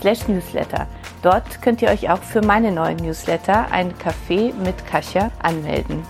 slash 0.00 0.26
newsletter. 0.28 0.86
Dort 1.22 1.60
könnt 1.62 1.82
ihr 1.82 1.88
euch 1.88 2.10
auch 2.10 2.22
für 2.22 2.40
meine 2.40 2.72
neuen 2.72 2.96
Newsletter, 2.96 3.70
ein 3.70 3.92
Café 3.94 4.54
mit 4.54 4.86
Kasia, 4.86 5.30
anmelden. 5.42 6.02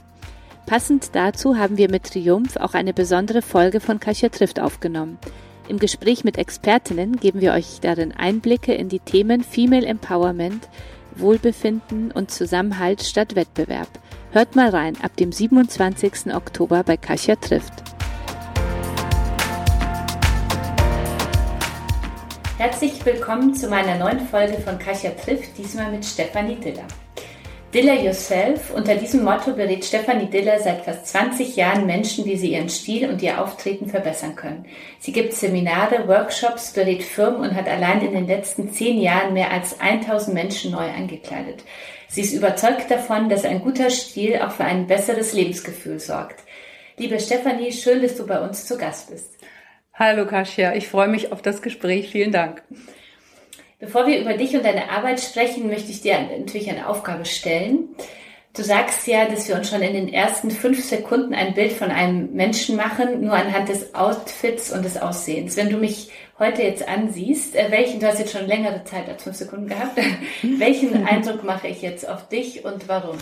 Passend 0.66 1.14
dazu 1.14 1.58
haben 1.58 1.76
wir 1.76 1.92
mit 1.92 2.06
Triumph 2.06 2.56
auch 2.56 2.74
eine 2.74 2.94
besondere 2.94 3.42
Folge 3.42 3.82
von 3.82 4.00
Kasia 4.00 4.30
trifft 4.30 4.62
aufgenommen. 4.62 5.18
Im 5.68 5.80
Gespräch 5.80 6.24
mit 6.24 6.38
Expertinnen 6.38 7.18
geben 7.18 7.42
wir 7.42 7.52
euch 7.52 7.82
darin 7.82 8.14
Einblicke 8.14 8.74
in 8.74 8.88
die 8.88 9.02
Themen 9.02 9.44
Female 9.44 9.86
Empowerment, 9.86 10.70
Wohlbefinden 11.20 12.12
und 12.12 12.32
Zusammenhalt 12.32 13.04
statt 13.04 13.36
Wettbewerb. 13.36 13.88
Hört 14.32 14.56
mal 14.56 14.70
rein 14.70 14.96
ab 15.02 15.16
dem 15.18 15.32
27. 15.32 16.34
Oktober 16.34 16.84
bei 16.84 16.98
Kasia 16.98 17.36
trifft. 17.36 17.84
Herzlich 22.58 23.06
willkommen 23.06 23.54
zu 23.54 23.68
meiner 23.68 23.98
neuen 23.98 24.22
Folge 24.28 24.60
von 24.62 24.80
Kasia 24.80 25.12
trifft, 25.12 25.58
diesmal 25.58 25.92
mit 25.92 26.06
Stefanie 26.06 26.56
Diller. 26.56 26.88
Diller 27.74 28.00
Yourself, 28.00 28.72
unter 28.72 28.94
diesem 28.94 29.24
Motto 29.24 29.54
berät 29.54 29.84
Stefanie 29.84 30.30
Diller 30.30 30.60
seit 30.60 30.86
fast 30.86 31.08
20 31.08 31.56
Jahren 31.56 31.88
Menschen, 31.88 32.24
wie 32.26 32.38
sie 32.38 32.54
ihren 32.54 32.70
Stil 32.70 33.10
und 33.10 33.20
ihr 33.24 33.42
Auftreten 33.42 33.90
verbessern 33.90 34.36
können. 34.36 34.68
Sie 35.00 35.12
gibt 35.12 35.34
Seminare, 35.34 36.08
Workshops, 36.08 36.72
berät 36.74 37.02
Firmen 37.02 37.42
und 37.42 37.56
hat 37.56 37.68
allein 37.68 38.06
in 38.06 38.14
den 38.14 38.28
letzten 38.28 38.72
zehn 38.72 39.02
Jahren 39.02 39.34
mehr 39.34 39.50
als 39.50 39.80
1000 39.80 40.36
Menschen 40.36 40.72
neu 40.72 40.88
angekleidet. 40.88 41.64
Sie 42.08 42.22
ist 42.22 42.34
überzeugt 42.34 42.92
davon, 42.92 43.28
dass 43.28 43.44
ein 43.44 43.62
guter 43.62 43.90
Stil 43.90 44.40
auch 44.40 44.52
für 44.52 44.66
ein 44.66 44.86
besseres 44.86 45.34
Lebensgefühl 45.34 46.00
sorgt. 46.00 46.44
Liebe 46.98 47.20
Stefanie, 47.20 47.72
schön, 47.72 48.04
dass 48.04 48.16
du 48.16 48.28
bei 48.28 48.40
uns 48.40 48.68
zu 48.68 48.78
Gast 48.78 49.10
bist. 49.10 49.32
Hallo 49.96 50.28
Kasia, 50.28 50.76
ich 50.76 50.88
freue 50.88 51.08
mich 51.08 51.32
auf 51.32 51.42
das 51.42 51.64
Gespräch. 51.64 52.12
Vielen 52.12 52.32
Dank. 52.32 52.62
Bevor 53.84 54.08
wir 54.08 54.18
über 54.18 54.34
dich 54.34 54.56
und 54.56 54.64
deine 54.64 54.90
Arbeit 54.90 55.20
sprechen, 55.20 55.68
möchte 55.68 55.92
ich 55.92 56.02
dir 56.02 56.18
natürlich 56.38 56.70
eine 56.70 56.88
Aufgabe 56.88 57.26
stellen. 57.26 57.90
Du 58.56 58.64
sagst 58.64 59.06
ja, 59.08 59.26
dass 59.26 59.50
wir 59.50 59.56
uns 59.56 59.70
schon 59.70 59.82
in 59.82 59.94
den 59.94 60.14
ersten 60.14 60.52
fünf 60.52 60.86
Sekunden 60.86 61.34
ein 61.34 61.54
Bild 61.54 61.74
von 61.74 61.92
einem 61.92 62.32
Menschen 62.32 62.78
machen, 62.78 63.26
nur 63.26 63.34
anhand 63.34 63.68
des 63.68 63.94
Outfits 63.94 64.72
und 64.72 64.86
des 64.86 65.02
Aussehens. 65.02 65.58
Wenn 65.58 65.70
du 65.70 65.76
mich 65.76 66.12
heute 66.40 66.62
jetzt 66.62 66.88
ansiehst, 66.88 67.58
äh, 67.58 67.72
welchen, 67.72 68.00
du 68.00 68.08
hast 68.08 68.20
jetzt 68.20 68.32
schon 68.32 68.48
längere 68.48 68.86
Zeit 68.86 69.10
als 69.10 69.24
fünf 69.24 69.36
Sekunden 69.36 69.68
gehabt, 69.68 70.00
welchen 70.44 71.06
Eindruck 71.06 71.44
mache 71.44 71.68
ich 71.68 71.82
jetzt 71.82 72.08
auf 72.08 72.30
dich 72.30 72.64
und 72.64 72.88
warum? 72.88 73.18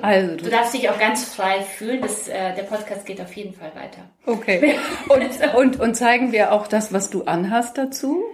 Also, 0.00 0.36
du, 0.36 0.44
du 0.44 0.50
darfst 0.50 0.72
dich 0.72 0.88
auch 0.88 0.98
ganz 0.98 1.34
frei 1.34 1.60
fühlen. 1.60 2.00
Das, 2.00 2.28
äh, 2.28 2.54
der 2.54 2.62
Podcast 2.62 3.04
geht 3.04 3.20
auf 3.20 3.34
jeden 3.34 3.52
Fall 3.52 3.72
weiter. 3.74 4.08
Okay. 4.24 4.74
Und, 5.08 5.54
und, 5.54 5.80
und 5.80 5.94
zeigen 5.96 6.32
wir 6.32 6.52
auch 6.52 6.66
das, 6.66 6.94
was 6.94 7.10
du 7.10 7.24
anhast 7.24 7.76
dazu? 7.76 8.24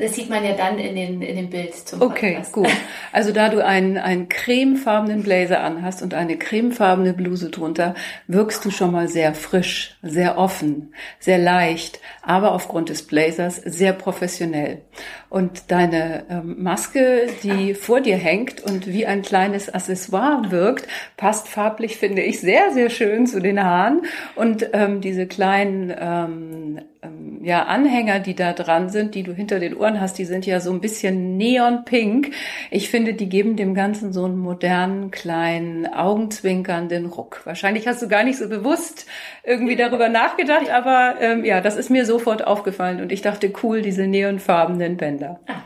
Das 0.00 0.14
sieht 0.14 0.28
man 0.28 0.44
ja 0.44 0.52
dann 0.52 0.78
in, 0.78 0.94
den, 0.94 1.22
in 1.22 1.36
dem 1.36 1.50
Bild 1.50 1.74
zum 1.74 2.00
Podcast. 2.00 2.54
Okay, 2.56 2.68
gut. 2.68 2.68
Also 3.12 3.32
da 3.32 3.48
du 3.48 3.64
einen, 3.64 3.96
einen 3.98 4.28
cremefarbenen 4.28 5.22
Blazer 5.22 5.60
anhast 5.60 6.02
und 6.02 6.14
eine 6.14 6.36
cremefarbene 6.36 7.14
Bluse 7.14 7.50
drunter, 7.50 7.94
wirkst 8.26 8.64
du 8.64 8.70
schon 8.70 8.92
mal 8.92 9.08
sehr 9.08 9.34
frisch, 9.34 9.96
sehr 10.02 10.38
offen, 10.38 10.92
sehr 11.18 11.38
leicht, 11.38 12.00
aber 12.22 12.52
aufgrund 12.52 12.88
des 12.88 13.06
Blazers 13.06 13.56
sehr 13.56 13.92
professionell. 13.92 14.82
Und 15.28 15.70
deine 15.70 16.24
ähm, 16.30 16.62
Maske, 16.62 17.26
die 17.42 17.74
vor 17.74 18.00
dir 18.00 18.16
hängt 18.16 18.62
und 18.62 18.86
wie 18.86 19.06
ein 19.06 19.22
kleines 19.22 19.72
Accessoire 19.72 20.50
wirkt, 20.50 20.86
passt 21.16 21.48
farblich, 21.48 21.96
finde 21.96 22.22
ich, 22.22 22.40
sehr, 22.40 22.72
sehr 22.72 22.90
schön 22.90 23.26
zu 23.26 23.40
den 23.40 23.62
Haaren. 23.62 24.02
Und 24.34 24.68
ähm, 24.72 25.00
diese 25.00 25.26
kleinen 25.26 25.92
ähm, 25.98 26.80
ähm, 27.06 27.40
ja, 27.42 27.64
Anhänger, 27.64 28.20
die 28.20 28.34
da 28.34 28.52
dran 28.52 28.88
sind, 28.88 29.14
die 29.14 29.22
du 29.22 29.32
hinter 29.32 29.60
den 29.60 29.76
Ohren 29.76 30.00
hast, 30.00 30.18
die 30.18 30.24
sind 30.24 30.46
ja 30.46 30.60
so 30.60 30.70
ein 30.70 30.80
bisschen 30.80 31.36
neonpink. 31.36 32.32
Ich 32.70 32.90
finde, 32.90 33.14
die 33.14 33.28
geben 33.28 33.56
dem 33.56 33.74
Ganzen 33.74 34.12
so 34.12 34.24
einen 34.24 34.38
modernen, 34.38 35.10
kleinen, 35.10 35.86
augenzwinkernden 35.86 37.06
Ruck. 37.06 37.42
Wahrscheinlich 37.44 37.86
hast 37.86 38.02
du 38.02 38.08
gar 38.08 38.24
nicht 38.24 38.38
so 38.38 38.48
bewusst 38.48 39.06
irgendwie 39.44 39.76
darüber 39.76 40.08
nachgedacht, 40.08 40.70
aber 40.70 41.16
ähm, 41.20 41.44
ja, 41.44 41.60
das 41.60 41.76
ist 41.76 41.90
mir 41.90 42.04
sofort 42.06 42.46
aufgefallen 42.46 43.00
und 43.00 43.12
ich 43.12 43.22
dachte, 43.22 43.52
cool, 43.62 43.82
diese 43.82 44.06
neonfarbenen 44.06 44.96
Bänder. 44.96 45.25
Ah, 45.46 45.62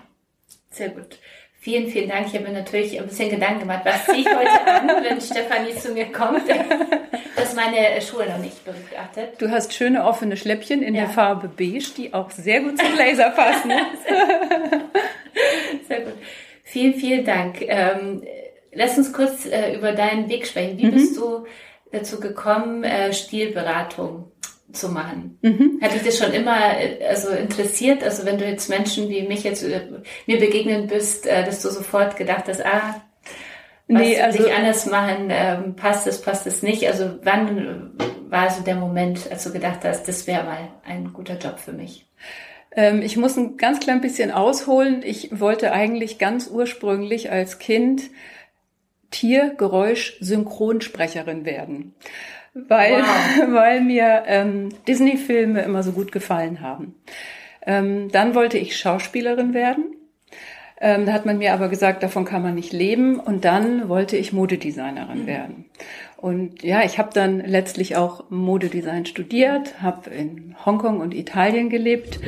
sehr 0.71 0.91
gut. 0.91 1.19
Vielen, 1.63 1.89
vielen 1.89 2.09
Dank. 2.09 2.29
Ich 2.29 2.35
habe 2.35 2.45
mir 2.45 2.55
natürlich 2.55 2.99
ein 2.99 3.07
bisschen 3.07 3.29
Gedanken 3.29 3.61
gemacht, 3.61 3.83
was 3.85 4.07
ziehe 4.07 4.21
ich 4.21 4.27
heute 4.27 4.67
an, 4.67 4.89
wenn 5.05 5.21
Stefanie 5.21 5.75
zu 5.75 5.93
mir 5.93 6.11
kommt, 6.11 6.49
dass 7.37 7.55
meine 7.55 8.01
Schuhe 8.01 8.27
noch 8.27 8.39
nicht 8.39 8.65
begutachtet. 8.65 9.35
Du 9.39 9.51
hast 9.51 9.75
schöne 9.75 10.07
offene 10.07 10.39
Schläppchen 10.39 10.83
in 10.83 10.95
ja. 10.95 11.03
der 11.03 11.11
Farbe 11.11 11.49
beige, 11.49 11.85
die 11.99 12.15
auch 12.15 12.31
sehr 12.31 12.63
gut 12.63 12.79
zum 12.79 12.97
Laser 12.97 13.29
passen. 13.31 13.71
sehr 15.87 16.01
gut. 16.01 16.15
Vielen, 16.65 16.95
vielen 16.95 17.27
Dank. 17.27 17.61
Ähm, 17.61 18.23
lass 18.73 18.97
uns 18.97 19.13
kurz 19.13 19.45
äh, 19.45 19.75
über 19.75 19.93
deinen 19.93 20.31
Weg 20.31 20.47
sprechen. 20.47 20.79
Wie 20.79 20.87
mhm. 20.87 20.93
bist 20.93 21.15
du 21.19 21.45
dazu 21.93 22.21
gekommen, 22.21 22.85
äh, 22.85 23.13
Stilberatung 23.13 24.33
zu 24.73 24.89
machen. 24.89 25.39
Mhm. 25.43 25.79
Hat 25.83 25.95
dich 25.95 26.03
das 26.03 26.19
schon 26.19 26.33
immer 26.33 26.57
also 27.09 27.31
interessiert? 27.31 28.03
Also 28.03 28.25
wenn 28.25 28.39
du 28.39 28.45
jetzt 28.45 28.69
Menschen 28.69 29.09
wie 29.09 29.23
mich 29.23 29.45
jetzt 29.45 29.63
äh, 29.63 29.81
mir 30.27 30.39
begegnen 30.39 30.87
bist, 30.87 31.27
äh, 31.27 31.45
dass 31.45 31.63
du 31.63 31.71
sofort 31.71 32.17
gedacht 32.17 32.45
hast, 32.49 32.65
ah, 32.65 33.03
was 33.89 34.03
nee, 34.03 34.21
also 34.21 34.43
dich 34.43 34.53
anders 34.53 34.87
machen, 34.87 35.29
ähm, 35.31 35.75
passt 35.75 36.07
es, 36.07 36.23
passt 36.23 36.47
es 36.47 36.63
nicht? 36.63 36.87
Also 36.87 37.19
wann 37.23 37.93
war 38.29 38.51
so 38.51 38.63
der 38.63 38.77
Moment, 38.77 39.31
als 39.31 39.45
du 39.45 39.53
gedacht 39.53 39.81
hast, 39.83 40.07
das 40.07 40.27
wäre 40.27 40.45
mal 40.45 40.69
ein 40.85 41.13
guter 41.13 41.37
Job 41.37 41.59
für 41.59 41.73
mich? 41.73 42.07
Ähm, 42.73 43.03
ich 43.03 43.17
muss 43.17 43.37
ein 43.37 43.57
ganz 43.57 43.81
klein 43.81 44.01
bisschen 44.01 44.31
ausholen. 44.31 45.03
Ich 45.05 45.41
wollte 45.41 45.73
eigentlich 45.73 46.19
ganz 46.19 46.47
ursprünglich 46.47 47.33
als 47.33 47.59
Kind 47.59 48.03
Tiergeräusch-Synchronsprecherin 49.11 51.45
werden 51.45 51.97
weil, 52.55 53.03
wow. 53.03 53.49
weil 53.53 53.81
mir 53.81 54.25
ähm, 54.27 54.71
Disney-Filme 54.87 55.63
immer 55.63 55.83
so 55.83 55.93
gut 55.93 56.13
gefallen 56.13 56.61
haben. 56.61 56.95
Ähm, 57.67 58.11
dann 58.11 58.35
wollte 58.35 58.59
ich 58.59 58.77
Schauspielerin 58.77 59.55
werden. 59.55 59.95
Ähm, 60.81 61.05
da 61.05 61.13
hat 61.13 61.27
man 61.27 61.39
mir 61.39 61.53
aber 61.53 61.69
gesagt, 61.69 62.03
davon 62.03 62.25
kann 62.25 62.43
man 62.43 62.55
nicht 62.55 62.73
leben. 62.73 63.21
Und 63.21 63.45
dann 63.45 63.89
wollte 63.89 64.17
ich 64.17 64.33
Modedesignerin 64.33 65.23
mhm. 65.23 65.27
werden. 65.27 65.65
Und 66.21 66.63
ja, 66.63 66.85
ich 66.85 66.99
habe 66.99 67.09
dann 67.15 67.41
letztlich 67.41 67.97
auch 67.97 68.25
Modedesign 68.29 69.07
studiert, 69.07 69.81
habe 69.81 70.11
in 70.11 70.55
Hongkong 70.67 71.01
und 71.01 71.15
Italien 71.15 71.71
gelebt 71.71 72.21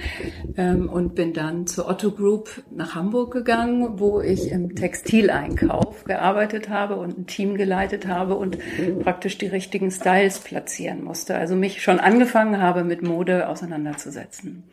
ähm, 0.57 0.89
und 0.89 1.15
bin 1.15 1.35
dann 1.35 1.67
zur 1.67 1.91
Otto 1.91 2.11
Group 2.11 2.63
nach 2.71 2.95
Hamburg 2.95 3.35
gegangen, 3.35 4.01
wo 4.01 4.23
ich 4.23 4.51
im 4.51 4.75
Textileinkauf 4.75 6.05
gearbeitet 6.05 6.71
habe 6.71 6.97
und 6.97 7.19
ein 7.19 7.27
Team 7.27 7.55
geleitet 7.59 8.07
habe 8.07 8.37
und 8.37 8.57
praktisch 9.03 9.37
die 9.37 9.49
richtigen 9.49 9.91
Styles 9.91 10.39
platzieren 10.39 11.05
musste. 11.05 11.35
Also 11.35 11.55
mich 11.55 11.83
schon 11.83 12.01
angefangen 12.01 12.63
habe, 12.63 12.85
mit 12.85 13.03
Mode 13.03 13.47
auseinanderzusetzen. 13.47 14.65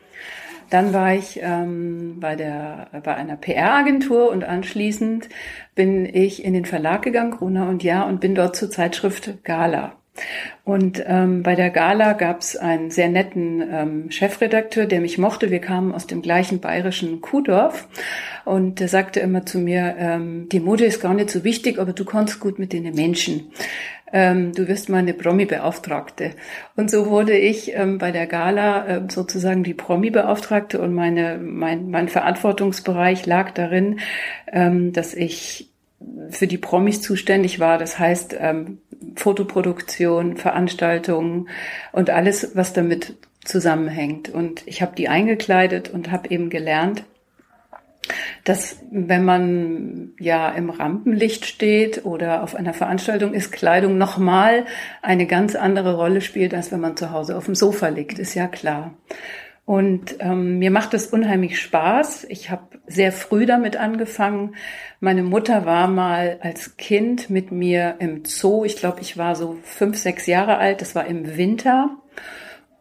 Dann 0.69 0.93
war 0.93 1.13
ich 1.13 1.39
ähm, 1.41 2.17
bei, 2.19 2.35
der, 2.35 2.87
bei 3.03 3.15
einer 3.15 3.35
PR-Agentur 3.35 4.29
und 4.29 4.43
anschließend 4.43 5.29
bin 5.75 6.05
ich 6.05 6.43
in 6.43 6.53
den 6.53 6.65
Verlag 6.65 7.01
gegangen, 7.01 7.31
Gruner 7.31 7.67
und 7.69 7.83
Ja, 7.83 8.03
und 8.03 8.21
bin 8.21 8.35
dort 8.35 8.55
zur 8.55 8.69
Zeitschrift 8.69 9.43
Gala. 9.43 9.93
Und 10.63 11.03
ähm, 11.07 11.43
bei 11.43 11.55
der 11.55 11.69
Gala 11.69 12.13
gab 12.13 12.41
es 12.41 12.55
einen 12.55 12.91
sehr 12.91 13.09
netten 13.09 13.63
ähm, 13.71 14.11
Chefredakteur, 14.11 14.85
der 14.85 15.01
mich 15.01 15.17
mochte. 15.17 15.49
Wir 15.49 15.59
kamen 15.59 15.93
aus 15.93 16.07
dem 16.07 16.21
gleichen 16.21 16.59
bayerischen 16.59 17.21
Kuhdorf 17.21 17.87
und 18.45 18.79
der 18.79 18.87
sagte 18.87 19.19
immer 19.19 19.45
zu 19.45 19.59
mir, 19.59 19.95
ähm, 19.97 20.49
die 20.49 20.59
Mode 20.59 20.85
ist 20.85 21.01
gar 21.01 21.13
nicht 21.13 21.29
so 21.29 21.43
wichtig, 21.43 21.79
aber 21.79 21.93
du 21.93 22.05
kannst 22.05 22.39
gut 22.39 22.59
mit 22.59 22.73
den 22.73 22.83
Menschen 22.93 23.51
ähm, 24.11 24.53
du 24.53 24.67
wirst 24.67 24.89
meine 24.89 25.13
Promi-Beauftragte. 25.13 26.31
Und 26.75 26.89
so 26.89 27.07
wurde 27.07 27.37
ich 27.37 27.75
ähm, 27.75 27.97
bei 27.97 28.11
der 28.11 28.27
Gala 28.27 28.85
äh, 28.85 29.01
sozusagen 29.09 29.63
die 29.63 29.73
Promi-Beauftragte 29.73 30.79
und 30.79 30.93
meine, 30.93 31.37
mein, 31.37 31.89
mein 31.89 32.09
Verantwortungsbereich 32.09 33.25
lag 33.25 33.51
darin, 33.51 33.99
ähm, 34.51 34.93
dass 34.93 35.13
ich 35.13 35.69
für 36.29 36.47
die 36.47 36.57
Promis 36.57 37.01
zuständig 37.01 37.59
war. 37.59 37.77
Das 37.77 37.99
heißt, 37.99 38.35
ähm, 38.39 38.79
Fotoproduktion, 39.15 40.37
Veranstaltungen 40.37 41.49
und 41.91 42.09
alles, 42.09 42.55
was 42.55 42.73
damit 42.73 43.15
zusammenhängt. 43.43 44.29
Und 44.29 44.63
ich 44.65 44.81
habe 44.81 44.95
die 44.95 45.09
eingekleidet 45.09 45.89
und 45.89 46.11
habe 46.11 46.29
eben 46.29 46.49
gelernt, 46.49 47.03
dass 48.43 48.77
wenn 48.91 49.25
man 49.25 50.11
ja 50.19 50.49
im 50.49 50.69
Rampenlicht 50.69 51.45
steht 51.45 52.05
oder 52.05 52.43
auf 52.43 52.55
einer 52.55 52.73
Veranstaltung 52.73 53.33
ist, 53.33 53.51
Kleidung 53.51 53.97
nochmal 53.97 54.65
eine 55.01 55.27
ganz 55.27 55.55
andere 55.55 55.95
Rolle 55.95 56.21
spielt, 56.21 56.53
als 56.53 56.71
wenn 56.71 56.79
man 56.79 56.97
zu 56.97 57.11
Hause 57.11 57.37
auf 57.37 57.45
dem 57.45 57.55
Sofa 57.55 57.87
liegt, 57.89 58.19
ist 58.19 58.33
ja 58.33 58.47
klar. 58.47 58.93
Und 59.69 60.15
ähm, 60.19 60.57
mir 60.57 60.71
macht 60.71 60.95
es 60.95 61.05
unheimlich 61.05 61.61
Spaß. 61.61 62.25
Ich 62.29 62.49
habe 62.49 62.63
sehr 62.87 63.11
früh 63.11 63.45
damit 63.45 63.77
angefangen. 63.77 64.55
Meine 64.99 65.21
Mutter 65.21 65.63
war 65.63 65.87
mal 65.87 66.39
als 66.41 66.75
Kind 66.75 67.29
mit 67.29 67.51
mir 67.51 67.97
im 67.99 68.25
Zoo. 68.25 68.65
Ich 68.65 68.77
glaube, 68.77 69.01
ich 69.01 69.15
war 69.15 69.35
so 69.35 69.59
fünf, 69.61 69.95
sechs 69.99 70.25
Jahre 70.25 70.57
alt. 70.57 70.81
Das 70.81 70.95
war 70.95 71.05
im 71.05 71.37
Winter. 71.37 71.97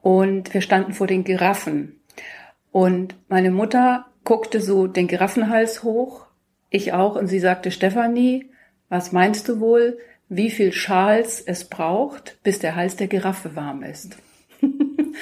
Und 0.01 0.55
wir 0.55 0.63
standen 0.63 0.95
vor 0.95 1.07
den 1.07 1.25
Giraffen. 1.25 2.01
Und 2.73 3.17
meine 3.29 3.51
Mutter 3.51 4.07
guckte 4.25 4.61
so 4.61 4.87
den 4.87 5.09
Giraffenhals 5.09 5.83
hoch, 5.83 6.27
ich 6.71 6.93
auch, 6.93 7.17
und 7.17 7.29
sie 7.29 7.41
sagte, 7.41 7.71
Stefanie, 7.71 8.51
was 8.89 9.13
meinst 9.13 9.49
du 9.49 9.61
wohl, 9.61 9.99
wie 10.29 10.51
viel 10.51 10.73
Schals 10.73 11.41
es 11.41 11.65
braucht, 11.65 12.39
bis 12.43 12.59
der 12.59 12.77
Hals 12.77 12.97
der 12.97 13.09
Giraffe 13.09 13.57
warm 13.57 13.83
ist? 13.83 14.19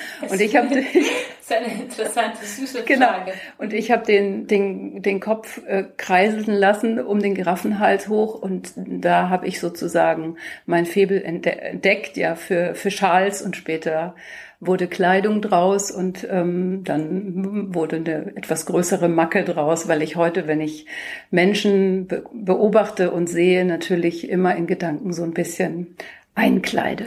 und 0.28 0.40
ich 0.40 0.56
habe 0.56 0.68
das 0.74 0.84
ist 0.84 1.52
eine 1.52 1.82
interessante 1.82 2.44
süße 2.44 2.82
genau. 2.86 3.06
Frage. 3.06 3.32
Und 3.58 3.72
ich 3.72 3.90
habe 3.90 4.04
den 4.04 4.46
den 4.46 5.02
den 5.02 5.20
Kopf 5.20 5.60
äh, 5.66 5.84
kreiseln 5.96 6.56
lassen 6.56 7.00
um 7.00 7.20
den 7.20 7.34
Giraffenhals 7.34 8.08
hoch 8.08 8.34
und 8.34 8.72
da 8.76 9.28
habe 9.28 9.46
ich 9.46 9.60
sozusagen 9.60 10.36
mein 10.66 10.86
Febel 10.86 11.22
entdeckt 11.22 12.16
ja 12.16 12.34
für 12.34 12.74
für 12.74 12.90
Schals 12.90 13.42
und 13.42 13.56
später 13.56 14.14
wurde 14.60 14.86
Kleidung 14.86 15.42
draus 15.42 15.90
und 15.90 16.26
ähm, 16.30 16.82
dann 16.84 17.74
wurde 17.74 17.96
eine 17.96 18.36
etwas 18.36 18.66
größere 18.66 19.08
Macke 19.08 19.44
draus, 19.44 19.86
weil 19.86 20.02
ich 20.02 20.16
heute, 20.16 20.46
wenn 20.46 20.60
ich 20.60 20.86
Menschen 21.30 22.06
be 22.06 22.24
beobachte 22.32 23.10
und 23.10 23.26
sehe, 23.28 23.64
natürlich 23.64 24.28
immer 24.28 24.56
in 24.56 24.66
Gedanken 24.66 25.12
so 25.12 25.24
ein 25.24 25.34
bisschen 25.34 25.96
einkleide. 26.34 27.06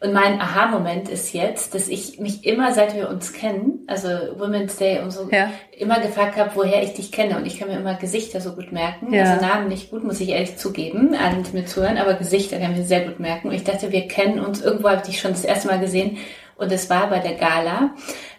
Und 0.00 0.12
mein 0.12 0.40
Aha-Moment 0.40 1.08
ist 1.08 1.32
jetzt, 1.32 1.74
dass 1.74 1.88
ich 1.88 2.20
mich 2.20 2.46
immer, 2.46 2.72
seit 2.72 2.94
wir 2.94 3.08
uns 3.08 3.32
kennen, 3.32 3.80
also 3.88 4.08
Women's 4.36 4.76
Day 4.76 5.00
und 5.00 5.10
so, 5.10 5.28
ja. 5.28 5.50
immer 5.76 5.98
gefragt 5.98 6.36
habe, 6.36 6.52
woher 6.54 6.84
ich 6.84 6.94
dich 6.94 7.10
kenne. 7.10 7.36
Und 7.36 7.46
ich 7.46 7.58
kann 7.58 7.68
mir 7.68 7.78
immer 7.78 7.94
Gesichter 7.94 8.40
so 8.40 8.52
gut 8.52 8.70
merken. 8.70 9.12
Ja. 9.12 9.24
Also 9.24 9.44
Namen 9.44 9.66
nicht 9.66 9.90
gut, 9.90 10.04
muss 10.04 10.20
ich 10.20 10.28
ehrlich 10.28 10.56
zugeben, 10.56 11.16
allen, 11.16 11.42
die 11.42 11.56
mir 11.56 11.66
zuhören, 11.66 11.98
aber 11.98 12.14
Gesichter 12.14 12.58
kann 12.58 12.72
ich 12.72 12.78
mir 12.78 12.84
sehr 12.84 13.06
gut 13.06 13.18
merken. 13.18 13.48
Und 13.48 13.54
ich 13.54 13.64
dachte, 13.64 13.90
wir 13.90 14.06
kennen 14.06 14.38
uns, 14.38 14.62
irgendwo 14.62 14.88
habe 14.88 14.98
ich 14.98 15.08
dich 15.08 15.20
schon 15.20 15.32
das 15.32 15.44
erste 15.44 15.66
Mal 15.66 15.80
gesehen. 15.80 16.18
Und 16.56 16.70
es 16.70 16.88
war 16.90 17.10
bei 17.10 17.18
der 17.18 17.34
Gala, 17.34 17.90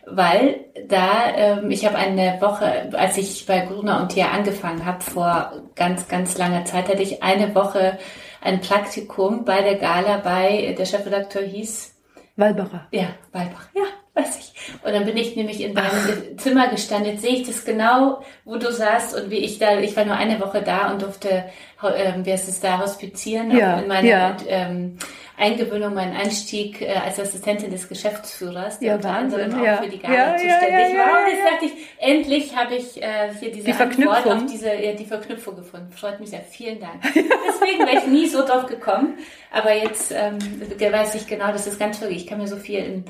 weil 0.06 0.66
da, 0.88 1.36
ähm, 1.36 1.72
ich 1.72 1.86
habe 1.86 1.98
eine 1.98 2.38
Woche, 2.40 2.90
als 2.94 3.18
ich 3.18 3.46
bei 3.46 3.60
Gruner 3.60 4.02
und 4.02 4.10
Tier 4.14 4.32
angefangen 4.32 4.86
habe, 4.86 5.04
vor 5.04 5.52
ganz, 5.76 6.08
ganz 6.08 6.38
langer 6.38 6.64
Zeit, 6.64 6.88
hatte 6.88 7.04
ich 7.04 7.22
eine 7.22 7.54
Woche 7.54 7.98
ein 8.42 8.62
Praktikum 8.62 9.46
bei 9.46 9.62
der 9.62 9.76
Gala 9.76 10.18
bei, 10.18 10.76
der 10.78 10.86
Chefredakteur 10.86 11.44
hieß 11.44 11.96
Walbacher. 12.40 12.88
Ja, 12.92 13.08
Walbacher, 13.34 13.70
ja, 13.76 13.84
weiß 14.14 14.40
ich. 14.40 14.54
Und 14.84 14.94
dann 14.94 15.06
bin 15.06 15.18
ich 15.18 15.36
nämlich 15.36 15.60
in 15.62 15.76
deinem 15.76 15.90
Ach. 15.92 16.38
Zimmer 16.38 16.70
gestanden. 16.70 17.12
Jetzt 17.12 17.22
sehe 17.22 17.34
ich 17.34 17.48
das 17.48 17.66
genau, 17.66 18.22
wo 18.46 18.56
du 18.56 18.72
saßt 18.72 19.16
und 19.16 19.30
wie 19.30 19.40
ich 19.40 19.60
da, 19.60 19.78
ich 19.80 19.96
war 19.98 20.06
nur 20.06 20.16
eine 20.16 20.40
Woche 20.40 20.62
da 20.62 20.90
und 20.92 21.02
durfte, 21.02 21.46
ähm, 21.84 22.26
wie 22.26 22.32
heißt 22.32 22.48
es 22.48 22.62
da, 22.62 22.80
hospitieren 22.80 23.52
ja, 23.52 23.80
in 23.80 23.88
meiner 23.90 24.08
ja. 24.08 24.38
ähm, 24.48 24.98
Eingewöhnung, 25.40 25.94
mein 25.94 26.14
Einstieg 26.14 26.82
äh, 26.82 26.90
als 26.90 27.18
Assistentin 27.18 27.72
des 27.72 27.88
Geschäftsführers, 27.88 28.80
der 28.80 28.90
ja, 28.90 28.96
unter 28.96 29.12
anderem 29.12 29.54
auch 29.58 29.64
ja. 29.64 29.78
für 29.82 29.90
die 29.90 30.00
Gala 30.00 30.14
ja, 30.14 30.38
zuständig 30.38 30.98
war. 30.98 31.24
Und 31.24 31.32
jetzt 31.32 31.46
dachte 31.46 31.66
ich, 31.66 31.72
endlich 31.98 32.56
habe 32.56 32.76
ich 32.76 33.02
äh, 33.02 33.34
hier 33.40 33.52
diese 33.52 33.66
die 33.66 33.74
Antwort 33.74 34.28
auf 34.28 34.46
diese, 34.46 34.74
ja, 34.74 34.94
die 34.94 35.06
Verknüpfung 35.06 35.56
gefunden. 35.56 35.92
Freut 35.94 36.20
mich 36.20 36.30
sehr. 36.30 36.42
Vielen 36.42 36.80
Dank. 36.82 37.02
Deswegen 37.04 37.86
wäre 37.86 38.00
ich 38.00 38.08
nie 38.08 38.28
so 38.28 38.46
drauf 38.46 38.66
gekommen. 38.66 39.18
Aber 39.52 39.74
jetzt 39.74 40.12
ähm, 40.12 40.40
weiß 40.78 41.16
ich 41.16 41.26
genau, 41.26 41.52
das 41.52 41.68
ist 41.68 41.80
ganz 41.80 42.02
wirklich. 42.02 42.24
Ich 42.24 42.28
kann 42.28 42.40
mir 42.40 42.48
so 42.48 42.58
viel 42.58 42.80
in 42.80 43.06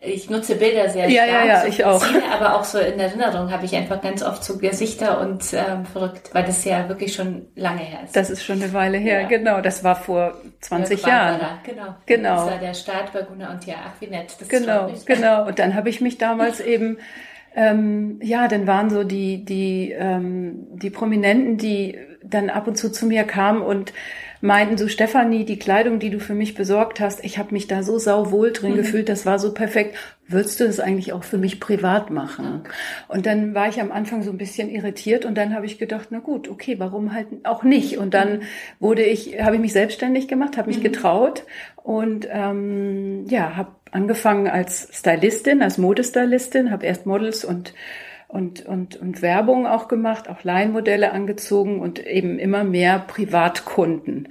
ich 0.00 0.30
nutze 0.30 0.54
Bilder 0.54 0.88
sehr 0.88 1.08
ja, 1.08 1.24
stark, 1.24 1.44
ja, 1.44 1.46
ja, 1.46 1.60
so 1.62 1.68
ich 1.68 1.84
auch. 1.84 2.06
Ziele, 2.06 2.22
aber 2.32 2.54
auch 2.54 2.62
so 2.62 2.78
in 2.78 3.00
Erinnerung 3.00 3.50
habe 3.50 3.64
ich 3.64 3.74
einfach 3.74 4.00
ganz 4.00 4.22
oft 4.22 4.44
so 4.44 4.56
Gesichter 4.56 5.20
und 5.20 5.42
ähm, 5.52 5.86
verrückt, 5.86 6.30
weil 6.32 6.44
das 6.44 6.64
ja 6.64 6.88
wirklich 6.88 7.14
schon 7.14 7.48
lange 7.56 7.80
her 7.80 8.04
ist. 8.04 8.14
Das 8.14 8.30
ist 8.30 8.44
schon 8.44 8.62
eine 8.62 8.72
Weile 8.72 8.98
her, 8.98 9.22
ja. 9.22 9.28
genau. 9.28 9.60
Das 9.60 9.82
war 9.82 9.96
vor 9.96 10.34
20 10.60 11.04
Jahren. 11.04 11.40
Genau. 11.64 11.96
Genau. 12.06 12.36
Das 12.36 12.50
war 12.52 12.58
der 12.58 12.74
Start 12.74 13.12
bei 13.12 13.22
Gunnar 13.22 13.50
und 13.50 13.66
ja, 13.66 13.74
ach 13.86 14.00
wie 14.00 14.06
nett. 14.06 14.36
Das 14.38 14.48
genau, 14.48 14.92
genau. 15.04 15.46
Und 15.46 15.58
dann 15.58 15.74
habe 15.74 15.88
ich 15.88 16.00
mich 16.00 16.16
damals 16.16 16.60
eben 16.60 16.98
ähm, 17.56 18.20
ja, 18.22 18.46
dann 18.46 18.68
waren 18.68 18.90
so 18.90 19.02
die 19.02 19.44
die 19.44 19.90
ähm, 19.90 20.68
die 20.76 20.90
Prominenten, 20.90 21.56
die 21.56 21.98
dann 22.22 22.50
ab 22.50 22.68
und 22.68 22.76
zu 22.76 22.92
zu 22.92 23.06
mir 23.06 23.24
kamen 23.24 23.62
und 23.62 23.92
meinten 24.40 24.78
so, 24.78 24.88
Stefanie, 24.88 25.44
die 25.44 25.58
Kleidung, 25.58 25.98
die 25.98 26.10
du 26.10 26.20
für 26.20 26.34
mich 26.34 26.54
besorgt 26.54 27.00
hast, 27.00 27.24
ich 27.24 27.38
habe 27.38 27.52
mich 27.52 27.66
da 27.66 27.82
so 27.82 27.98
sauwohl 27.98 28.52
drin 28.52 28.72
mhm. 28.72 28.76
gefühlt, 28.76 29.08
das 29.08 29.26
war 29.26 29.38
so 29.38 29.52
perfekt. 29.52 29.96
Würdest 30.26 30.60
du 30.60 30.64
das 30.64 30.78
eigentlich 30.78 31.12
auch 31.12 31.24
für 31.24 31.38
mich 31.38 31.58
privat 31.58 32.10
machen? 32.10 32.62
Und 33.08 33.24
dann 33.24 33.54
war 33.54 33.68
ich 33.68 33.80
am 33.80 33.90
Anfang 33.90 34.22
so 34.22 34.30
ein 34.30 34.36
bisschen 34.36 34.68
irritiert 34.68 35.24
und 35.24 35.36
dann 35.36 35.54
habe 35.54 35.64
ich 35.64 35.78
gedacht, 35.78 36.08
na 36.10 36.18
gut, 36.18 36.48
okay, 36.48 36.78
warum 36.78 37.14
halt 37.14 37.28
auch 37.44 37.62
nicht? 37.62 37.96
Und 37.96 38.12
dann 38.12 38.42
wurde 38.78 39.02
ich, 39.02 39.40
habe 39.40 39.56
ich 39.56 39.62
mich 39.62 39.72
selbstständig 39.72 40.28
gemacht, 40.28 40.58
habe 40.58 40.68
mich 40.68 40.78
mhm. 40.78 40.84
getraut 40.84 41.44
und 41.76 42.28
ähm, 42.30 43.24
ja, 43.28 43.56
habe 43.56 43.72
angefangen 43.90 44.48
als 44.48 44.88
Stylistin, 44.92 45.62
als 45.62 45.78
Modestylistin, 45.78 46.70
habe 46.70 46.84
erst 46.84 47.06
Models 47.06 47.44
und 47.44 47.72
und, 48.28 48.64
und, 48.66 48.96
und 48.96 49.22
Werbung 49.22 49.66
auch 49.66 49.88
gemacht, 49.88 50.28
auch 50.28 50.44
Laienmodelle 50.44 51.12
angezogen 51.12 51.80
und 51.80 52.06
eben 52.06 52.38
immer 52.38 52.62
mehr 52.62 52.98
Privatkunden. 52.98 54.28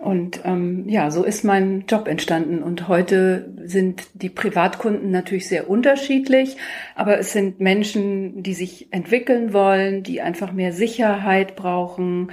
Und 0.00 0.40
ähm, 0.44 0.88
ja, 0.88 1.10
so 1.10 1.24
ist 1.24 1.44
mein 1.44 1.84
Job 1.86 2.08
entstanden. 2.08 2.62
Und 2.62 2.88
heute 2.88 3.52
sind 3.64 4.08
die 4.14 4.30
Privatkunden 4.30 5.10
natürlich 5.10 5.46
sehr 5.46 5.68
unterschiedlich, 5.68 6.56
aber 6.94 7.18
es 7.18 7.32
sind 7.32 7.60
Menschen, 7.60 8.42
die 8.42 8.54
sich 8.54 8.92
entwickeln 8.92 9.52
wollen, 9.52 10.02
die 10.02 10.22
einfach 10.22 10.52
mehr 10.52 10.72
Sicherheit 10.72 11.54
brauchen, 11.54 12.30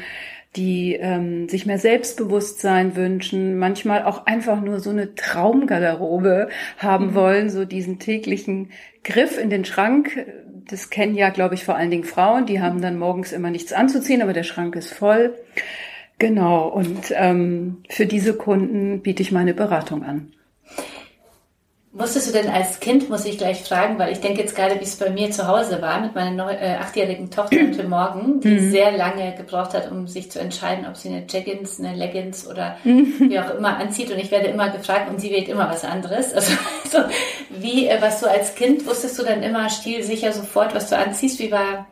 die 0.57 0.95
ähm, 0.95 1.47
sich 1.47 1.65
mehr 1.65 1.77
Selbstbewusstsein 1.77 2.95
wünschen, 2.95 3.57
manchmal 3.57 4.03
auch 4.03 4.25
einfach 4.25 4.59
nur 4.59 4.79
so 4.79 4.89
eine 4.89 5.15
Traumgarderobe 5.15 6.49
haben 6.77 7.07
mhm. 7.07 7.15
wollen, 7.15 7.49
so 7.49 7.63
diesen 7.63 7.99
täglichen 7.99 8.71
Griff 9.03 9.37
in 9.37 9.49
den 9.49 9.63
Schrank. 9.63 10.25
Das 10.67 10.89
kennen 10.89 11.15
ja, 11.15 11.29
glaube 11.29 11.55
ich, 11.55 11.63
vor 11.63 11.75
allen 11.75 11.91
Dingen 11.91 12.03
Frauen, 12.03 12.45
die 12.45 12.61
haben 12.61 12.81
dann 12.81 12.97
morgens 12.97 13.31
immer 13.31 13.51
nichts 13.51 13.71
anzuziehen, 13.71 14.21
aber 14.21 14.33
der 14.33 14.43
Schrank 14.43 14.75
ist 14.75 14.93
voll. 14.93 15.35
Genau, 16.19 16.67
und 16.67 17.13
ähm, 17.15 17.83
für 17.89 18.07
diese 18.07 18.33
Kunden 18.35 19.01
biete 19.01 19.21
ich 19.21 19.31
meine 19.31 19.53
Beratung 19.53 20.03
an. 20.03 20.31
Wusstest 21.99 22.27
du 22.27 22.31
denn 22.31 22.49
als 22.49 22.79
Kind, 22.79 23.09
muss 23.09 23.25
ich 23.25 23.39
gleich 23.39 23.63
fragen, 23.63 23.97
weil 23.97 24.11
ich 24.11 24.19
denke 24.19 24.41
jetzt 24.41 24.55
gerade, 24.55 24.79
wie 24.79 24.83
es 24.83 24.97
bei 24.97 25.09
mir 25.09 25.31
zu 25.31 25.47
Hause 25.47 25.81
war, 25.81 25.99
mit 25.99 26.13
meiner 26.13 26.29
neu, 26.29 26.51
äh, 26.51 26.75
achtjährigen 26.75 27.31
Tochter 27.31 27.57
heute 27.57 27.83
Morgen, 27.87 28.39
die 28.39 28.49
mhm. 28.49 28.71
sehr 28.71 28.91
lange 28.91 29.33
gebraucht 29.35 29.73
hat, 29.73 29.91
um 29.91 30.07
sich 30.07 30.29
zu 30.29 30.39
entscheiden, 30.39 30.85
ob 30.87 30.95
sie 30.95 31.09
eine 31.09 31.25
Jeggings, 31.27 31.79
eine 31.79 31.95
Leggings 31.95 32.47
oder 32.47 32.77
wie 32.83 33.39
auch 33.39 33.49
immer 33.55 33.77
anzieht. 33.77 34.11
Und 34.11 34.19
ich 34.19 34.29
werde 34.29 34.45
immer 34.47 34.69
gefragt 34.69 35.09
und 35.09 35.19
sie 35.19 35.31
wählt 35.31 35.47
immer 35.47 35.69
was 35.69 35.83
anderes. 35.83 36.33
Also, 36.35 36.53
so, 36.91 36.99
wie, 37.49 37.87
äh, 37.87 37.99
was 37.99 38.19
du 38.19 38.29
als 38.29 38.53
Kind, 38.53 38.85
wusstest 38.85 39.17
du 39.17 39.23
dann 39.23 39.41
immer 39.41 39.67
stilsicher 39.71 40.33
sofort, 40.33 40.75
was 40.75 40.89
du 40.89 40.97
anziehst? 40.97 41.39
Wie 41.39 41.51
war, 41.51 41.87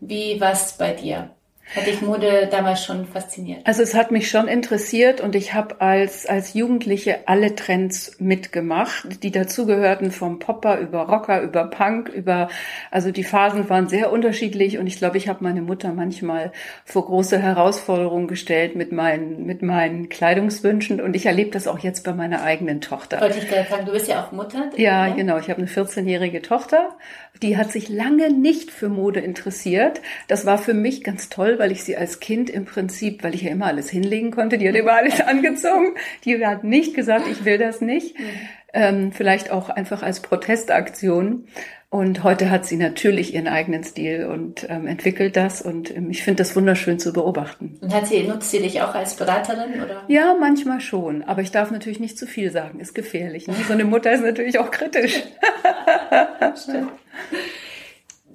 wie 0.00 0.40
war 0.40 0.52
es 0.52 0.72
bei 0.72 0.92
dir? 0.92 1.30
Hat 1.74 1.86
dich 1.86 2.02
Mode 2.02 2.48
damals 2.50 2.84
schon 2.84 3.06
fasziniert? 3.06 3.60
Also 3.64 3.82
es 3.82 3.94
hat 3.94 4.10
mich 4.10 4.28
schon 4.28 4.48
interessiert 4.48 5.20
und 5.20 5.36
ich 5.36 5.54
habe 5.54 5.80
als, 5.80 6.26
als 6.26 6.54
Jugendliche 6.54 7.28
alle 7.28 7.54
Trends 7.54 8.16
mitgemacht, 8.18 9.22
die 9.22 9.30
dazugehörten 9.30 10.10
vom 10.10 10.40
Popper 10.40 10.80
über 10.80 11.02
Rocker, 11.02 11.40
über 11.42 11.66
Punk, 11.66 12.08
über, 12.08 12.48
also 12.90 13.12
die 13.12 13.22
Phasen 13.22 13.70
waren 13.70 13.88
sehr 13.88 14.10
unterschiedlich 14.10 14.78
und 14.78 14.88
ich 14.88 14.98
glaube, 14.98 15.16
ich 15.16 15.28
habe 15.28 15.44
meine 15.44 15.62
Mutter 15.62 15.92
manchmal 15.92 16.50
vor 16.84 17.06
große 17.06 17.38
Herausforderungen 17.38 18.26
gestellt 18.26 18.74
mit 18.74 18.90
meinen, 18.90 19.46
mit 19.46 19.62
meinen 19.62 20.08
Kleidungswünschen 20.08 21.00
und 21.00 21.14
ich 21.14 21.26
erlebe 21.26 21.50
das 21.50 21.68
auch 21.68 21.78
jetzt 21.78 22.02
bei 22.02 22.12
meiner 22.12 22.42
eigenen 22.42 22.80
Tochter. 22.80 23.20
Wollte 23.20 23.38
ich 23.38 23.48
gerade 23.48 23.70
sagen, 23.70 23.86
du 23.86 23.92
bist 23.92 24.08
ja 24.08 24.24
auch 24.24 24.32
Mutter. 24.32 24.70
Ja, 24.76 25.06
ne? 25.06 25.14
genau. 25.14 25.38
Ich 25.38 25.48
habe 25.48 25.58
eine 25.58 25.68
14-jährige 25.68 26.42
Tochter, 26.42 26.96
die 27.42 27.56
hat 27.56 27.70
sich 27.70 27.88
lange 27.88 28.32
nicht 28.32 28.72
für 28.72 28.88
Mode 28.88 29.20
interessiert. 29.20 30.00
Das 30.26 30.46
war 30.46 30.58
für 30.58 30.74
mich 30.74 31.04
ganz 31.04 31.28
toll, 31.28 31.59
weil 31.60 31.70
ich 31.70 31.84
sie 31.84 31.96
als 31.96 32.18
Kind 32.18 32.50
im 32.50 32.64
Prinzip, 32.64 33.22
weil 33.22 33.34
ich 33.34 33.42
ja 33.42 33.50
immer 33.50 33.66
alles 33.66 33.88
hinlegen 33.88 34.32
konnte, 34.32 34.58
die 34.58 34.68
hat 34.68 34.74
immer 34.74 34.94
alles 34.94 35.20
angezogen. 35.26 35.94
Die 36.24 36.44
hat 36.44 36.64
nicht 36.64 36.94
gesagt, 36.94 37.26
ich 37.30 37.44
will 37.44 37.58
das 37.58 37.80
nicht. 37.80 38.18
Mhm. 38.18 38.24
Ähm, 38.72 39.12
vielleicht 39.12 39.50
auch 39.50 39.68
einfach 39.68 40.02
als 40.02 40.20
Protestaktion. 40.20 41.46
Und 41.92 42.22
heute 42.22 42.50
hat 42.50 42.66
sie 42.66 42.76
natürlich 42.76 43.34
ihren 43.34 43.48
eigenen 43.48 43.82
Stil 43.82 44.26
und 44.26 44.64
ähm, 44.70 44.86
entwickelt 44.86 45.36
das. 45.36 45.60
Und 45.60 45.94
ähm, 45.94 46.08
ich 46.10 46.22
finde 46.22 46.42
das 46.42 46.54
wunderschön 46.54 47.00
zu 47.00 47.12
beobachten. 47.12 47.78
Und 47.80 47.92
hat 47.92 48.06
sie, 48.06 48.22
nutzt 48.22 48.52
sie 48.52 48.60
dich 48.60 48.80
auch 48.80 48.94
als 48.94 49.14
Beraterin? 49.16 49.82
Oder? 49.82 50.04
Ja, 50.06 50.36
manchmal 50.38 50.80
schon. 50.80 51.24
Aber 51.24 51.42
ich 51.42 51.50
darf 51.50 51.72
natürlich 51.72 51.98
nicht 51.98 52.16
zu 52.16 52.28
viel 52.28 52.52
sagen. 52.52 52.78
Ist 52.78 52.94
gefährlich. 52.94 53.48
Ne? 53.48 53.54
So 53.66 53.72
eine 53.72 53.84
Mutter 53.84 54.12
ist 54.12 54.22
natürlich 54.22 54.60
auch 54.60 54.70
kritisch. 54.70 55.14
Stimmt. 56.62 56.92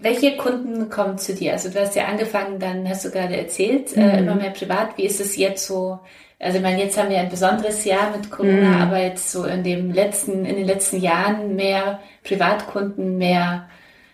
Welche 0.05 0.37
Kunden 0.37 0.91
kommen 0.91 1.17
zu 1.17 1.33
dir? 1.33 1.53
Also 1.53 1.69
du 1.69 1.81
hast 1.81 1.95
ja 1.95 2.05
angefangen, 2.05 2.59
dann 2.59 2.87
hast 2.87 3.05
du 3.05 3.09
gerade 3.09 3.35
erzählt, 3.35 3.97
äh, 3.97 4.01
mhm. 4.01 4.09
äh, 4.09 4.19
immer 4.19 4.35
mehr 4.35 4.51
privat. 4.51 4.99
Wie 4.99 5.05
ist 5.05 5.19
es 5.19 5.35
jetzt 5.35 5.65
so? 5.65 5.99
Also 6.37 6.57
ich 6.57 6.63
meine, 6.63 6.79
jetzt 6.79 6.95
haben 6.95 7.09
wir 7.09 7.17
ein 7.17 7.29
besonderes 7.29 7.83
Jahr 7.85 8.15
mit 8.15 8.29
Corona, 8.29 8.69
mhm. 8.69 8.81
aber 8.83 8.99
jetzt 8.99 9.31
so 9.31 9.45
in 9.45 9.63
dem 9.63 9.91
letzten, 9.91 10.45
in 10.45 10.57
den 10.57 10.67
letzten 10.67 11.01
Jahren 11.01 11.55
mehr 11.55 12.01
Privatkunden, 12.23 13.17
mehr 13.17 13.67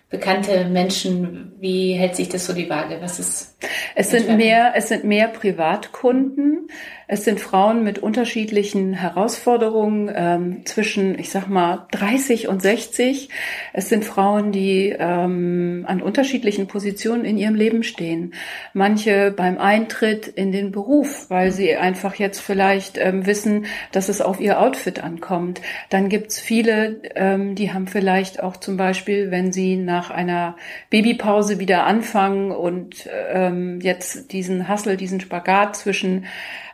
bekannte 0.08 0.64
Menschen. 0.64 1.52
Wie 1.60 1.92
hält 1.92 2.16
sich 2.16 2.30
das 2.30 2.46
so 2.46 2.54
die 2.54 2.70
Waage? 2.70 2.96
Was 3.02 3.18
ist? 3.18 3.58
Es 3.94 4.12
sind 4.12 4.34
mehr, 4.38 4.72
es 4.74 4.88
sind 4.88 5.04
mehr 5.04 5.28
Privatkunden. 5.28 6.68
Es 7.12 7.24
sind 7.24 7.40
Frauen 7.40 7.84
mit 7.84 7.98
unterschiedlichen 7.98 8.94
Herausforderungen 8.94 10.10
ähm, 10.14 10.64
zwischen, 10.64 11.18
ich 11.18 11.28
sag 11.28 11.46
mal, 11.46 11.86
30 11.90 12.48
und 12.48 12.62
60. 12.62 13.28
Es 13.74 13.90
sind 13.90 14.06
Frauen, 14.06 14.50
die 14.50 14.96
ähm, 14.98 15.84
an 15.86 16.00
unterschiedlichen 16.00 16.68
Positionen 16.68 17.26
in 17.26 17.36
ihrem 17.36 17.54
Leben 17.54 17.82
stehen. 17.82 18.32
Manche 18.72 19.30
beim 19.30 19.58
Eintritt 19.58 20.26
in 20.26 20.52
den 20.52 20.72
Beruf, 20.72 21.28
weil 21.28 21.52
sie 21.52 21.76
einfach 21.76 22.14
jetzt 22.14 22.40
vielleicht 22.40 22.96
ähm, 22.96 23.26
wissen, 23.26 23.66
dass 23.92 24.08
es 24.08 24.22
auf 24.22 24.40
ihr 24.40 24.58
Outfit 24.58 25.04
ankommt. 25.04 25.60
Dann 25.90 26.08
gibt's 26.08 26.40
viele, 26.40 27.02
ähm, 27.14 27.56
die 27.56 27.74
haben 27.74 27.88
vielleicht 27.88 28.42
auch 28.42 28.56
zum 28.56 28.78
Beispiel, 28.78 29.30
wenn 29.30 29.52
sie 29.52 29.76
nach 29.76 30.10
einer 30.10 30.56
Babypause 30.88 31.58
wieder 31.58 31.84
anfangen 31.84 32.52
und 32.52 33.06
ähm, 33.30 33.80
jetzt 33.82 34.32
diesen 34.32 34.66
Hassel, 34.66 34.96
diesen 34.96 35.20
Spagat 35.20 35.76
zwischen 35.76 36.24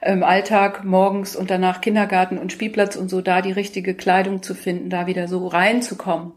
ähm, 0.02 0.22
Alltag 0.22 0.84
morgens 0.84 1.36
und 1.36 1.50
danach 1.50 1.80
Kindergarten 1.80 2.38
und 2.38 2.52
Spielplatz 2.52 2.96
und 2.96 3.08
so 3.08 3.20
da 3.20 3.42
die 3.42 3.52
richtige 3.52 3.94
Kleidung 3.94 4.42
zu 4.42 4.54
finden, 4.54 4.90
da 4.90 5.06
wieder 5.06 5.28
so 5.28 5.46
reinzukommen. 5.46 6.32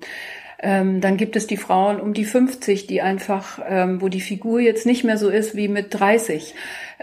Ähm, 0.63 1.01
dann 1.01 1.17
gibt 1.17 1.35
es 1.35 1.47
die 1.47 1.57
Frauen 1.57 1.99
um 1.99 2.13
die 2.13 2.25
50, 2.25 2.85
die 2.85 3.01
einfach, 3.01 3.59
ähm, 3.67 3.99
wo 3.99 4.09
die 4.09 4.21
Figur 4.21 4.59
jetzt 4.59 4.85
nicht 4.85 5.03
mehr 5.03 5.17
so 5.17 5.29
ist 5.29 5.55
wie 5.55 5.67
mit 5.67 5.87
30 5.89 6.53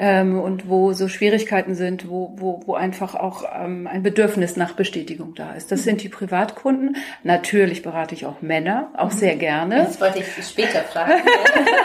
ähm, 0.00 0.38
und 0.38 0.68
wo 0.68 0.92
so 0.92 1.08
Schwierigkeiten 1.08 1.74
sind, 1.74 2.08
wo, 2.08 2.32
wo, 2.36 2.62
wo 2.64 2.74
einfach 2.74 3.16
auch 3.16 3.42
ähm, 3.52 3.88
ein 3.88 4.04
Bedürfnis 4.04 4.56
nach 4.56 4.72
Bestätigung 4.72 5.34
da 5.34 5.54
ist. 5.54 5.72
Das 5.72 5.82
sind 5.82 6.02
die 6.04 6.08
Privatkunden. 6.08 6.96
Natürlich 7.24 7.82
berate 7.82 8.14
ich 8.14 8.24
auch 8.24 8.40
Männer, 8.40 8.92
auch 8.96 9.10
sehr 9.10 9.34
gerne. 9.34 9.78
Das 9.78 10.00
wollte 10.00 10.20
ich 10.20 10.46
später 10.46 10.80
fragen. 10.82 11.14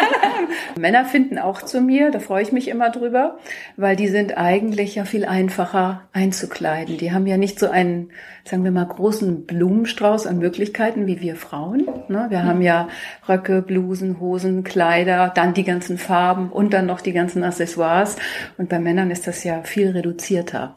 Männer 0.80 1.06
finden 1.06 1.40
auch 1.40 1.64
zu 1.64 1.82
mir, 1.82 2.12
da 2.12 2.20
freue 2.20 2.44
ich 2.44 2.52
mich 2.52 2.68
immer 2.68 2.92
drüber, 2.92 3.40
weil 3.78 3.96
die 3.96 4.08
sind 4.08 4.38
eigentlich 4.38 4.96
ja 4.96 5.06
viel 5.06 5.26
einfacher 5.26 6.04
einzukleiden. 6.14 6.98
Die 6.98 7.14
haben 7.14 7.26
ja 7.26 7.38
nicht 7.38 7.60
so 7.60 7.70
einen, 7.70 8.12
sagen 8.44 8.64
wir 8.64 8.72
mal, 8.72 8.86
großen 8.86 9.48
Blumenstrauß 9.48 10.28
an 10.28 10.38
Möglichkeiten 10.38 11.08
wie 11.08 11.20
wir 11.20 11.36
Frauen. 11.36 11.88
Ne? 12.10 12.28
Wir 12.30 12.44
haben 12.44 12.62
ja 12.62 12.90
Röcke, 13.28 13.64
Blusen, 13.64 14.20
Hosen, 14.20 14.64
Kleider, 14.64 15.32
dann 15.34 15.56
die 15.56 15.64
ganzen 15.64 15.98
Farben 15.98 16.52
und 16.52 16.74
dann 16.74 16.86
noch 16.86 17.02
die 17.02 17.14
ganzen 17.14 17.44
Accessoires 17.44 18.03
Spaß. 18.04 18.16
Und 18.58 18.70
bei 18.70 18.80
Männern 18.80 19.12
ist 19.12 19.28
das 19.28 19.44
ja 19.44 19.64
viel 19.64 19.92
reduzierter. 19.92 20.76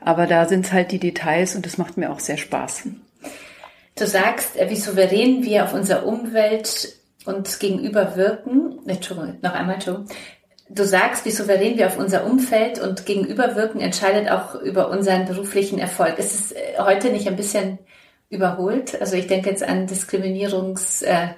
Aber 0.00 0.26
da 0.26 0.46
sind 0.46 0.66
es 0.66 0.72
halt 0.72 0.92
die 0.92 0.98
Details 0.98 1.54
und 1.54 1.66
das 1.66 1.78
macht 1.78 1.96
mir 1.96 2.10
auch 2.10 2.20
sehr 2.20 2.36
Spaß. 2.36 2.88
Du 3.96 4.06
sagst, 4.06 4.56
äh, 4.56 4.68
wie 4.70 4.76
souverän 4.76 5.44
wir 5.44 5.64
auf 5.64 5.74
unsere 5.74 6.04
Umwelt 6.04 6.94
uns 7.24 7.58
gegenüber 7.58 8.16
wirken. 8.16 8.80
Entschuldigung, 8.86 9.38
noch 9.40 9.54
einmal, 9.54 9.74
Entschuldigung. 9.74 10.08
Du 10.68 10.84
sagst, 10.84 11.24
wie 11.24 11.30
souverän 11.30 11.76
wir 11.76 11.86
auf 11.86 11.98
unser 11.98 12.24
Umfeld 12.24 12.80
und 12.80 13.06
gegenüber 13.06 13.54
wirken, 13.54 13.80
entscheidet 13.80 14.30
auch 14.30 14.54
über 14.56 14.90
unseren 14.90 15.26
beruflichen 15.26 15.78
Erfolg. 15.78 16.18
Ist 16.18 16.34
es 16.34 16.52
äh, 16.52 16.78
heute 16.78 17.10
nicht 17.10 17.28
ein 17.28 17.36
bisschen 17.36 17.78
überholt? 18.30 19.00
Also 19.00 19.16
ich 19.16 19.26
denke 19.26 19.50
jetzt 19.50 19.62
an 19.62 19.86
Diskriminierungs, 19.86 21.02
äh, 21.02 21.28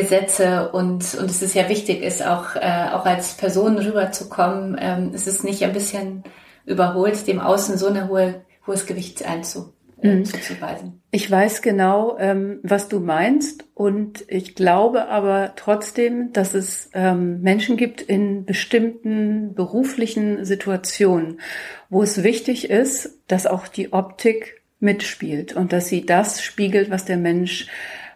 Gesetze 0.00 0.70
und, 0.70 1.14
und 1.14 1.30
es 1.30 1.42
ist 1.42 1.54
ja 1.54 1.68
wichtig, 1.68 2.02
ist 2.02 2.24
auch, 2.24 2.56
äh, 2.56 2.88
auch 2.92 3.04
als 3.04 3.34
Person 3.34 3.78
rüberzukommen. 3.78 4.76
Ähm, 4.80 5.10
es 5.14 5.26
ist 5.26 5.44
nicht 5.44 5.62
ein 5.64 5.72
bisschen 5.72 6.24
überholt, 6.64 7.26
dem 7.26 7.40
Außen 7.40 7.78
so 7.78 7.88
ein 7.88 8.08
hohe, 8.08 8.42
hohes 8.66 8.86
Gewicht 8.86 9.26
einzu, 9.26 9.72
äh, 10.02 10.14
mhm. 10.14 10.24
zuzuweisen. 10.24 11.02
Ich 11.10 11.30
weiß 11.30 11.62
genau, 11.62 12.16
ähm, 12.18 12.60
was 12.62 12.88
du 12.88 13.00
meinst 13.00 13.64
und 13.74 14.24
ich 14.28 14.54
glaube 14.54 15.08
aber 15.08 15.54
trotzdem, 15.56 16.32
dass 16.32 16.54
es 16.54 16.90
ähm, 16.92 17.40
Menschen 17.40 17.76
gibt 17.76 18.02
in 18.02 18.44
bestimmten 18.44 19.54
beruflichen 19.54 20.44
Situationen, 20.44 21.40
wo 21.88 22.02
es 22.02 22.22
wichtig 22.22 22.70
ist, 22.70 23.18
dass 23.26 23.46
auch 23.46 23.68
die 23.68 23.92
Optik 23.92 24.62
mitspielt 24.80 25.54
und 25.54 25.72
dass 25.72 25.88
sie 25.88 26.06
das 26.06 26.42
spiegelt, 26.42 26.90
was 26.90 27.04
der 27.04 27.16
Mensch 27.16 27.66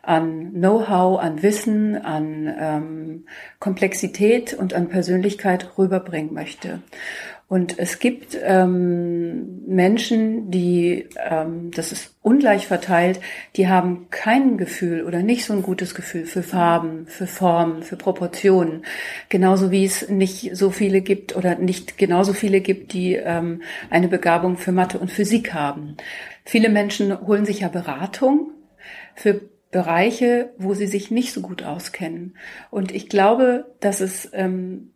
an 0.03 0.53
Know-how, 0.53 1.21
an 1.21 1.43
Wissen, 1.43 1.97
an 1.97 2.53
ähm, 2.59 3.25
Komplexität 3.61 4.53
und 4.53 4.75
an 4.75 4.89
Persönlichkeit 4.89 5.79
rüberbringen 5.79 6.35
möchte. 6.35 6.81
Und 7.53 7.79
es 7.79 7.99
gibt 7.99 8.35
ähm, 8.43 9.63
Menschen, 9.67 10.51
die, 10.51 11.07
ähm, 11.19 11.71
das 11.71 11.93
ist 11.93 12.17
ungleich 12.23 12.67
verteilt, 12.67 13.21
die 13.57 13.69
haben 13.69 14.07
kein 14.09 14.57
Gefühl 14.57 15.05
oder 15.05 15.23
nicht 15.23 15.45
so 15.45 15.53
ein 15.53 15.61
gutes 15.61 15.95
Gefühl 15.95 16.25
für 16.25 16.43
Farben, 16.43 17.07
für 17.09 17.27
Formen, 17.27 17.83
für 17.83 17.97
Proportionen. 17.97 18.87
Genauso 19.29 19.71
wie 19.71 19.85
es 19.85 20.09
nicht 20.09 20.57
so 20.57 20.71
viele 20.71 21.03
gibt 21.03 21.37
oder 21.37 21.57
nicht 21.57 21.99
genauso 21.99 22.33
viele 22.33 22.63
gibt, 22.63 22.95
die 22.95 23.17
ähm, 23.17 23.61
eine 23.91 24.09
Begabung 24.09 24.57
für 24.57 24.73
Mathe 24.73 24.99
und 24.99 25.13
Physik 25.13 25.53
haben. 25.53 25.99
Viele 26.47 26.71
Menschen 26.71 27.21
holen 27.27 27.45
sich 27.45 27.61
ja 27.61 27.69
Beratung 27.69 28.53
für 29.15 29.52
Bereiche, 29.73 30.51
wo 30.59 30.75
sie 30.75 30.87
sich 30.87 31.11
nicht 31.11 31.33
so 31.33 31.41
gut 31.41 31.65
auskennen. 31.65 32.37
Und 32.71 32.93
ich 32.93 33.09
glaube, 33.09 33.75
dass 33.81 34.01
es 34.01 34.31
ähm, 34.33 34.93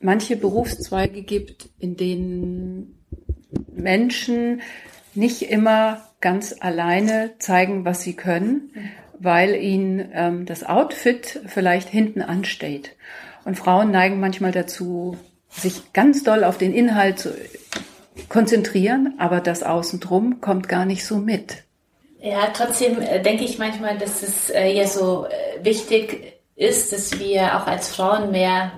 manche 0.00 0.36
Berufszweige 0.36 1.22
gibt, 1.22 1.68
in 1.78 1.96
denen 1.96 3.04
Menschen 3.74 4.62
nicht 5.14 5.42
immer 5.42 6.08
ganz 6.20 6.54
alleine 6.60 7.32
zeigen, 7.40 7.84
was 7.84 8.02
sie 8.02 8.14
können, 8.14 8.70
weil 9.18 9.56
ihnen 9.56 10.10
ähm, 10.14 10.46
das 10.46 10.64
Outfit 10.64 11.40
vielleicht 11.46 11.88
hinten 11.88 12.22
ansteht. 12.22 12.96
Und 13.44 13.58
Frauen 13.58 13.90
neigen 13.90 14.20
manchmal 14.20 14.52
dazu, 14.52 15.16
sich 15.50 15.92
ganz 15.92 16.22
doll 16.22 16.44
auf 16.44 16.58
den 16.58 16.72
Inhalt 16.72 17.18
zu 17.18 17.34
konzentrieren, 18.28 19.14
aber 19.18 19.40
das 19.40 19.64
Außendrum 19.64 20.40
kommt 20.40 20.68
gar 20.68 20.86
nicht 20.86 21.04
so 21.04 21.18
mit. 21.18 21.64
Ja, 22.22 22.52
trotzdem 22.54 23.02
äh, 23.02 23.20
denke 23.20 23.44
ich 23.44 23.58
manchmal, 23.58 23.98
dass 23.98 24.22
es 24.22 24.48
äh, 24.50 24.72
ja 24.72 24.86
so 24.86 25.26
äh, 25.26 25.64
wichtig 25.64 26.34
ist, 26.54 26.92
dass 26.92 27.18
wir 27.18 27.56
auch 27.56 27.66
als 27.66 27.94
Frauen 27.94 28.30
mehr 28.30 28.70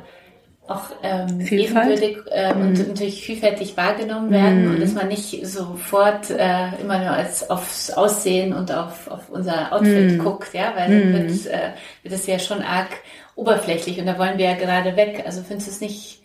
auch 0.67 0.85
ähm, 1.03 1.41
ebenbürtig 1.41 2.17
äh, 2.31 2.55
mhm. 2.55 2.63
und 2.63 2.89
natürlich 2.89 3.23
vielfältig 3.23 3.77
wahrgenommen 3.77 4.31
werden 4.31 4.65
mhm. 4.65 4.71
und 4.71 4.81
dass 4.81 4.95
man 4.95 5.09
nicht 5.09 5.47
sofort 5.47 6.31
äh, 6.31 6.69
immer 6.81 6.99
nur 7.01 7.11
als 7.11 7.51
aufs 7.51 7.91
Aussehen 7.91 8.55
und 8.55 8.73
auf, 8.73 9.09
auf 9.09 9.29
unser 9.29 9.75
Outfit 9.75 10.13
mhm. 10.13 10.19
guckt, 10.21 10.55
ja, 10.55 10.73
weil 10.75 10.89
dann 10.89 11.11
mhm. 11.11 11.29
wird, 11.29 11.47
äh, 11.49 11.73
wird 12.03 12.15
es 12.15 12.27
ja 12.27 12.39
schon 12.39 12.63
arg 12.63 12.89
oberflächlich 13.35 13.99
und 13.99 14.07
da 14.07 14.19
wollen 14.19 14.39
wir 14.39 14.47
ja 14.47 14.55
gerade 14.55 14.97
weg. 14.97 15.25
Also 15.27 15.43
findest 15.43 15.69
du 15.69 15.73
es 15.73 15.81
nicht 15.83 16.23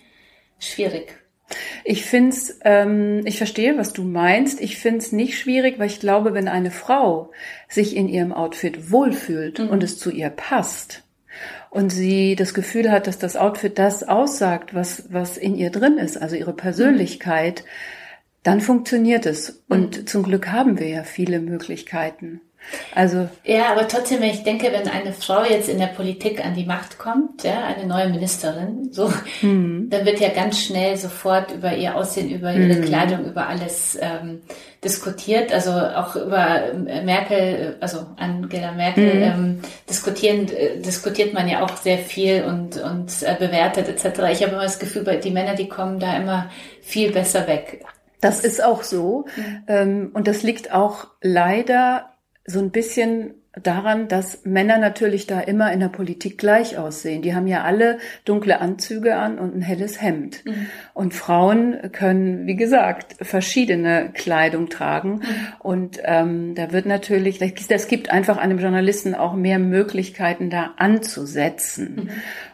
schwierig? 0.58 1.18
Ich 1.84 2.06
finde 2.06 2.30
es, 2.30 2.60
ähm, 2.64 3.22
ich 3.26 3.38
verstehe, 3.38 3.78
was 3.78 3.94
du 3.94 4.04
meinst. 4.04 4.62
Ich 4.62 4.78
finde 4.78 5.00
es 5.00 5.12
nicht 5.12 5.38
schwierig, 5.38 5.80
weil 5.80 5.88
ich 5.88 6.00
glaube, 6.00 6.34
wenn 6.34 6.48
eine 6.48 6.72
Frau 6.72 7.32
sich 7.68 7.96
in 7.96 8.08
ihrem 8.08 8.32
Outfit 8.34 8.92
wohlfühlt 8.92 9.60
mhm. 9.60 9.70
und 9.70 9.84
es 9.84 9.98
zu 9.98 10.12
ihr 10.12 10.30
passt, 10.30 11.04
und 11.70 11.92
sie 11.92 12.36
das 12.36 12.54
Gefühl 12.54 12.92
hat, 12.92 13.08
dass 13.08 13.20
das 13.20 13.36
Outfit 13.36 13.78
das 13.78 14.04
aussagt, 14.04 14.74
was, 14.74 15.12
was 15.14 15.38
in 15.38 15.56
ihr 15.56 15.70
drin 15.70 15.98
ist, 15.98 16.18
also 16.18 16.36
ihre 16.36 16.54
Persönlichkeit, 16.54 17.64
dann 18.44 18.62
funktioniert 18.62 19.26
es. 19.26 19.64
Und 19.68 20.00
mhm. 20.00 20.08
zum 20.08 20.24
Glück 20.24 20.52
haben 20.52 20.80
wir 20.80 20.88
ja 20.88 21.04
viele 21.04 21.40
Möglichkeiten. 21.40 22.42
Also 22.94 23.30
ja, 23.44 23.72
aber 23.72 23.88
trotzdem, 23.88 24.22
ich 24.24 24.44
denke, 24.44 24.72
wenn 24.72 24.88
eine 24.88 25.14
Frau 25.14 25.44
jetzt 25.44 25.70
in 25.70 25.80
der 25.80 25.88
Politik 25.88 26.46
an 26.46 26.54
die 26.54 26.66
Macht 26.66 26.98
kommt, 26.98 27.44
ja, 27.44 27.64
eine 27.64 27.88
neue 27.88 28.10
Ministerin, 28.10 28.92
so, 28.92 29.12
mhm. 29.42 29.90
dann 29.90 30.06
wird 30.06 30.20
ja 30.20 30.30
ganz 30.30 30.64
schnell 30.64 30.96
sofort 30.98 31.52
über 31.52 31.76
ihr 31.76 31.96
Aussehen, 31.96 32.30
über 32.30 32.54
ihre 32.54 32.80
mhm. 32.80 32.86
Kleidung, 32.86 33.26
über 33.26 33.48
alles 33.48 33.98
ähm, 34.02 34.42
diskutiert. 34.84 35.54
Also 35.54 35.72
auch 35.72 36.16
über 36.16 36.72
äh, 36.88 37.04
Merkel, 37.04 37.78
also 37.80 38.06
Angela 38.18 38.72
Merkel 38.72 39.16
mhm. 39.16 39.22
ähm, 39.22 39.62
diskutieren, 39.90 40.48
äh, 40.50 40.80
diskutiert 40.80 41.34
man 41.34 41.48
ja 41.48 41.64
auch 41.64 41.76
sehr 41.78 41.98
viel 41.98 42.44
und 42.44 42.78
und 42.82 43.24
äh, 43.24 43.36
bewertet 43.38 43.88
etc. 43.88 44.20
Ich 44.32 44.44
habe 44.44 44.54
immer 44.54 44.64
das 44.64 44.80
Gefühl, 44.80 45.04
die 45.24 45.32
Männer, 45.32 45.56
die 45.56 45.70
kommen 45.70 46.00
da 46.00 46.18
immer 46.18 46.50
viel 46.82 47.12
besser 47.12 47.48
weg. 47.48 47.84
Das 48.22 48.42
ist 48.42 48.64
auch 48.64 48.84
so. 48.84 49.26
Mhm. 49.36 49.64
Ähm, 49.68 50.12
und 50.14 50.28
das 50.28 50.44
liegt 50.44 50.74
auch 50.74 51.08
leider 51.22 52.09
so 52.50 52.60
ein 52.60 52.72
bisschen 52.72 53.36
daran, 53.54 54.08
dass 54.08 54.46
Männer 54.46 54.78
natürlich 54.78 55.28
da 55.28 55.40
immer 55.40 55.72
in 55.74 55.80
der 55.80 55.90
Politik 55.90 56.38
gleich 56.38 56.78
aussehen. 56.78 57.22
Die 57.22 57.34
haben 57.34 57.48
ja 57.48 57.64
alle 57.64 57.98
dunkle 58.26 58.60
Anzüge 58.62 59.16
an 59.16 59.40
und 59.40 59.56
ein 59.56 59.62
helles 59.62 60.02
Hemd. 60.02 60.46
Mhm. 60.46 60.68
Und 60.94 61.14
Frauen 61.14 61.92
können, 61.92 62.46
wie 62.48 62.56
gesagt, 62.56 63.16
verschiedene 63.22 64.12
Kleidung 64.14 64.70
tragen. 64.70 65.16
Mhm. 65.16 65.24
Und 65.60 66.00
ähm, 66.04 66.56
da 66.56 66.72
wird 66.72 66.86
natürlich, 66.86 67.40
das 67.68 67.88
gibt 67.88 68.12
einfach 68.12 68.38
einem 68.38 68.60
Journalisten 68.60 69.16
auch 69.16 69.34
mehr 69.36 69.60
Möglichkeiten, 69.60 70.50
da 70.50 70.74
anzusetzen. 70.78 71.96
Mhm. 71.96 72.10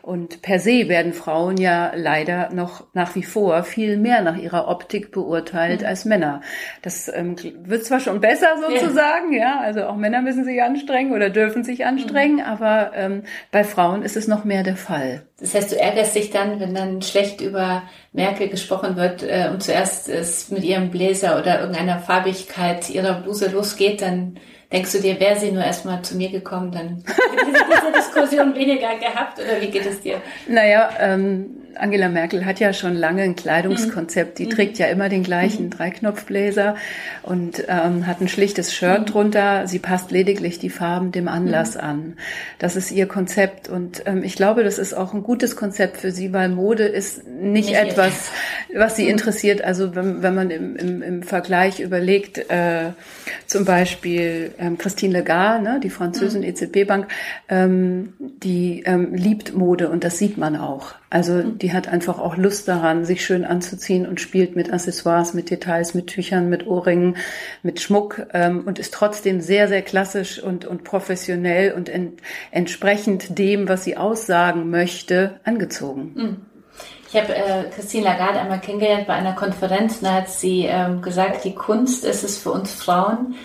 Und 0.05 0.43
per 0.43 0.59
se 0.59 0.87
werden 0.87 1.13
Frauen 1.13 1.57
ja 1.57 1.91
leider 1.95 2.53
noch 2.53 2.83
nach 2.93 3.15
wie 3.15 3.23
vor 3.23 3.63
viel 3.63 3.97
mehr 3.97 4.21
nach 4.21 4.37
ihrer 4.37 4.67
Optik 4.67 5.11
beurteilt 5.11 5.81
mhm. 5.81 5.87
als 5.87 6.05
Männer. 6.05 6.41
Das 6.83 7.11
ähm, 7.11 7.35
wird 7.63 7.85
zwar 7.85 7.99
schon 7.99 8.21
besser 8.21 8.49
sozusagen, 8.61 9.33
ja. 9.33 9.39
ja, 9.39 9.59
also 9.61 9.85
auch 9.85 9.95
Männer 9.95 10.21
müssen 10.21 10.45
sich 10.45 10.61
anstrengen 10.61 11.11
oder 11.11 11.31
dürfen 11.31 11.63
sich 11.63 11.87
anstrengen, 11.87 12.35
mhm. 12.35 12.43
aber 12.43 12.91
ähm, 12.93 13.23
bei 13.49 13.63
Frauen 13.63 14.03
ist 14.03 14.15
es 14.15 14.27
noch 14.27 14.45
mehr 14.45 14.61
der 14.61 14.77
Fall. 14.77 15.23
Das 15.39 15.55
heißt, 15.55 15.71
du 15.71 15.79
ärgerst 15.79 16.15
dich 16.15 16.29
dann, 16.29 16.59
wenn 16.59 16.75
dann 16.75 17.01
schlecht 17.01 17.41
über 17.41 17.81
Merkel 18.13 18.47
gesprochen 18.47 18.97
wird 18.97 19.23
äh, 19.23 19.49
und 19.51 19.63
zuerst 19.63 20.07
es 20.07 20.51
mit 20.51 20.63
ihrem 20.63 20.91
Bläser 20.91 21.39
oder 21.39 21.61
irgendeiner 21.61 21.97
Farbigkeit 21.97 22.91
ihrer 22.91 23.21
Bluse 23.21 23.49
losgeht, 23.49 24.03
dann 24.03 24.37
Denkst 24.71 24.91
du 24.93 24.99
dir, 24.99 25.19
wäre 25.19 25.39
sie 25.39 25.51
nur 25.51 25.63
erstmal 25.63 26.01
zu 26.01 26.17
mir 26.17 26.31
gekommen, 26.31 26.71
dann 26.71 27.03
hätte 27.05 27.45
sie 27.45 27.51
diese 27.51 27.91
Diskussion 27.97 28.55
weniger 28.55 28.97
gehabt 28.97 29.39
oder 29.39 29.61
wie 29.61 29.69
geht 29.69 29.85
es 29.85 30.01
dir? 30.01 30.21
Naja, 30.47 30.89
ähm, 30.99 31.65
Angela 31.77 32.09
Merkel 32.09 32.45
hat 32.45 32.59
ja 32.59 32.73
schon 32.73 32.95
lange 32.95 33.23
ein 33.23 33.35
Kleidungskonzept. 33.35 34.39
Die 34.39 34.45
mhm. 34.45 34.49
trägt 34.49 34.77
ja 34.77 34.87
immer 34.87 35.09
den 35.09 35.23
gleichen 35.23 35.65
mhm. 35.65 35.69
Dreiknopfbläser 35.71 36.75
und 37.23 37.63
ähm, 37.67 38.07
hat 38.07 38.21
ein 38.21 38.27
schlichtes 38.27 38.73
Shirt 38.73 39.01
mhm. 39.01 39.05
drunter. 39.05 39.67
Sie 39.67 39.79
passt 39.79 40.11
lediglich 40.11 40.59
die 40.59 40.69
Farben 40.69 41.11
dem 41.11 41.27
Anlass 41.27 41.75
mhm. 41.75 41.81
an. 41.81 42.17
Das 42.59 42.75
ist 42.75 42.91
ihr 42.91 43.07
Konzept 43.07 43.69
und 43.69 44.03
ähm, 44.05 44.23
ich 44.23 44.35
glaube, 44.35 44.63
das 44.63 44.77
ist 44.77 44.93
auch 44.93 45.13
ein 45.13 45.23
gutes 45.23 45.55
Konzept 45.55 45.97
für 45.97 46.11
sie, 46.11 46.33
weil 46.33 46.49
Mode 46.49 46.85
ist 46.85 47.27
nicht, 47.27 47.69
nicht 47.69 47.75
etwas, 47.75 48.31
was 48.73 48.95
sie 48.95 49.03
mhm. 49.03 49.11
interessiert. 49.11 49.63
Also 49.63 49.95
wenn, 49.95 50.23
wenn 50.23 50.35
man 50.35 50.49
im, 50.49 50.75
im, 50.75 51.01
im 51.01 51.23
Vergleich 51.23 51.79
überlegt, 51.79 52.49
äh, 52.49 52.91
zum 53.45 53.65
Beispiel 53.65 54.53
ähm, 54.57 54.77
Christine 54.77 55.13
Lagarde, 55.13 55.63
ne, 55.63 55.79
die 55.81 55.89
Französin 55.89 56.41
mhm. 56.41 56.47
EZB-Bank, 56.47 57.07
ähm, 57.49 58.13
die 58.19 58.83
ähm, 58.85 59.13
liebt 59.13 59.55
Mode 59.55 59.89
und 59.89 60.03
das 60.03 60.17
sieht 60.17 60.37
man 60.37 60.55
auch. 60.55 60.95
Also 61.09 61.43
die 61.43 61.71
hat 61.71 61.87
einfach 61.87 62.19
auch 62.19 62.35
Lust 62.35 62.67
daran, 62.67 63.05
sich 63.05 63.23
schön 63.23 63.45
anzuziehen 63.45 64.05
und 64.05 64.19
spielt 64.19 64.55
mit 64.55 64.73
Accessoires, 64.73 65.33
mit 65.33 65.49
Details, 65.49 65.93
mit 65.93 66.07
Tüchern, 66.07 66.49
mit 66.49 66.67
Ohrringen, 66.67 67.15
mit 67.63 67.79
Schmuck 67.79 68.27
ähm, 68.33 68.63
und 68.65 68.79
ist 68.79 68.93
trotzdem 68.93 69.39
sehr, 69.39 69.67
sehr 69.67 69.81
klassisch 69.81 70.41
und, 70.41 70.65
und 70.65 70.83
professionell 70.83 71.73
und 71.73 71.89
en 71.89 72.13
entsprechend 72.51 73.37
dem, 73.37 73.69
was 73.69 73.83
sie 73.83 73.97
aussagen 73.97 74.69
möchte, 74.69 75.39
angezogen. 75.43 76.11
Mhm. 76.15 76.54
Ich 77.15 77.21
habe 77.21 77.33
äh, 77.33 77.69
Christine 77.73 78.03
Lagarde 78.03 78.41
einmal 78.41 78.59
kennengelernt 78.59 79.07
bei 79.07 79.13
einer 79.13 79.31
Konferenz, 79.31 80.01
da 80.01 80.15
hat 80.15 80.29
sie 80.29 80.65
ähm, 80.65 81.01
gesagt, 81.01 81.45
die 81.45 81.55
Kunst 81.55 82.03
ist 82.03 82.25
es 82.25 82.37
für 82.37 82.51
uns 82.51 82.73
Frauen, 82.73 83.35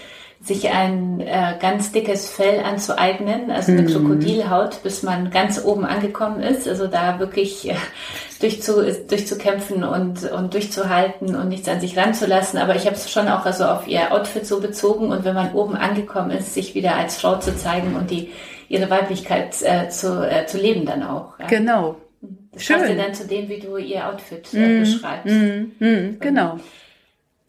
sich 0.42 0.70
ein 0.70 1.20
äh, 1.20 1.54
ganz 1.60 1.92
dickes 1.92 2.28
Fell 2.28 2.64
anzueignen, 2.64 3.52
also 3.52 3.70
eine 3.70 3.82
mhm. 3.82 3.92
Krokodilhaut, 3.92 4.82
bis 4.82 5.04
man 5.04 5.30
ganz 5.30 5.64
oben 5.64 5.84
angekommen 5.84 6.40
ist. 6.40 6.66
Also 6.66 6.88
da 6.88 7.20
wirklich 7.20 7.70
äh, 7.70 7.76
durchzu, 8.40 8.82
durchzukämpfen 9.08 9.84
und, 9.84 10.28
und 10.32 10.52
durchzuhalten 10.52 11.36
und 11.36 11.48
nichts 11.48 11.68
an 11.68 11.80
sich 11.80 11.96
ranzulassen. 11.96 12.58
Aber 12.58 12.74
ich 12.74 12.86
habe 12.86 12.96
es 12.96 13.08
schon 13.08 13.28
auch 13.28 13.46
also 13.46 13.66
auf 13.66 13.86
ihr 13.86 14.10
Outfit 14.10 14.48
so 14.48 14.60
bezogen 14.60 15.12
und 15.12 15.24
wenn 15.24 15.36
man 15.36 15.52
oben 15.52 15.76
angekommen 15.76 16.32
ist, 16.32 16.54
sich 16.54 16.74
wieder 16.74 16.96
als 16.96 17.20
Frau 17.20 17.36
zu 17.36 17.56
zeigen 17.56 17.94
und 17.94 18.10
die 18.10 18.32
ihre 18.68 18.90
Weiblichkeit 18.90 19.62
äh, 19.62 19.88
zu, 19.90 20.28
äh, 20.28 20.46
zu 20.46 20.58
leben 20.58 20.86
dann 20.86 21.04
auch. 21.04 21.38
Ja. 21.38 21.46
Genau. 21.46 21.94
Schön. 22.56 22.78
passt 22.78 22.90
ja 22.90 22.96
dann 22.96 23.14
zu 23.14 23.26
dem, 23.26 23.48
wie 23.48 23.60
du 23.60 23.76
ihr 23.76 24.08
Outfit 24.08 24.52
äh, 24.54 24.66
mm, 24.66 24.80
beschreibst. 24.80 25.34
Mm, 25.34 25.84
mm, 25.84 26.16
genau. 26.18 26.58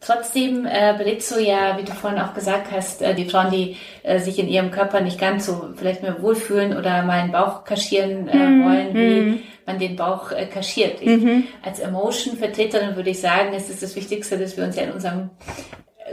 Trotzdem 0.00 0.66
äh, 0.66 0.94
du 0.98 1.40
ja, 1.40 1.78
wie 1.78 1.84
du 1.84 1.92
vorhin 1.92 2.20
auch 2.20 2.34
gesagt 2.34 2.72
hast, 2.72 3.02
äh, 3.02 3.14
die 3.14 3.28
Frauen, 3.28 3.50
die 3.50 3.76
äh, 4.02 4.18
sich 4.18 4.38
in 4.38 4.48
ihrem 4.48 4.72
Körper 4.72 5.00
nicht 5.00 5.18
ganz 5.18 5.46
so 5.46 5.68
vielleicht 5.76 6.02
mehr 6.02 6.20
wohlfühlen 6.20 6.76
oder 6.76 7.02
mal 7.04 7.20
einen 7.20 7.32
Bauch 7.32 7.64
kaschieren 7.64 8.28
äh, 8.28 8.36
mhm. 8.36 8.64
wollen, 8.64 8.94
wie 8.94 9.20
mhm. 9.20 9.38
man 9.64 9.78
den 9.78 9.94
Bauch 9.94 10.32
äh, 10.32 10.46
kaschiert. 10.46 11.00
Ich, 11.00 11.22
mhm. 11.22 11.44
Als 11.62 11.78
Emotion-Vertreterin 11.78 12.96
würde 12.96 13.10
ich 13.10 13.20
sagen, 13.20 13.52
es 13.54 13.70
ist 13.70 13.82
das 13.82 13.94
Wichtigste, 13.94 14.38
dass 14.38 14.56
wir 14.56 14.64
uns 14.64 14.74
ja 14.74 14.82
in 14.82 14.92
unserem 14.92 15.30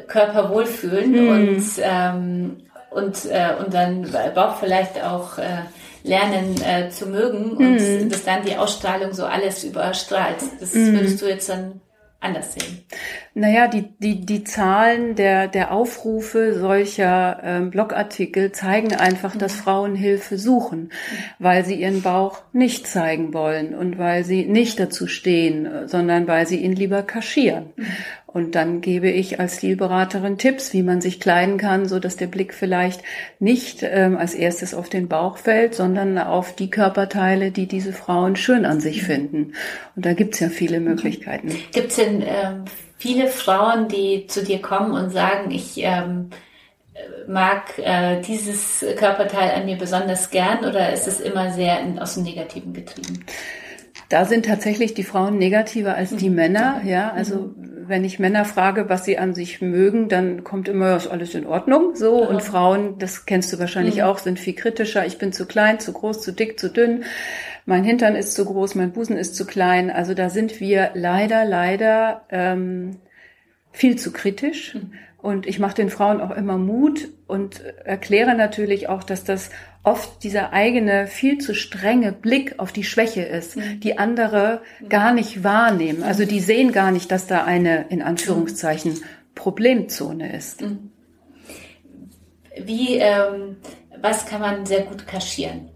Körper 0.07 0.49
wohlfühlen 0.51 1.29
und, 1.29 1.63
ähm, 1.81 2.57
und 2.91 3.25
äh, 3.25 3.53
unseren 3.63 4.07
Bauch 4.35 4.57
vielleicht 4.57 5.03
auch 5.03 5.39
äh, 5.39 5.63
lernen 6.09 6.59
äh, 6.61 6.89
zu 6.89 7.05
mögen 7.05 7.51
und 7.51 7.79
mhm. 7.79 8.09
dass 8.09 8.25
dann 8.25 8.43
die 8.43 8.57
Ausstrahlung 8.57 9.13
so 9.13 9.25
alles 9.25 9.63
überstrahlt. 9.63 10.37
Das 10.59 10.73
mhm. 10.73 10.93
würdest 10.93 11.21
du 11.21 11.27
jetzt 11.27 11.47
dann 11.47 11.79
anders 12.19 12.53
sehen? 12.53 12.79
Naja, 13.33 13.67
die, 13.67 13.83
die, 13.99 14.25
die 14.25 14.43
Zahlen 14.43 15.15
der, 15.15 15.47
der 15.47 15.71
Aufrufe 15.71 16.59
solcher 16.59 17.39
ähm, 17.43 17.69
Blogartikel 17.69 18.51
zeigen 18.51 18.93
einfach, 18.93 19.37
dass 19.37 19.55
mhm. 19.55 19.59
Frauen 19.61 19.95
Hilfe 19.95 20.37
suchen, 20.37 20.91
weil 21.37 21.63
sie 21.63 21.75
ihren 21.75 22.01
Bauch 22.01 22.41
nicht 22.51 22.87
zeigen 22.87 23.33
wollen 23.33 23.73
und 23.73 23.97
weil 23.97 24.25
sie 24.25 24.45
nicht 24.45 24.79
dazu 24.79 25.07
stehen, 25.07 25.87
sondern 25.87 26.27
weil 26.27 26.45
sie 26.47 26.57
ihn 26.57 26.73
lieber 26.73 27.03
kaschieren. 27.03 27.71
Mhm. 27.75 27.85
Und 28.31 28.53
dann 28.53 28.81
gebe 28.81 29.09
ich 29.09 29.39
als 29.39 29.57
Stilberaterin 29.57 30.37
Tipps, 30.37 30.71
wie 30.71 30.83
man 30.83 31.01
sich 31.01 31.19
kleiden 31.19 31.57
kann, 31.57 31.87
so 31.87 31.99
dass 31.99 32.15
der 32.15 32.27
Blick 32.27 32.53
vielleicht 32.53 33.01
nicht 33.39 33.79
ähm, 33.81 34.17
als 34.17 34.35
erstes 34.35 34.75
auf 34.75 34.87
den 34.87 35.07
Bauch 35.07 35.37
fällt, 35.37 35.73
sondern 35.73 36.17
auf 36.19 36.55
die 36.55 36.69
Körperteile, 36.69 37.49
die 37.49 37.65
diese 37.65 37.91
Frauen 37.91 38.35
schön 38.35 38.65
an 38.65 38.81
sich 38.81 39.01
finden. 39.01 39.53
Und 39.95 40.05
da 40.05 40.13
gibt's 40.13 40.39
ja 40.39 40.49
viele 40.49 40.79
Möglichkeiten. 40.79 41.55
Gibt's 41.71 41.95
denn 41.95 42.21
ähm, 42.21 42.65
viele 42.99 43.27
Frauen, 43.27 43.87
die 43.87 44.27
zu 44.27 44.43
dir 44.43 44.61
kommen 44.61 44.91
und 44.91 45.09
sagen, 45.09 45.49
ich 45.49 45.77
ähm, 45.77 46.29
mag 47.27 47.79
äh, 47.79 48.21
dieses 48.21 48.85
Körperteil 48.97 49.51
an 49.51 49.65
mir 49.65 49.77
besonders 49.77 50.29
gern 50.29 50.65
oder 50.65 50.93
ist 50.93 51.07
es 51.07 51.19
immer 51.19 51.51
sehr 51.51 51.79
in, 51.79 51.97
aus 51.97 52.13
dem 52.13 52.23
Negativen 52.23 52.73
getrieben? 52.73 53.25
Da 54.09 54.25
sind 54.25 54.45
tatsächlich 54.45 54.93
die 54.93 55.03
Frauen 55.03 55.37
negativer 55.37 55.95
als 55.95 56.15
die 56.15 56.29
mhm. 56.29 56.35
Männer, 56.35 56.81
ja. 56.83 57.11
Also 57.11 57.53
mhm 57.55 57.69
wenn 57.89 58.05
ich 58.05 58.19
Männer 58.19 58.45
frage, 58.45 58.87
was 58.87 59.03
sie 59.03 59.17
an 59.17 59.33
sich 59.33 59.61
mögen, 59.61 60.07
dann 60.07 60.43
kommt 60.43 60.69
immer, 60.69 60.95
ist 60.95 61.07
alles 61.07 61.33
in 61.33 61.45
Ordnung, 61.45 61.95
so. 61.95 62.17
Und 62.17 62.43
Frauen, 62.43 62.99
das 62.99 63.25
kennst 63.25 63.51
du 63.51 63.59
wahrscheinlich 63.59 63.97
mhm. 63.97 64.03
auch, 64.03 64.19
sind 64.19 64.39
viel 64.39 64.53
kritischer. 64.53 65.05
Ich 65.05 65.17
bin 65.17 65.33
zu 65.33 65.47
klein, 65.47 65.79
zu 65.79 65.91
groß, 65.91 66.21
zu 66.21 66.31
dick, 66.31 66.59
zu 66.59 66.69
dünn. 66.69 67.03
Mein 67.65 67.83
Hintern 67.83 68.15
ist 68.15 68.35
zu 68.35 68.45
groß, 68.45 68.75
mein 68.75 68.93
Busen 68.93 69.17
ist 69.17 69.35
zu 69.35 69.45
klein. 69.45 69.89
Also 69.89 70.13
da 70.13 70.29
sind 70.29 70.59
wir 70.59 70.91
leider, 70.93 71.45
leider 71.45 72.21
ähm, 72.29 72.97
viel 73.71 73.97
zu 73.97 74.13
kritisch. 74.13 74.75
Mhm. 74.75 74.93
Und 75.17 75.47
ich 75.47 75.59
mache 75.59 75.75
den 75.75 75.89
Frauen 75.89 76.21
auch 76.21 76.31
immer 76.31 76.57
Mut 76.57 77.09
und 77.27 77.61
erkläre 77.83 78.35
natürlich 78.35 78.87
auch, 78.87 79.03
dass 79.03 79.25
das 79.25 79.49
oft 79.83 80.23
dieser 80.23 80.51
eigene 80.51 81.07
viel 81.07 81.37
zu 81.37 81.53
strenge 81.55 82.11
Blick 82.11 82.55
auf 82.59 82.71
die 82.71 82.83
Schwäche 82.83 83.21
ist, 83.21 83.55
mhm. 83.55 83.79
die 83.79 83.97
andere 83.97 84.61
gar 84.87 85.13
nicht 85.13 85.43
wahrnehmen. 85.43 86.03
Also 86.03 86.25
die 86.25 86.41
sehen 86.41 86.71
gar 86.71 86.91
nicht, 86.91 87.11
dass 87.11 87.27
da 87.27 87.43
eine 87.43 87.85
in 87.89 88.01
Anführungszeichen 88.01 89.03
Problemzone 89.35 90.35
ist. 90.35 90.61
Mhm. 90.61 90.91
Wie, 92.57 92.97
ähm, 92.97 93.57
was 94.01 94.25
kann 94.25 94.41
man 94.41 94.65
sehr 94.65 94.81
gut 94.81 95.07
kaschieren? 95.07 95.69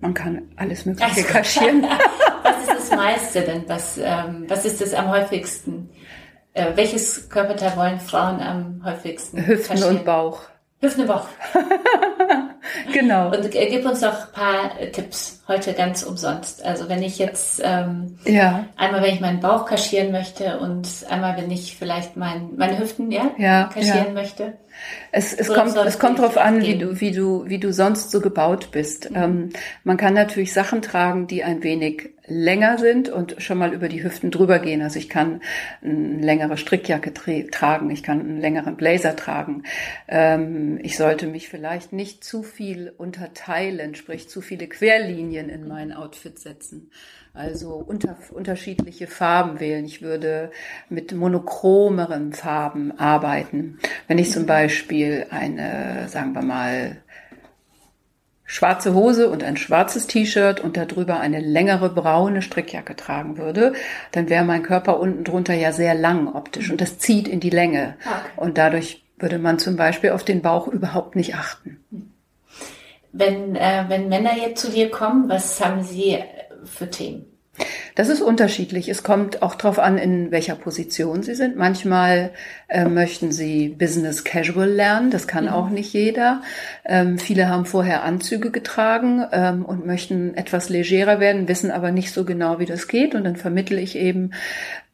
Man 0.00 0.14
kann 0.14 0.42
alles 0.56 0.86
Mögliche 0.86 1.20
also, 1.20 1.22
kaschieren. 1.28 1.82
was 2.42 2.60
ist 2.62 2.90
das 2.90 2.96
meiste 2.96 3.42
denn? 3.42 3.64
Was, 3.68 3.98
ähm, 3.98 4.46
was 4.48 4.64
ist 4.64 4.80
das 4.80 4.94
am 4.94 5.10
häufigsten? 5.10 5.90
Äh, 6.54 6.72
welches 6.74 7.28
Körperteil 7.28 7.76
wollen 7.76 8.00
Frauen 8.00 8.40
am 8.40 8.82
häufigsten? 8.84 9.46
Hüften 9.46 9.76
kaschieren? 9.76 9.98
und 9.98 10.04
Bauch. 10.04 10.42
Hüften 10.80 11.02
und 11.02 11.06
Bauch. 11.06 11.26
genau. 12.92 13.26
Und 13.28 13.54
äh, 13.54 13.66
gib 13.70 13.86
uns 13.86 14.00
noch 14.00 14.26
ein 14.26 14.32
paar 14.32 14.92
Tipps 14.92 15.42
heute 15.48 15.72
ganz 15.74 16.02
umsonst. 16.02 16.64
Also 16.64 16.88
wenn 16.88 17.02
ich 17.02 17.18
jetzt 17.18 17.60
ähm, 17.64 18.18
ja. 18.24 18.66
einmal, 18.76 19.02
wenn 19.02 19.14
ich 19.14 19.20
meinen 19.20 19.40
Bauch 19.40 19.66
kaschieren 19.66 20.12
möchte 20.12 20.58
und 20.58 20.88
einmal, 21.08 21.36
wenn 21.36 21.50
ich 21.50 21.76
vielleicht 21.76 22.16
mein, 22.16 22.56
meine 22.56 22.78
Hüften 22.78 23.10
ja, 23.10 23.30
ja 23.38 23.64
kaschieren 23.72 24.08
ja. 24.08 24.12
möchte. 24.12 24.52
Es, 25.10 25.32
es 25.32 25.52
kommt, 25.52 25.76
es 25.76 25.98
kommt 25.98 26.18
darauf 26.18 26.38
an, 26.38 26.62
wie 26.62 26.78
du, 26.78 27.00
wie 27.00 27.10
du, 27.12 27.44
wie 27.46 27.58
du 27.58 27.72
sonst 27.72 28.10
so 28.10 28.20
gebaut 28.20 28.70
bist. 28.72 29.10
Mhm. 29.10 29.16
Ähm, 29.16 29.50
man 29.84 29.96
kann 29.96 30.14
natürlich 30.14 30.52
Sachen 30.52 30.82
tragen, 30.82 31.26
die 31.26 31.44
ein 31.44 31.62
wenig 31.62 32.10
länger 32.26 32.78
sind 32.78 33.08
und 33.08 33.36
schon 33.42 33.58
mal 33.58 33.72
über 33.72 33.88
die 33.88 34.02
Hüften 34.02 34.30
drüber 34.30 34.58
gehen. 34.58 34.82
Also 34.82 34.98
ich 34.98 35.08
kann 35.08 35.40
eine 35.82 36.20
längere 36.20 36.56
Strickjacke 36.56 37.12
tragen, 37.50 37.90
ich 37.90 38.02
kann 38.02 38.20
einen 38.20 38.40
längeren 38.40 38.76
Blazer 38.76 39.16
tragen. 39.16 39.64
Ähm, 40.08 40.78
ich 40.82 40.96
sollte 40.96 41.26
mich 41.26 41.48
vielleicht 41.48 41.92
nicht 41.92 42.22
zu 42.22 42.42
viel 42.42 42.92
unterteilen, 42.96 43.94
sprich 43.94 44.28
zu 44.28 44.40
viele 44.40 44.68
Querlinien 44.68 45.48
in 45.48 45.66
mein 45.66 45.92
Outfit 45.92 46.38
setzen. 46.38 46.90
Also 47.34 47.76
unter, 47.76 48.16
unterschiedliche 48.30 49.06
Farben 49.06 49.58
wählen. 49.58 49.86
Ich 49.86 50.02
würde 50.02 50.50
mit 50.90 51.12
monochromeren 51.14 52.34
Farben 52.34 52.98
arbeiten. 52.98 53.78
Wenn 54.06 54.18
ich 54.18 54.30
zum 54.30 54.44
Beispiel 54.44 55.26
eine, 55.30 56.08
sagen 56.08 56.34
wir 56.34 56.42
mal, 56.42 56.98
schwarze 58.52 58.92
Hose 58.92 59.30
und 59.30 59.42
ein 59.42 59.56
schwarzes 59.56 60.06
T-Shirt 60.06 60.60
und 60.60 60.76
darüber 60.76 61.18
eine 61.18 61.40
längere 61.40 61.88
braune 61.88 62.42
Strickjacke 62.42 62.94
tragen 62.94 63.38
würde, 63.38 63.72
dann 64.12 64.28
wäre 64.28 64.44
mein 64.44 64.62
Körper 64.62 65.00
unten 65.00 65.24
drunter 65.24 65.54
ja 65.54 65.72
sehr 65.72 65.94
lang 65.94 66.28
optisch 66.28 66.70
und 66.70 66.82
das 66.82 66.98
zieht 66.98 67.28
in 67.28 67.40
die 67.40 67.48
Länge. 67.48 67.96
Okay. 68.04 68.30
Und 68.36 68.58
dadurch 68.58 69.04
würde 69.18 69.38
man 69.38 69.58
zum 69.58 69.76
Beispiel 69.76 70.10
auf 70.10 70.22
den 70.22 70.42
Bauch 70.42 70.68
überhaupt 70.68 71.16
nicht 71.16 71.34
achten. 71.34 71.80
Wenn, 73.12 73.56
äh, 73.56 73.86
wenn 73.88 74.10
Männer 74.10 74.36
jetzt 74.36 74.60
zu 74.60 74.70
dir 74.70 74.90
kommen, 74.90 75.30
was 75.30 75.64
haben 75.64 75.82
sie 75.82 76.18
für 76.64 76.90
Themen? 76.90 77.31
Das 77.94 78.08
ist 78.08 78.22
unterschiedlich. 78.22 78.88
Es 78.88 79.02
kommt 79.02 79.42
auch 79.42 79.54
darauf 79.54 79.78
an, 79.78 79.98
in 79.98 80.30
welcher 80.30 80.54
Position 80.54 81.22
Sie 81.22 81.34
sind. 81.34 81.56
Manchmal 81.56 82.30
äh, 82.68 82.86
möchten 82.86 83.32
Sie 83.32 83.68
Business 83.68 84.24
Casual 84.24 84.70
lernen. 84.70 85.10
Das 85.10 85.26
kann 85.26 85.44
mhm. 85.44 85.50
auch 85.50 85.68
nicht 85.68 85.92
jeder. 85.92 86.42
Ähm, 86.84 87.18
viele 87.18 87.48
haben 87.48 87.66
vorher 87.66 88.02
Anzüge 88.02 88.50
getragen 88.50 89.24
ähm, 89.32 89.64
und 89.64 89.84
möchten 89.84 90.34
etwas 90.34 90.70
legerer 90.70 91.20
werden, 91.20 91.48
wissen 91.48 91.70
aber 91.70 91.90
nicht 91.90 92.12
so 92.12 92.24
genau, 92.24 92.58
wie 92.58 92.66
das 92.66 92.88
geht. 92.88 93.14
Und 93.14 93.24
dann 93.24 93.36
vermittle 93.36 93.80
ich 93.80 93.96
eben, 93.96 94.30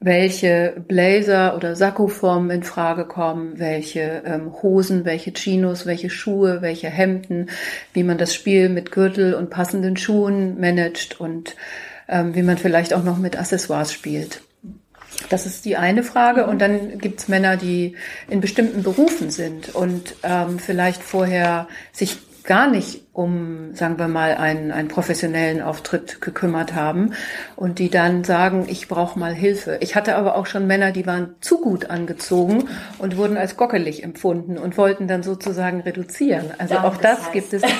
welche 0.00 0.74
Blazer 0.86 1.56
oder 1.56 1.74
Sakkoformen 1.74 2.50
in 2.50 2.62
Frage 2.62 3.04
kommen, 3.04 3.58
welche 3.58 4.22
ähm, 4.24 4.52
Hosen, 4.62 5.04
welche 5.04 5.32
Chinos, 5.32 5.86
welche 5.86 6.08
Schuhe, 6.08 6.62
welche 6.62 6.88
Hemden, 6.88 7.48
wie 7.92 8.04
man 8.04 8.16
das 8.16 8.32
Spiel 8.32 8.68
mit 8.68 8.92
Gürtel 8.92 9.34
und 9.34 9.50
passenden 9.50 9.96
Schuhen 9.96 10.60
managt 10.60 11.20
und 11.20 11.56
ähm, 12.08 12.34
wie 12.34 12.42
man 12.42 12.58
vielleicht 12.58 12.94
auch 12.94 13.04
noch 13.04 13.18
mit 13.18 13.38
Accessoires 13.38 13.92
spielt. 13.92 14.42
Das 15.30 15.46
ist 15.46 15.64
die 15.64 15.76
eine 15.76 16.02
Frage. 16.02 16.46
Und 16.46 16.60
dann 16.60 16.98
gibt's 16.98 17.28
Männer, 17.28 17.56
die 17.56 17.96
in 18.28 18.40
bestimmten 18.40 18.82
Berufen 18.82 19.30
sind 19.30 19.74
und 19.74 20.16
ähm, 20.22 20.58
vielleicht 20.58 21.02
vorher 21.02 21.68
sich 21.92 22.18
gar 22.48 22.70
nicht 22.70 23.02
um, 23.12 23.74
sagen 23.74 23.98
wir 23.98 24.08
mal, 24.08 24.34
einen, 24.34 24.72
einen 24.72 24.88
professionellen 24.88 25.60
Auftritt 25.60 26.22
gekümmert 26.22 26.74
haben 26.74 27.12
und 27.56 27.78
die 27.78 27.90
dann 27.90 28.24
sagen, 28.24 28.64
ich 28.70 28.88
brauche 28.88 29.18
mal 29.18 29.34
Hilfe. 29.34 29.76
Ich 29.80 29.94
hatte 29.94 30.16
aber 30.16 30.34
auch 30.34 30.46
schon 30.46 30.66
Männer, 30.66 30.90
die 30.90 31.04
waren 31.06 31.34
zu 31.42 31.60
gut 31.60 31.90
angezogen 31.90 32.64
und 32.98 33.18
wurden 33.18 33.36
als 33.36 33.58
gockelig 33.58 34.02
empfunden 34.02 34.56
und 34.56 34.78
wollten 34.78 35.08
dann 35.08 35.22
sozusagen 35.22 35.80
reduzieren. 35.80 36.52
Also 36.56 36.74
Danke 36.74 36.88
auch 36.88 36.96
das 36.96 37.20
heißt. 37.20 37.32
gibt 37.32 37.52
es. 37.52 37.62
genau. 37.62 37.76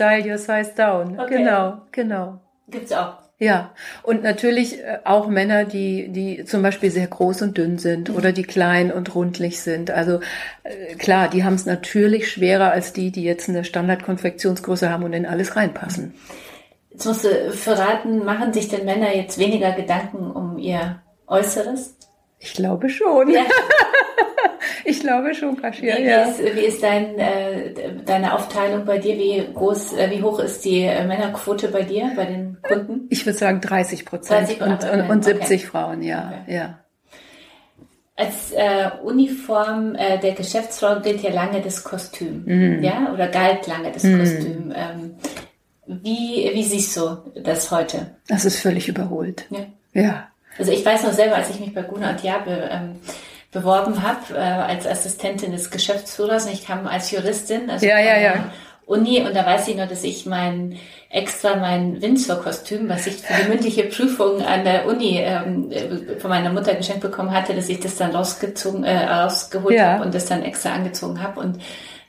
Style 0.00 0.26
Your 0.26 0.38
Size 0.38 0.72
Down. 0.74 1.20
Okay. 1.20 1.36
Genau, 1.36 1.82
genau. 1.92 2.40
Gibt's 2.70 2.90
auch. 2.90 3.18
Ja, 3.38 3.74
und 4.02 4.22
natürlich 4.22 4.78
äh, 4.78 5.00
auch 5.04 5.26
Männer, 5.26 5.64
die, 5.64 6.08
die 6.08 6.44
zum 6.46 6.62
Beispiel 6.62 6.90
sehr 6.90 7.06
groß 7.06 7.42
und 7.42 7.58
dünn 7.58 7.76
sind 7.76 8.08
mhm. 8.08 8.16
oder 8.16 8.32
die 8.32 8.44
klein 8.44 8.90
und 8.90 9.14
rundlich 9.14 9.60
sind. 9.60 9.90
Also 9.90 10.20
äh, 10.62 10.94
klar, 10.94 11.28
die 11.28 11.44
haben 11.44 11.54
es 11.54 11.66
natürlich 11.66 12.30
schwerer 12.30 12.70
als 12.70 12.94
die, 12.94 13.10
die 13.10 13.24
jetzt 13.24 13.50
eine 13.50 13.64
Standardkonfektionsgröße 13.64 14.90
haben 14.90 15.04
und 15.04 15.12
in 15.12 15.26
alles 15.26 15.56
reinpassen. 15.56 16.14
Jetzt 16.90 17.04
musst 17.04 17.24
du 17.24 17.52
verraten, 17.52 18.24
machen 18.24 18.54
sich 18.54 18.68
denn 18.68 18.86
Männer 18.86 19.14
jetzt 19.14 19.38
weniger 19.38 19.72
Gedanken 19.72 20.30
um 20.30 20.56
ihr 20.58 21.02
Äußeres? 21.26 21.96
Ich 22.38 22.54
glaube 22.54 22.88
schon. 22.88 23.30
Ja. 23.30 23.44
Ich 24.84 25.00
glaube 25.00 25.34
schon, 25.34 25.60
Kasia. 25.60 25.96
Wie, 25.96 26.02
ja. 26.02 26.26
wie, 26.26 26.30
ist, 26.30 26.56
wie 26.56 26.60
ist 26.60 26.82
dein, 26.82 27.18
äh, 27.18 27.74
deine 28.04 28.34
Aufteilung 28.34 28.84
bei 28.84 28.98
dir? 28.98 29.16
Wie 29.16 29.46
groß, 29.52 29.94
äh, 29.94 30.10
wie 30.10 30.22
hoch 30.22 30.38
ist 30.38 30.64
die 30.64 30.82
äh, 30.82 31.04
Männerquote 31.04 31.68
bei 31.68 31.82
dir, 31.82 32.12
bei 32.16 32.26
den 32.26 32.58
Kunden? 32.62 33.06
Ich 33.10 33.24
würde 33.26 33.38
sagen 33.38 33.60
30 33.60 34.04
Prozent 34.04 34.60
und, 34.60 34.84
und, 34.84 35.10
und 35.10 35.24
70 35.24 35.44
okay. 35.44 35.58
Frauen, 35.58 36.02
ja, 36.02 36.42
okay. 36.42 36.54
ja. 36.54 36.78
Als 38.16 38.52
äh, 38.52 38.90
Uniform 39.02 39.94
äh, 39.94 40.18
der 40.18 40.32
Geschäftsfrau 40.32 41.00
gilt 41.00 41.22
ja 41.22 41.30
lange 41.30 41.62
das 41.62 41.82
Kostüm, 41.82 42.44
mhm. 42.44 42.82
ja, 42.82 43.10
oder 43.14 43.28
galt 43.28 43.66
lange 43.66 43.92
das 43.92 44.02
mhm. 44.02 44.18
Kostüm. 44.18 44.74
Ähm, 44.76 45.14
wie, 45.86 46.50
wie 46.52 46.62
siehst 46.62 46.96
du 46.96 47.16
das 47.42 47.70
heute? 47.70 48.14
Das 48.28 48.44
ist 48.44 48.60
völlig 48.60 48.88
überholt. 48.88 49.46
Ja. 49.50 49.60
ja. 49.92 50.28
Also 50.58 50.72
ich 50.72 50.84
weiß 50.84 51.04
noch 51.04 51.12
selber, 51.12 51.36
als 51.36 51.50
ich 51.50 51.58
mich 51.58 51.72
bei 51.72 51.82
Guna 51.82 52.10
und 52.10 52.22
Jabe 52.22 52.68
ähm, 52.70 52.96
beworben 53.50 54.02
habe 54.02 54.34
äh, 54.34 54.38
als 54.38 54.86
Assistentin 54.86 55.52
des 55.52 55.70
Geschäftsführers 55.70 56.46
und 56.46 56.52
ich 56.52 56.66
kam 56.66 56.86
als 56.86 57.10
Juristin, 57.10 57.70
also 57.70 57.84
ja, 57.84 57.98
ja, 57.98 58.18
ja. 58.18 58.50
Uni 58.86 59.20
und 59.20 59.34
da 59.34 59.46
weiß 59.46 59.68
ich 59.68 59.76
nur, 59.76 59.86
dass 59.86 60.02
ich 60.02 60.26
mein 60.26 60.76
extra 61.10 61.56
mein 61.56 62.02
Windsor-Kostüm, 62.02 62.88
was 62.88 63.06
ich 63.06 63.16
für 63.16 63.40
die 63.40 63.48
mündliche 63.48 63.84
Prüfung 63.84 64.42
an 64.42 64.64
der 64.64 64.86
Uni 64.86 65.18
ähm, 65.18 65.72
von 66.18 66.30
meiner 66.30 66.52
Mutter 66.52 66.74
geschenkt 66.74 67.00
bekommen 67.00 67.32
hatte, 67.32 67.54
dass 67.54 67.68
ich 67.68 67.80
das 67.80 67.96
dann 67.96 68.10
rausgezogen, 68.10 68.84
äh, 68.84 69.04
rausgeholt 69.04 69.76
ja. 69.76 69.92
habe 69.92 70.04
und 70.04 70.14
das 70.14 70.26
dann 70.26 70.42
extra 70.42 70.72
angezogen 70.72 71.22
habe 71.22 71.40
und 71.40 71.58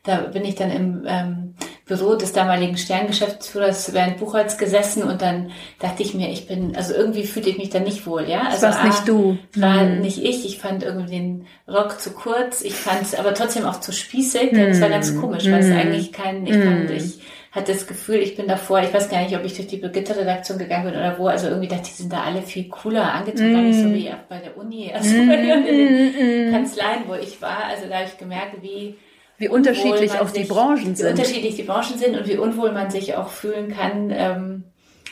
da 0.04 0.18
bin 0.18 0.44
ich 0.44 0.56
dann 0.56 0.72
im 0.72 1.06
ähm, 1.08 1.56
Büro 1.92 2.16
des 2.16 2.32
damaligen 2.32 2.78
Sterngeschäftsführers 2.78 3.94
während 3.94 4.18
Buchholz 4.18 4.58
gesessen 4.58 5.04
und 5.04 5.22
dann 5.22 5.52
dachte 5.80 6.04
ich 6.04 6.14
mir, 6.14 6.30
ich 6.30 6.48
bin, 6.48 6.74
also 6.74 6.94
irgendwie 6.94 7.26
fühlte 7.26 7.50
ich 7.50 7.58
mich 7.58 7.70
da 7.70 7.80
nicht 7.80 8.08
wohl, 8.08 8.30
ja. 8.30 8.44
Also 8.44 8.66
das 8.66 8.78
warst 8.78 8.84
nicht 8.86 9.08
du. 9.10 9.38
War 9.56 9.82
hm. 9.82 10.00
nicht 10.00 10.24
ich. 10.24 10.46
Ich 10.46 10.60
fand 10.60 10.84
irgendwie 10.84 11.12
den 11.12 11.48
Rock 11.68 12.00
zu 12.00 12.12
kurz. 12.12 12.62
Ich 12.62 12.76
fand 12.76 13.02
es 13.02 13.14
aber 13.14 13.34
trotzdem 13.34 13.66
auch 13.66 13.82
zu 13.82 13.92
spießig. 13.92 14.52
Hm. 14.52 14.70
Das 14.70 14.80
war 14.80 14.88
ganz 14.88 15.20
komisch, 15.20 15.44
weil 15.46 15.60
es 15.60 15.66
hm. 15.66 15.78
eigentlich 15.78 16.14
kein, 16.14 16.48
ich 16.48 16.54
fand, 16.54 16.90
hm. 16.90 16.96
ich 16.96 17.20
hatte 17.52 17.74
das 17.74 17.86
Gefühl, 17.88 18.20
ich 18.20 18.38
bin 18.38 18.48
davor, 18.48 18.82
ich 18.82 18.94
weiß 18.94 19.10
gar 19.10 19.22
nicht, 19.22 19.36
ob 19.36 19.44
ich 19.44 19.56
durch 19.56 19.68
die 19.68 19.78
Brigitte-Redaktion 19.78 20.58
gegangen 20.58 20.86
bin 20.86 20.96
oder 20.96 21.20
wo, 21.20 21.28
also 21.28 21.48
irgendwie 21.48 21.68
dachte 21.68 21.84
ich, 21.88 21.98
die 21.98 22.04
sind 22.04 22.14
da 22.14 22.24
alle 22.24 22.42
viel 22.42 22.70
cooler 22.70 23.14
angezogen, 23.14 23.52
gar 23.52 23.62
nicht 23.64 23.80
so 23.80 23.94
wie 23.94 24.10
bei 24.30 24.38
der 24.38 24.56
Uni, 24.56 24.90
also 24.96 25.14
bei 25.28 25.36
den 25.36 26.54
Kanzleien, 26.54 27.04
wo 27.08 27.16
ich 27.16 27.42
war. 27.42 27.66
Also 27.66 27.90
da 27.90 27.96
habe 27.96 28.06
ich 28.06 28.18
gemerkt, 28.18 28.62
wie 28.62 28.96
wie 29.42 29.50
unterschiedlich 29.50 30.12
auch 30.20 30.30
sich, 30.30 30.44
die 30.44 30.48
Branchen 30.48 30.96
sind. 30.96 31.00
Wie 31.00 31.10
unterschiedlich 31.10 31.56
die 31.56 31.64
Branchen 31.64 31.98
sind 31.98 32.16
und 32.16 32.28
wie 32.28 32.38
unwohl 32.38 32.72
man 32.72 32.92
sich 32.92 33.16
auch 33.16 33.30
fühlen 33.30 33.76
kann, 33.76 34.12
ähm, 34.12 34.64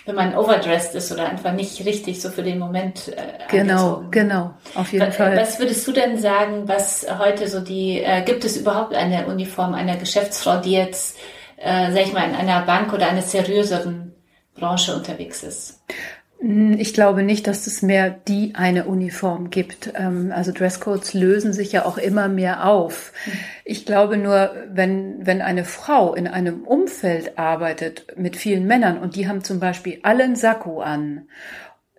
wenn 0.05 0.15
man 0.15 0.35
overdressed 0.35 0.93
ist 0.93 1.11
oder 1.11 1.27
einfach 1.27 1.51
nicht 1.51 1.83
richtig 1.83 2.21
so 2.21 2.29
für 2.29 2.43
den 2.43 2.59
Moment. 2.59 3.07
Äh, 3.07 3.47
genau, 3.49 3.95
angezogen. 3.95 4.11
genau, 4.11 4.53
auf 4.75 4.93
jeden 4.93 5.07
was, 5.07 5.15
Fall. 5.15 5.35
Was 5.35 5.59
würdest 5.59 5.87
du 5.87 5.91
denn 5.91 6.19
sagen, 6.19 6.67
was 6.67 7.07
heute 7.17 7.47
so 7.47 7.59
die, 7.59 8.01
äh, 8.03 8.23
gibt 8.23 8.45
es 8.45 8.55
überhaupt 8.55 8.93
eine 8.93 9.25
Uniform 9.25 9.73
einer 9.73 9.97
Geschäftsfrau, 9.97 10.57
die 10.57 10.73
jetzt, 10.73 11.17
äh, 11.57 11.91
sag 11.91 12.05
ich 12.05 12.13
mal, 12.13 12.29
in 12.29 12.35
einer 12.35 12.61
Bank 12.61 12.93
oder 12.93 13.09
einer 13.09 13.23
seriöseren 13.23 14.13
Branche 14.53 14.95
unterwegs 14.95 15.41
ist? 15.41 15.83
Hm, 16.39 16.77
ich 16.79 16.93
glaube 16.93 17.23
nicht, 17.23 17.47
dass 17.47 17.67
es 17.67 17.81
mehr 17.81 18.09
die 18.09 18.53
eine 18.55 18.85
Uniform 18.85 19.49
gibt. 19.49 19.93
Ähm, 19.95 20.31
also 20.33 20.51
Dresscodes 20.51 21.13
lösen 21.13 21.53
sich 21.53 21.71
ja 21.71 21.85
auch 21.85 21.97
immer 21.97 22.27
mehr 22.27 22.65
auf. 22.65 23.11
Hm. 23.25 23.33
Ich 23.65 23.85
glaube 23.85 24.17
nur, 24.17 24.51
wenn, 24.71 25.25
wenn 25.25 25.41
eine 25.41 25.65
Frau 25.65 26.13
in 26.15 26.27
einem 26.27 26.63
Umfeld 26.63 27.37
arbeitet 27.37 28.07
mit 28.17 28.35
vielen 28.35 28.65
Männern 28.65 28.97
und 28.97 29.15
die 29.15 29.27
haben 29.27 29.43
zum 29.43 29.59
Beispiel 29.59 29.99
alle 30.03 30.23
einen 30.23 30.35
Sakko 30.35 30.81
an 30.81 31.27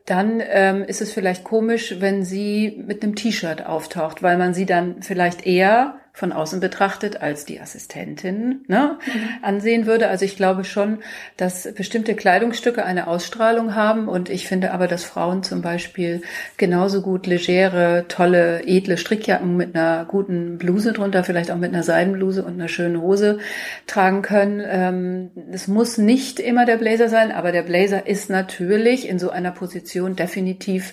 dann 0.07 0.42
ähm, 0.44 0.83
ist 0.83 1.00
es 1.00 1.12
vielleicht 1.12 1.44
komisch, 1.44 2.00
wenn 2.00 2.24
sie 2.24 2.83
mit 2.85 3.05
einem 3.05 3.14
T-Shirt 3.14 3.64
auftaucht, 3.64 4.24
weil 4.24 4.38
man 4.38 4.55
sie 4.55 4.66
dann 4.66 5.03
vielleicht 5.03 5.46
eher 5.46 6.00
von 6.21 6.33
außen 6.33 6.61
betrachtet 6.61 7.23
als 7.23 7.47
die 7.47 7.61
Assistentin 7.61 8.61
ne, 8.69 8.99
mhm. 9.07 9.29
ansehen 9.41 9.87
würde. 9.87 10.09
Also 10.09 10.27
ich 10.27 10.37
glaube 10.37 10.65
schon, 10.65 10.99
dass 11.39 11.73
bestimmte 11.73 12.15
Kleidungsstücke 12.15 12.85
eine 12.85 13.07
Ausstrahlung 13.07 13.75
haben 13.75 14.07
und 14.07 14.29
ich 14.29 14.47
finde 14.47 14.73
aber, 14.73 14.87
dass 14.87 15.03
Frauen 15.03 15.43
zum 15.43 15.63
Beispiel 15.63 16.21
genauso 16.59 17.01
gut 17.01 17.27
legere, 17.27 18.05
tolle, 18.09 18.65
edle 18.67 18.99
Strickjacken 18.99 19.57
mit 19.57 19.75
einer 19.75 20.05
guten 20.05 20.59
Bluse 20.59 20.93
drunter, 20.93 21.25
vielleicht 21.25 21.51
auch 21.51 21.57
mit 21.57 21.73
einer 21.73 21.83
Seidenbluse 21.83 22.45
und 22.45 22.53
einer 22.53 22.69
schönen 22.69 23.01
Hose 23.01 23.39
tragen 23.87 24.21
können. 24.21 24.63
Ähm, 24.63 25.31
es 25.53 25.69
muss 25.69 25.97
nicht 25.97 26.39
immer 26.39 26.67
der 26.67 26.77
Blazer 26.77 27.09
sein, 27.09 27.33
aber 27.33 27.51
der 27.51 27.63
Blazer 27.63 28.07
ist 28.07 28.29
natürlich 28.29 29.09
in 29.09 29.19
so 29.19 29.31
einer 29.31 29.53
Position 29.53 30.17
definitiv 30.17 30.93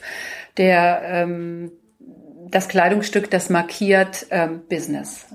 der 0.55 1.01
ähm, 1.03 1.73
das 2.51 2.67
Kleidungsstück, 2.67 3.29
das 3.29 3.49
markiert 3.49 4.25
ähm, 4.31 4.61
Business. 4.67 5.25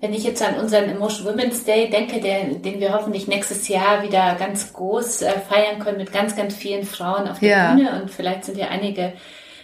Wenn 0.00 0.12
ich 0.12 0.24
jetzt 0.24 0.42
an 0.42 0.56
unseren 0.56 0.90
Emotion 0.90 1.26
Women's 1.26 1.64
Day 1.64 1.88
denke, 1.88 2.20
der, 2.20 2.44
den 2.44 2.80
wir 2.80 2.92
hoffentlich 2.92 3.26
nächstes 3.26 3.68
Jahr 3.68 4.02
wieder 4.02 4.34
ganz 4.38 4.72
groß 4.72 5.22
äh, 5.22 5.32
feiern 5.48 5.78
können 5.78 5.98
mit 5.98 6.12
ganz, 6.12 6.36
ganz 6.36 6.54
vielen 6.54 6.84
Frauen 6.84 7.28
auf 7.28 7.38
der 7.38 7.48
ja. 7.48 7.74
Bühne 7.74 8.02
und 8.02 8.10
vielleicht 8.10 8.44
sind 8.44 8.58
ja 8.58 8.68
einige 8.68 9.14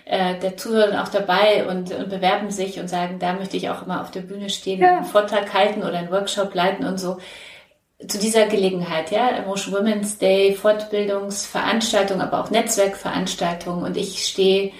äh, 0.06 0.38
der 0.38 0.56
Zuhörer 0.56 1.02
auch 1.02 1.08
dabei 1.08 1.66
und, 1.66 1.92
und 1.92 2.08
bewerben 2.08 2.50
sich 2.50 2.80
und 2.80 2.88
sagen, 2.88 3.18
da 3.18 3.34
möchte 3.34 3.56
ich 3.56 3.70
auch 3.70 3.84
immer 3.84 4.00
auf 4.00 4.10
der 4.10 4.22
Bühne 4.22 4.50
stehen, 4.50 4.80
ja. 4.80 4.96
einen 4.96 5.04
Vortrag 5.04 5.52
halten 5.52 5.82
oder 5.82 5.98
einen 5.98 6.10
Workshop 6.10 6.54
leiten 6.54 6.86
und 6.86 6.98
so. 6.98 7.18
Zu 8.08 8.18
dieser 8.18 8.46
Gelegenheit, 8.46 9.10
ja, 9.10 9.28
Emotion 9.28 9.74
Women's 9.74 10.16
Day, 10.16 10.54
Fortbildungsveranstaltung, 10.54 12.22
aber 12.22 12.40
auch 12.40 12.50
Netzwerkveranstaltungen 12.50 13.84
und 13.84 13.96
ich 13.96 14.26
stehe 14.26 14.72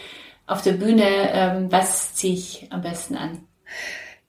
auf 0.51 0.63
der 0.63 0.73
Bühne, 0.73 1.05
ähm, 1.33 1.71
was 1.71 2.15
ziehe 2.15 2.35
ich 2.35 2.67
am 2.71 2.83
besten 2.83 3.17
an? 3.17 3.39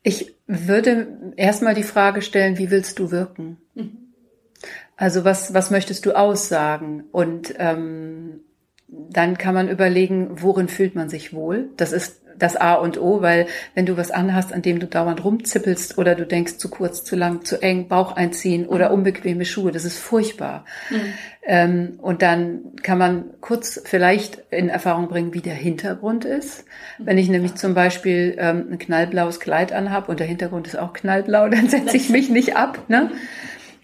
Ich 0.04 0.36
würde 0.48 1.34
erstmal 1.36 1.74
die 1.74 1.84
Frage 1.84 2.22
stellen, 2.22 2.58
wie 2.58 2.72
willst 2.72 3.00
du 3.00 3.12
wirken? 3.12 3.58
Mhm. 3.74 3.98
Also 4.96 5.26
was, 5.26 5.54
was 5.54 5.72
möchtest 5.72 6.06
du 6.06 6.14
aussagen? 6.14 7.06
Und 7.12 7.56
ähm, 7.58 8.42
dann 8.88 9.38
kann 9.38 9.56
man 9.56 9.70
überlegen, 9.70 10.42
worin 10.42 10.68
fühlt 10.68 10.96
man 10.96 11.10
sich 11.10 11.34
wohl? 11.34 11.70
Das 11.78 11.92
ist 11.92 12.22
das 12.38 12.56
A 12.56 12.74
und 12.76 13.00
O, 13.00 13.22
weil 13.22 13.48
wenn 13.76 13.86
du 13.86 13.98
was 13.98 14.12
anhast, 14.12 14.54
an 14.54 14.62
dem 14.62 14.80
du 14.80 14.88
dauernd 14.88 15.24
rumzippelst 15.24 15.98
oder 15.98 16.16
du 16.16 16.26
denkst 16.26 16.58
zu 16.58 16.70
kurz, 16.70 17.04
zu 17.04 17.16
lang, 17.16 17.44
zu 17.44 17.62
eng, 17.62 17.88
Bauch 17.88 18.16
einziehen 18.16 18.66
oder 18.66 18.90
mhm. 18.90 18.96
unbequeme 18.96 19.46
Schuhe, 19.46 19.72
das 19.72 19.86
ist 19.86 19.98
furchtbar. 19.98 20.66
Mhm. 20.90 21.14
Ähm, 21.44 22.00
und 22.02 22.22
dann 22.22 22.62
kann 22.84 22.98
man 22.98 23.26
kurz 23.42 23.82
vielleicht 23.84 24.44
in 24.52 24.70
Erfahrung 24.70 25.08
bringen, 25.08 25.34
wie 25.34 25.42
der 25.42 25.56
Hintergrund 25.56 26.24
ist. 26.24 26.66
Wenn 27.00 27.18
ich 27.18 27.30
nämlich 27.30 27.56
zum 27.56 27.74
Beispiel 27.74 28.36
ähm, 28.38 28.68
ein 28.72 28.78
knallblaues 28.78 29.40
Kleid 29.40 29.74
anhab 29.74 30.08
und 30.08 30.20
der 30.20 30.28
Hintergrund 30.28 30.68
ist 30.68 30.78
auch 30.78 30.94
knallblau, 30.94 31.50
dann 31.50 31.68
setze 31.68 31.98
ich 31.98 32.10
mich 32.10 32.30
nicht 32.30 32.56
ab. 32.56 32.84
Ne? 32.90 33.12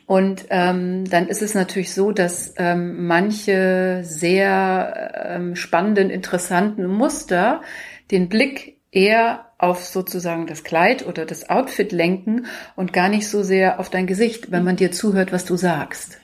Und 0.08 0.46
ähm, 0.52 1.04
dann 1.10 1.28
ist 1.28 1.42
es 1.42 1.54
natürlich 1.54 1.94
so, 1.94 2.14
dass 2.14 2.54
ähm, 2.58 3.08
manche 3.08 4.02
sehr 4.04 5.26
ähm, 5.26 5.56
spannenden, 5.58 6.10
interessanten 6.10 6.88
Muster 6.88 7.62
den 8.12 8.30
Blick 8.30 8.78
eher 8.92 9.46
auf 9.58 9.86
sozusagen 9.86 10.48
das 10.48 10.64
Kleid 10.64 11.06
oder 11.06 11.26
das 11.26 11.50
Outfit 11.50 11.92
lenken 11.92 12.46
und 12.76 12.94
gar 12.94 13.10
nicht 13.10 13.28
so 13.28 13.44
sehr 13.44 13.80
auf 13.80 13.90
dein 13.90 14.08
Gesicht, 14.08 14.52
wenn 14.52 14.64
man 14.64 14.76
dir 14.76 14.92
zuhört, 14.92 15.32
was 15.32 15.46
du 15.46 15.56
sagst. 15.56 16.20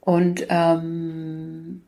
Und 0.00 0.46
ähm, 0.48 1.82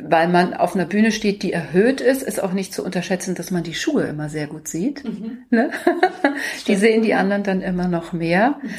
weil 0.00 0.28
man 0.28 0.54
auf 0.54 0.74
einer 0.74 0.84
Bühne 0.84 1.12
steht, 1.12 1.42
die 1.42 1.52
erhöht 1.52 2.00
ist, 2.00 2.22
ist 2.22 2.42
auch 2.42 2.52
nicht 2.52 2.72
zu 2.72 2.84
unterschätzen, 2.84 3.34
dass 3.34 3.50
man 3.50 3.64
die 3.64 3.74
Schuhe 3.74 4.04
immer 4.04 4.28
sehr 4.28 4.46
gut 4.46 4.68
sieht. 4.68 5.04
Mhm. 5.04 5.38
Ne? 5.50 5.70
die 6.66 6.76
sehen 6.76 7.02
die 7.02 7.14
anderen 7.14 7.42
dann 7.42 7.62
immer 7.62 7.88
noch 7.88 8.12
mehr. 8.12 8.58
Mhm. 8.62 8.70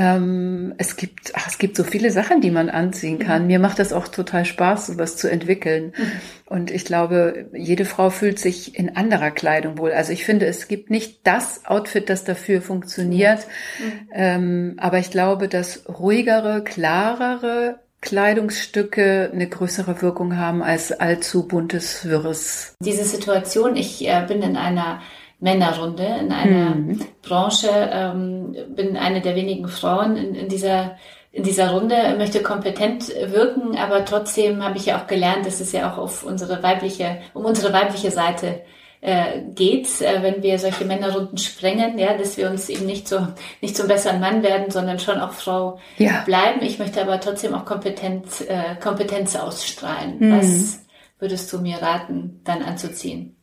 Ähm, 0.00 0.74
es 0.78 0.94
gibt, 0.94 1.32
ach, 1.34 1.48
es 1.48 1.58
gibt 1.58 1.76
so 1.76 1.82
viele 1.82 2.12
Sachen, 2.12 2.40
die 2.40 2.52
man 2.52 2.70
anziehen 2.70 3.18
kann. 3.18 3.42
Mhm. 3.42 3.46
Mir 3.48 3.58
macht 3.58 3.80
das 3.80 3.92
auch 3.92 4.06
total 4.06 4.44
Spaß, 4.44 4.86
sowas 4.86 5.16
zu 5.16 5.28
entwickeln. 5.28 5.92
Mhm. 5.96 6.12
Und 6.46 6.70
ich 6.70 6.84
glaube, 6.84 7.46
jede 7.52 7.84
Frau 7.84 8.08
fühlt 8.08 8.38
sich 8.38 8.78
in 8.78 8.94
anderer 8.94 9.32
Kleidung 9.32 9.76
wohl. 9.76 9.90
Also 9.90 10.12
ich 10.12 10.24
finde, 10.24 10.46
es 10.46 10.68
gibt 10.68 10.88
nicht 10.90 11.26
das 11.26 11.66
Outfit, 11.66 12.08
das 12.10 12.22
dafür 12.22 12.62
funktioniert. 12.62 13.40
Mhm. 13.80 14.08
Ähm, 14.12 14.74
aber 14.76 15.00
ich 15.00 15.10
glaube, 15.10 15.48
dass 15.48 15.82
ruhigere, 15.88 16.62
klarere 16.62 17.80
Kleidungsstücke 18.00 19.30
eine 19.32 19.48
größere 19.48 20.00
Wirkung 20.00 20.36
haben 20.36 20.62
als 20.62 20.92
allzu 20.92 21.48
buntes 21.48 22.08
Wirres. 22.08 22.76
Diese 22.80 23.02
Situation, 23.02 23.74
ich 23.74 24.06
äh, 24.06 24.24
bin 24.28 24.42
in 24.42 24.56
einer 24.56 25.02
Männerrunde 25.40 26.04
in 26.20 26.32
einer 26.32 26.74
mhm. 26.74 27.00
Branche, 27.22 27.68
ähm, 27.70 28.56
bin 28.74 28.96
eine 28.96 29.20
der 29.20 29.36
wenigen 29.36 29.68
Frauen 29.68 30.16
in, 30.16 30.34
in 30.34 30.48
dieser 30.48 30.96
in 31.30 31.44
dieser 31.44 31.70
Runde, 31.70 32.14
möchte 32.16 32.42
kompetent 32.42 33.08
wirken, 33.08 33.76
aber 33.76 34.04
trotzdem 34.04 34.64
habe 34.64 34.78
ich 34.78 34.86
ja 34.86 34.98
auch 35.00 35.06
gelernt, 35.06 35.46
dass 35.46 35.60
es 35.60 35.72
ja 35.72 35.92
auch 35.92 35.98
auf 35.98 36.24
unsere 36.24 36.62
weibliche, 36.62 37.18
um 37.34 37.44
unsere 37.44 37.72
weibliche 37.72 38.10
Seite 38.10 38.62
äh, 39.00 39.42
geht, 39.54 40.00
äh, 40.00 40.22
wenn 40.22 40.42
wir 40.42 40.58
solche 40.58 40.84
Männerrunden 40.84 41.38
sprengen, 41.38 41.98
ja, 41.98 42.16
dass 42.16 42.36
wir 42.36 42.50
uns 42.50 42.68
eben 42.68 42.86
nicht 42.86 43.06
so 43.06 43.28
nicht 43.60 43.76
zum 43.76 43.86
besseren 43.86 44.20
Mann 44.20 44.42
werden, 44.42 44.70
sondern 44.70 44.98
schon 44.98 45.20
auch 45.20 45.32
Frau 45.32 45.78
ja. 45.98 46.22
bleiben. 46.24 46.62
Ich 46.62 46.78
möchte 46.78 47.00
aber 47.00 47.20
trotzdem 47.20 47.54
auch 47.54 47.64
Kompetenz, 47.64 48.40
äh, 48.40 48.74
Kompetenz 48.82 49.36
ausstrahlen. 49.36 50.16
Mhm. 50.18 50.38
Was 50.38 50.80
würdest 51.20 51.52
du 51.52 51.60
mir 51.60 51.80
raten, 51.80 52.40
dann 52.42 52.62
anzuziehen? 52.62 53.36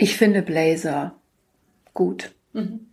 Ich 0.00 0.16
finde 0.16 0.40
Blazer 0.40 1.14
gut. 1.92 2.34
Mhm. 2.54 2.86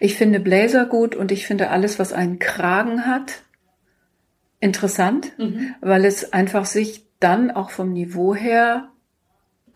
Ich 0.00 0.16
finde 0.16 0.40
Blazer 0.40 0.84
gut 0.84 1.14
und 1.14 1.30
ich 1.30 1.46
finde 1.46 1.70
alles, 1.70 2.00
was 2.00 2.12
einen 2.12 2.40
Kragen 2.40 3.06
hat, 3.06 3.44
interessant, 4.58 5.38
mhm. 5.38 5.76
weil 5.80 6.04
es 6.04 6.32
einfach 6.32 6.64
sich 6.64 7.06
dann 7.20 7.52
auch 7.52 7.70
vom 7.70 7.92
Niveau 7.92 8.34
her 8.34 8.88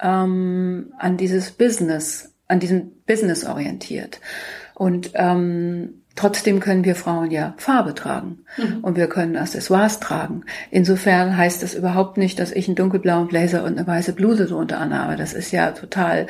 ähm, 0.01 0.93
an 0.99 1.17
dieses 1.17 1.53
Business, 1.53 2.35
an 2.49 2.59
diesem 2.59 2.91
Business 3.07 3.45
orientiert. 3.45 4.21
Und 4.75 5.13
ähm, 5.15 5.98
Trotzdem 6.19 6.59
können 6.59 6.85
wir 6.85 6.97
Frauen 6.97 7.31
ja 7.31 7.55
Farbe 7.59 7.95
tragen 7.95 8.41
mhm. 8.57 8.79
und 8.83 8.97
wir 8.97 9.07
können 9.07 9.37
Accessoires 9.37 10.01
tragen. 10.01 10.43
Insofern 10.73 11.37
heißt 11.37 11.63
das 11.63 11.75
überhaupt 11.75 12.17
nicht, 12.17 12.41
dass 12.41 12.51
ich 12.51 12.67
einen 12.67 12.75
dunkelblauen 12.75 13.29
Blazer 13.29 13.63
und 13.63 13.79
eine 13.79 13.87
weiße 13.87 14.15
Bluse 14.15 14.47
drunter 14.47 14.81
anhabe. 14.81 15.15
Das 15.15 15.33
ist 15.33 15.53
ja 15.53 15.71
total 15.71 16.27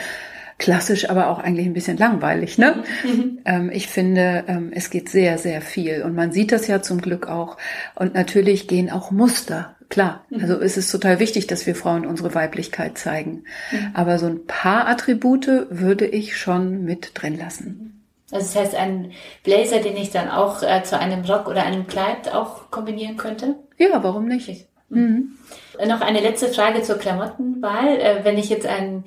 klassisch, 0.58 1.08
aber 1.08 1.28
auch 1.28 1.38
eigentlich 1.38 1.66
ein 1.66 1.72
bisschen 1.72 1.96
langweilig. 1.96 2.58
Ne? 2.58 2.82
Mhm. 3.02 3.38
Ähm, 3.46 3.70
ich 3.72 3.86
finde, 3.86 4.44
ähm, 4.46 4.72
es 4.74 4.90
geht 4.90 5.08
sehr, 5.08 5.38
sehr 5.38 5.62
viel 5.62 6.02
und 6.02 6.14
man 6.14 6.32
sieht 6.32 6.52
das 6.52 6.66
ja 6.66 6.82
zum 6.82 7.00
Glück 7.00 7.26
auch. 7.26 7.56
Und 7.94 8.12
natürlich 8.12 8.68
gehen 8.68 8.90
auch 8.90 9.10
Muster 9.10 9.74
klar. 9.88 10.26
Mhm. 10.28 10.42
Also 10.42 10.60
es 10.60 10.76
ist 10.76 10.92
total 10.92 11.18
wichtig, 11.18 11.46
dass 11.46 11.66
wir 11.66 11.74
Frauen 11.74 12.04
unsere 12.04 12.34
Weiblichkeit 12.34 12.98
zeigen. 12.98 13.44
Mhm. 13.72 13.92
Aber 13.94 14.18
so 14.18 14.26
ein 14.26 14.44
paar 14.44 14.86
Attribute 14.86 15.48
würde 15.70 16.04
ich 16.04 16.36
schon 16.36 16.84
mit 16.84 17.12
drin 17.14 17.38
lassen. 17.38 17.97
Also 18.30 18.46
das 18.46 18.56
heißt, 18.56 18.74
ein 18.74 19.12
Blazer, 19.42 19.80
den 19.80 19.96
ich 19.96 20.10
dann 20.10 20.28
auch 20.28 20.62
äh, 20.62 20.82
zu 20.82 20.98
einem 20.98 21.24
Rock 21.24 21.48
oder 21.48 21.62
einem 21.62 21.86
Kleid 21.86 22.32
auch 22.34 22.70
kombinieren 22.70 23.16
könnte? 23.16 23.56
Ja, 23.78 24.02
warum 24.02 24.26
nicht? 24.26 24.66
Mhm. 24.90 25.38
Noch 25.86 26.00
eine 26.00 26.20
letzte 26.20 26.48
Frage 26.48 26.82
zur 26.82 26.98
Klamottenwahl. 26.98 28.00
Äh, 28.00 28.24
wenn 28.24 28.38
ich 28.38 28.48
jetzt 28.48 28.66
einen 28.66 29.04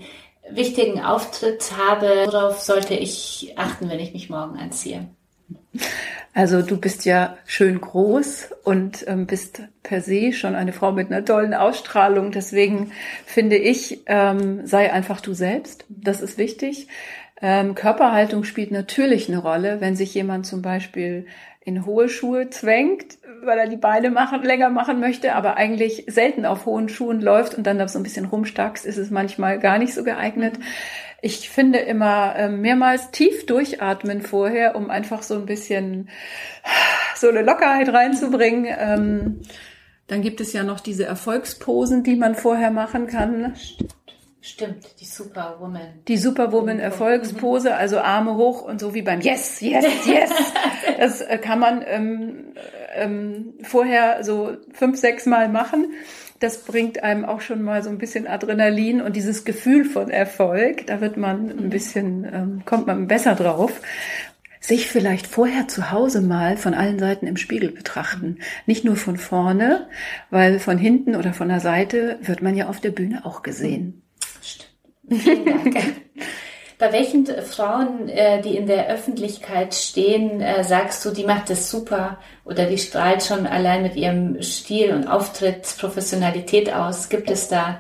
wichtigen 0.49 1.01
Auftritt 1.01 1.71
habe, 1.77 2.25
worauf 2.25 2.59
sollte 2.59 2.93
ich 2.93 3.53
achten, 3.57 3.89
wenn 3.89 3.99
ich 3.99 4.13
mich 4.13 4.29
morgen 4.29 4.57
anziehe? 4.57 5.07
Also 6.33 6.61
du 6.61 6.77
bist 6.77 7.03
ja 7.03 7.37
schön 7.45 7.81
groß 7.81 8.51
und 8.63 9.05
ähm, 9.07 9.25
bist 9.25 9.63
per 9.83 10.01
se 10.01 10.31
schon 10.31 10.55
eine 10.55 10.71
Frau 10.71 10.93
mit 10.93 11.11
einer 11.11 11.25
tollen 11.25 11.53
Ausstrahlung. 11.53 12.31
Deswegen 12.31 12.91
finde 13.25 13.57
ich, 13.57 14.01
ähm, 14.05 14.65
sei 14.65 14.93
einfach 14.93 15.19
du 15.19 15.33
selbst. 15.33 15.85
Das 15.89 16.21
ist 16.21 16.37
wichtig. 16.37 16.87
Ähm, 17.41 17.75
Körperhaltung 17.75 18.43
spielt 18.43 18.71
natürlich 18.71 19.27
eine 19.27 19.39
Rolle, 19.39 19.81
wenn 19.81 19.95
sich 19.95 20.13
jemand 20.13 20.45
zum 20.45 20.61
Beispiel 20.61 21.25
in 21.63 21.85
hohe 21.85 22.09
Schuhe 22.09 22.49
zwängt, 22.49 23.17
weil 23.43 23.57
er 23.57 23.67
die 23.67 23.77
Beine 23.77 24.09
machen, 24.09 24.43
länger 24.43 24.69
machen 24.69 24.99
möchte, 24.99 25.35
aber 25.35 25.57
eigentlich 25.57 26.05
selten 26.07 26.45
auf 26.45 26.65
hohen 26.65 26.89
Schuhen 26.89 27.21
läuft 27.21 27.55
und 27.55 27.65
dann 27.65 27.77
da 27.77 27.87
so 27.87 27.99
ein 27.99 28.03
bisschen 28.03 28.25
rumstackst, 28.25 28.85
ist 28.85 28.97
es 28.97 29.11
manchmal 29.11 29.59
gar 29.59 29.77
nicht 29.77 29.93
so 29.93 30.03
geeignet. 30.03 30.59
Ich 31.21 31.49
finde 31.49 31.79
immer 31.79 32.35
äh, 32.35 32.49
mehrmals 32.49 33.11
tief 33.11 33.45
durchatmen 33.45 34.21
vorher, 34.21 34.75
um 34.75 34.89
einfach 34.89 35.21
so 35.21 35.35
ein 35.35 35.45
bisschen 35.45 36.09
so 37.15 37.29
eine 37.29 37.43
Lockerheit 37.43 37.89
reinzubringen. 37.89 38.65
Ähm, 38.77 39.41
dann 40.07 40.21
gibt 40.21 40.41
es 40.41 40.51
ja 40.51 40.63
noch 40.63 40.79
diese 40.79 41.05
Erfolgsposen, 41.05 42.03
die 42.03 42.15
man 42.15 42.35
vorher 42.35 42.71
machen 42.71 43.07
kann. 43.07 43.53
Stimmt, 44.43 44.99
die 44.99 45.05
Superwoman. 45.05 46.01
Die 46.07 46.17
Superwoman 46.17 46.79
Erfolgspose, 46.79 47.75
also 47.75 47.99
Arme 47.99 48.35
hoch 48.35 48.63
und 48.63 48.79
so 48.79 48.95
wie 48.95 49.03
beim 49.03 49.21
Yes, 49.21 49.61
Yes, 49.61 49.85
Yes. 50.07 50.31
Das 50.97 51.21
äh, 51.21 51.37
kann 51.37 51.59
man 51.59 51.83
ähm, 51.85 52.53
ähm, 52.95 53.53
vorher 53.61 54.23
so 54.23 54.57
fünf, 54.73 54.97
sechs 54.97 55.27
Mal 55.27 55.47
machen. 55.47 55.93
Das 56.39 56.63
bringt 56.63 57.03
einem 57.03 57.23
auch 57.23 57.41
schon 57.41 57.61
mal 57.61 57.83
so 57.83 57.91
ein 57.91 57.99
bisschen 57.99 58.25
Adrenalin 58.25 58.99
und 59.01 59.15
dieses 59.15 59.45
Gefühl 59.45 59.85
von 59.85 60.09
Erfolg. 60.09 60.87
Da 60.87 61.01
wird 61.01 61.17
man 61.17 61.51
ein 61.51 61.69
bisschen, 61.69 62.25
ähm, 62.25 62.61
kommt 62.65 62.87
man 62.87 63.07
besser 63.07 63.35
drauf. 63.35 63.79
sich 64.59 64.89
vielleicht 64.89 65.27
vorher 65.27 65.67
zu 65.67 65.91
Hause 65.91 66.21
mal 66.21 66.57
von 66.57 66.73
allen 66.73 66.97
Seiten 66.99 67.27
im 67.27 67.37
Spiegel 67.37 67.71
betrachten. 67.71 68.39
Nicht 68.65 68.85
nur 68.85 68.95
von 68.95 69.17
vorne, 69.17 69.87
weil 70.31 70.59
von 70.59 70.79
hinten 70.79 71.15
oder 71.15 71.33
von 71.33 71.49
der 71.49 71.59
Seite 71.59 72.17
wird 72.21 72.41
man 72.41 72.55
ja 72.55 72.69
auf 72.69 72.79
der 72.79 72.91
Bühne 72.91 73.25
auch 73.25 73.43
gesehen. 73.43 74.01
Vielen 75.19 75.45
Dank. 75.45 75.75
Bei 76.81 76.91
welchen 76.91 77.27
Frauen, 77.27 78.09
äh, 78.09 78.41
die 78.41 78.57
in 78.57 78.65
der 78.65 78.87
Öffentlichkeit 78.87 79.75
stehen, 79.75 80.41
äh, 80.41 80.63
sagst 80.63 81.05
du, 81.05 81.11
die 81.11 81.25
macht 81.25 81.51
das 81.51 81.69
super 81.69 82.17
oder 82.43 82.65
die 82.65 82.79
strahlt 82.79 83.21
schon 83.21 83.45
allein 83.45 83.83
mit 83.83 83.95
ihrem 83.95 84.41
Stil 84.41 84.91
und 84.91 85.07
Auftritt 85.07 85.75
Professionalität 85.79 86.73
aus? 86.73 87.09
Gibt 87.09 87.29
es 87.29 87.49
da 87.49 87.79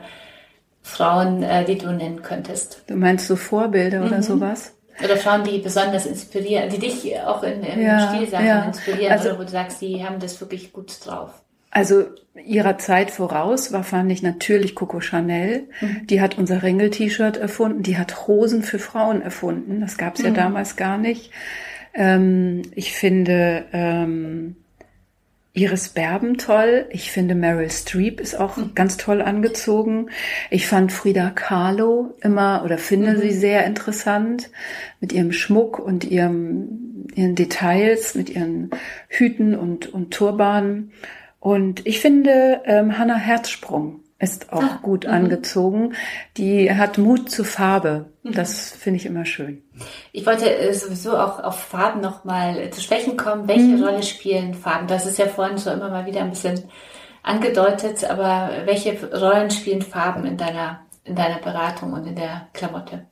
Frauen, 0.83 1.41
äh, 1.41 1.65
die 1.65 1.79
du 1.79 1.91
nennen 1.91 2.21
könntest? 2.21 2.83
Du 2.85 2.95
meinst 2.95 3.27
so 3.27 3.35
Vorbilder 3.35 4.01
mhm. 4.01 4.07
oder 4.07 4.21
sowas? 4.21 4.75
Oder 5.03 5.17
Frauen, 5.17 5.45
die 5.45 5.57
besonders 5.57 6.05
inspirieren, 6.05 6.69
die 6.69 6.77
dich 6.77 7.19
auch 7.21 7.41
in, 7.41 7.63
in 7.63 7.81
ja, 7.81 8.13
Stilsachen 8.13 8.45
ja. 8.45 8.65
inspirieren, 8.65 9.13
also, 9.13 9.29
oder 9.29 9.39
wo 9.39 9.43
du 9.43 9.49
sagst, 9.49 9.81
die 9.81 10.05
haben 10.05 10.19
das 10.19 10.39
wirklich 10.39 10.73
gut 10.73 10.93
drauf. 11.03 11.40
Also 11.71 12.05
ihrer 12.45 12.77
Zeit 12.77 13.11
voraus 13.11 13.71
war, 13.71 13.83
fand 13.83 14.11
ich 14.11 14.21
natürlich 14.21 14.75
Coco 14.75 14.99
Chanel. 14.99 15.69
Mhm. 15.79 16.07
Die 16.07 16.21
hat 16.21 16.37
unser 16.37 16.63
Ringel-T-Shirt 16.63 17.37
erfunden. 17.37 17.81
Die 17.81 17.97
hat 17.97 18.27
Hosen 18.27 18.61
für 18.61 18.79
Frauen 18.79 19.21
erfunden. 19.21 19.81
Das 19.81 19.97
gab 19.97 20.15
es 20.15 20.21
mhm. 20.21 20.27
ja 20.27 20.33
damals 20.33 20.75
gar 20.75 20.97
nicht. 20.97 21.31
Ähm, 21.93 22.61
ich 22.75 22.93
finde 22.93 23.65
ähm, 23.71 24.57
Iris 25.53 25.89
Berben 25.89 26.37
toll. 26.37 26.87
Ich 26.91 27.11
finde 27.11 27.35
Meryl 27.35 27.69
Streep 27.69 28.19
ist 28.19 28.39
auch 28.39 28.57
mhm. 28.57 28.71
ganz 28.75 28.97
toll 28.97 29.21
angezogen. 29.21 30.09
Ich 30.49 30.67
fand 30.67 30.91
Frida 30.91 31.29
Kahlo 31.29 32.15
immer 32.21 32.63
oder 32.63 32.77
finde 32.77 33.13
mhm. 33.13 33.21
sie 33.21 33.31
sehr 33.31 33.65
interessant 33.65 34.49
mit 34.99 35.11
ihrem 35.11 35.31
Schmuck 35.31 35.79
und 35.79 36.05
ihrem, 36.05 37.07
ihren 37.15 37.35
Details, 37.35 38.15
mit 38.15 38.29
ihren 38.29 38.71
Hüten 39.09 39.55
und, 39.55 39.87
und 39.93 40.11
Turbanen. 40.11 40.91
Und 41.41 41.87
ich 41.87 41.99
finde, 41.99 42.61
ähm, 42.65 42.99
Hannah 42.99 43.15
Herzsprung 43.15 44.01
ist 44.19 44.53
auch 44.53 44.61
ah, 44.61 44.79
gut 44.83 45.07
-hmm. 45.07 45.11
angezogen. 45.11 45.95
Die 46.37 46.71
hat 46.71 46.99
Mut 46.99 47.31
zur 47.31 47.45
Farbe. 47.45 48.11
Mhm. 48.21 48.33
Das 48.33 48.69
finde 48.69 48.97
ich 48.97 49.07
immer 49.07 49.25
schön. 49.25 49.63
Ich 50.11 50.23
wollte 50.27 50.55
äh, 50.55 50.71
sowieso 50.71 51.17
auch 51.17 51.43
auf 51.43 51.59
Farben 51.59 51.99
nochmal 51.99 52.57
äh, 52.59 52.69
zu 52.69 52.79
sprechen 52.79 53.17
kommen. 53.17 53.47
Welche 53.47 53.63
mhm. 53.63 53.83
Rolle 53.83 54.03
spielen 54.03 54.53
Farben? 54.53 54.85
Das 54.85 55.07
ist 55.07 55.17
ja 55.17 55.25
vorhin 55.25 55.57
so 55.57 55.71
immer 55.71 55.89
mal 55.89 56.05
wieder 56.05 56.21
ein 56.21 56.29
bisschen 56.29 56.63
angedeutet, 57.23 58.03
aber 58.07 58.51
welche 58.65 58.93
Rollen 59.11 59.49
spielen 59.49 59.81
Farben 59.81 60.25
in 60.25 60.37
deiner, 60.37 60.81
in 61.05 61.15
deiner 61.15 61.39
Beratung 61.39 61.93
und 61.93 62.05
in 62.05 62.15
der 62.15 62.49
Klamotte? 62.53 63.07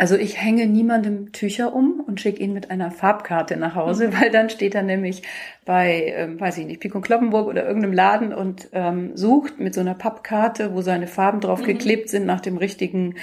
Also 0.00 0.16
ich 0.16 0.40
hänge 0.40 0.66
niemandem 0.66 1.30
Tücher 1.32 1.74
um 1.74 2.00
und 2.00 2.22
schicke 2.22 2.42
ihn 2.42 2.54
mit 2.54 2.70
einer 2.70 2.90
Farbkarte 2.90 3.58
nach 3.58 3.74
Hause, 3.74 4.08
mhm. 4.08 4.12
weil 4.20 4.30
dann 4.30 4.48
steht 4.48 4.74
er 4.74 4.82
nämlich 4.82 5.24
bei, 5.66 6.14
ähm, 6.16 6.40
weiß 6.40 6.56
ich 6.56 6.64
nicht, 6.64 6.80
Pico 6.80 7.02
Kloppenburg 7.02 7.46
oder 7.46 7.66
irgendeinem 7.66 7.92
Laden 7.92 8.32
und 8.32 8.70
ähm, 8.72 9.14
sucht 9.14 9.60
mit 9.60 9.74
so 9.74 9.82
einer 9.82 9.92
Pappkarte, 9.92 10.72
wo 10.72 10.80
seine 10.80 11.06
Farben 11.06 11.40
drauf 11.40 11.60
mhm. 11.60 11.66
geklebt 11.66 12.08
sind 12.08 12.24
nach 12.24 12.40
dem 12.40 12.56
richtigen 12.56 13.16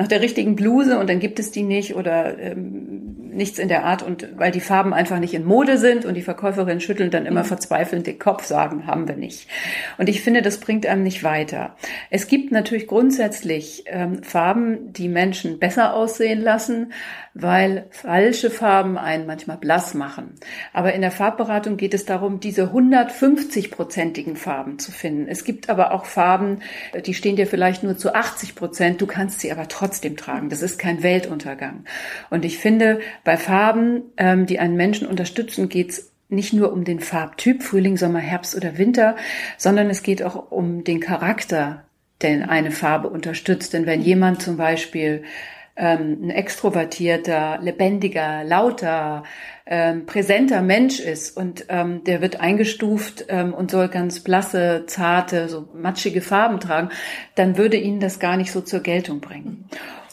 nach 0.00 0.08
der 0.08 0.22
richtigen 0.22 0.56
Bluse 0.56 0.98
und 0.98 1.10
dann 1.10 1.18
gibt 1.18 1.38
es 1.38 1.50
die 1.50 1.62
nicht 1.62 1.94
oder 1.94 2.38
ähm, 2.38 3.16
nichts 3.34 3.58
in 3.58 3.68
der 3.68 3.84
Art 3.84 4.02
und 4.02 4.28
weil 4.38 4.50
die 4.50 4.60
Farben 4.60 4.94
einfach 4.94 5.18
nicht 5.18 5.34
in 5.34 5.44
Mode 5.44 5.76
sind 5.76 6.06
und 6.06 6.14
die 6.14 6.22
Verkäuferinnen 6.22 6.80
schütteln 6.80 7.10
dann 7.10 7.26
immer 7.26 7.42
mhm. 7.42 7.48
verzweifelnd 7.48 8.06
den 8.06 8.18
Kopf, 8.18 8.44
sagen, 8.44 8.86
haben 8.86 9.06
wir 9.06 9.16
nicht. 9.16 9.46
Und 9.98 10.08
ich 10.08 10.22
finde, 10.22 10.40
das 10.40 10.58
bringt 10.58 10.86
einem 10.86 11.02
nicht 11.02 11.22
weiter. 11.22 11.76
Es 12.08 12.28
gibt 12.28 12.50
natürlich 12.50 12.86
grundsätzlich 12.86 13.84
ähm, 13.88 14.22
Farben, 14.22 14.90
die 14.94 15.08
Menschen 15.08 15.58
besser 15.58 15.92
aussehen 15.92 16.40
lassen, 16.40 16.92
weil 17.34 17.86
falsche 17.90 18.50
Farben 18.50 18.98
einen 18.98 19.26
manchmal 19.26 19.56
blass 19.56 19.94
machen. 19.94 20.34
Aber 20.72 20.92
in 20.94 21.00
der 21.00 21.12
Farbberatung 21.12 21.76
geht 21.76 21.94
es 21.94 22.04
darum, 22.04 22.40
diese 22.40 22.72
150-prozentigen 22.72 24.36
Farben 24.36 24.78
zu 24.78 24.90
finden. 24.90 25.28
Es 25.28 25.44
gibt 25.44 25.70
aber 25.70 25.92
auch 25.92 26.06
Farben, 26.06 26.60
die 27.06 27.14
stehen 27.14 27.36
dir 27.36 27.46
vielleicht 27.46 27.82
nur 27.82 27.96
zu 27.96 28.14
80 28.14 28.54
Prozent, 28.54 29.00
du 29.00 29.06
kannst 29.06 29.40
sie 29.40 29.52
aber 29.52 29.68
trotzdem 29.68 30.16
tragen. 30.16 30.48
Das 30.48 30.62
ist 30.62 30.78
kein 30.78 31.02
Weltuntergang. 31.02 31.84
Und 32.30 32.44
ich 32.44 32.58
finde, 32.58 33.00
bei 33.24 33.36
Farben, 33.36 34.02
ähm, 34.16 34.46
die 34.46 34.58
einen 34.58 34.76
Menschen 34.76 35.06
unterstützen, 35.06 35.68
geht's 35.68 36.10
nicht 36.28 36.52
nur 36.52 36.72
um 36.72 36.84
den 36.84 37.00
Farbtyp, 37.00 37.62
Frühling, 37.62 37.96
Sommer, 37.96 38.20
Herbst 38.20 38.56
oder 38.56 38.78
Winter, 38.78 39.16
sondern 39.56 39.90
es 39.90 40.02
geht 40.02 40.22
auch 40.22 40.50
um 40.50 40.84
den 40.84 41.00
Charakter, 41.00 41.84
den 42.22 42.42
eine 42.42 42.70
Farbe 42.70 43.08
unterstützt. 43.08 43.72
Denn 43.72 43.86
wenn 43.86 44.00
jemand 44.00 44.42
zum 44.42 44.56
Beispiel 44.56 45.24
ähm, 45.80 46.18
ein 46.24 46.30
extrovertierter, 46.30 47.58
lebendiger, 47.62 48.44
lauter, 48.44 49.24
ähm, 49.66 50.04
präsenter 50.04 50.60
Mensch 50.60 51.00
ist 51.00 51.36
und 51.36 51.64
ähm, 51.70 52.04
der 52.04 52.20
wird 52.20 52.38
eingestuft 52.38 53.24
ähm, 53.28 53.54
und 53.54 53.70
soll 53.70 53.88
ganz 53.88 54.20
blasse, 54.20 54.84
zarte, 54.86 55.48
so 55.48 55.68
matschige 55.74 56.20
Farben 56.20 56.60
tragen, 56.60 56.90
dann 57.34 57.56
würde 57.56 57.78
ihn 57.78 57.98
das 57.98 58.18
gar 58.18 58.36
nicht 58.36 58.52
so 58.52 58.60
zur 58.60 58.80
Geltung 58.80 59.20
bringen. 59.20 59.64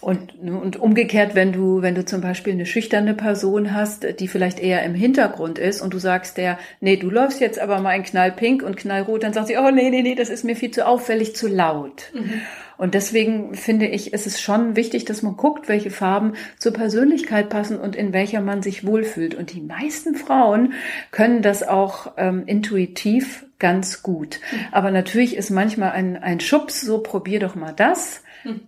Und, 0.08 0.39
und 0.39 0.78
umgekehrt, 0.78 1.36
wenn 1.36 1.52
du, 1.52 1.82
wenn 1.82 1.93
du 1.93 2.06
zum 2.06 2.22
Beispiel 2.22 2.54
eine 2.54 2.65
schüchterne 2.65 3.13
Person 3.13 3.74
hast, 3.74 4.22
die 4.22 4.30
vielleicht 4.30 4.58
eher 4.58 4.84
im 4.84 4.96
Hintergrund 4.96 5.60
ist 5.60 5.82
und 5.82 5.93
du 5.93 6.00
sagst 6.00 6.38
der, 6.38 6.58
nee, 6.80 6.96
du 6.96 7.10
läufst 7.10 7.41
jetzt 7.41 7.60
aber 7.60 7.82
mal 7.82 7.93
in 7.93 8.04
knallpink 8.04 8.63
und 8.63 8.78
knallrot, 8.78 9.24
dann 9.24 9.34
sagt 9.34 9.48
sie, 9.48 9.58
oh 9.58 9.70
nee, 9.70 9.89
nee, 9.89 10.04
nee, 10.04 10.15
das 10.15 10.30
ist 10.30 10.46
mir 10.46 10.56
viel 10.56 10.72
zu 10.72 10.88
auffällig, 10.88 11.36
zu 11.36 11.50
laut. 11.50 12.13
Mhm. 12.13 12.39
Und 12.78 12.93
deswegen 12.93 13.54
finde 13.54 13.88
ich, 13.88 14.13
ist 14.13 14.26
es 14.26 14.39
schon 14.39 14.78
wichtig, 14.78 15.04
dass 15.04 15.24
man 15.24 15.36
guckt, 15.36 15.67
welche 15.67 15.91
Farben 15.91 16.36
zur 16.58 16.72
Persönlichkeit 16.72 17.50
passen 17.50 17.78
und 17.78 17.93
in 17.93 18.13
welcher 18.13 18.39
man 18.39 18.63
sich 18.63 18.88
wohlfühlt. 18.88 19.36
Und 19.36 19.52
die 19.52 19.60
meisten 19.60 20.15
Frauen 20.15 20.72
können 21.12 21.41
das 21.41 21.67
auch 21.67 22.13
ähm, 22.15 22.43
intuitiv 22.46 23.46
ganz 23.60 24.04
gut. 24.04 24.39
Mhm. 24.54 24.58
Aber 24.72 24.89
natürlich 24.89 25.36
ist 25.36 25.50
manchmal 25.50 25.91
ein, 25.91 26.15
ein 26.15 26.39
Schubs, 26.39 26.80
so 26.80 27.00
probier 27.00 27.41
doch 27.41 27.56
mal 27.56 27.74
das. 27.74 28.24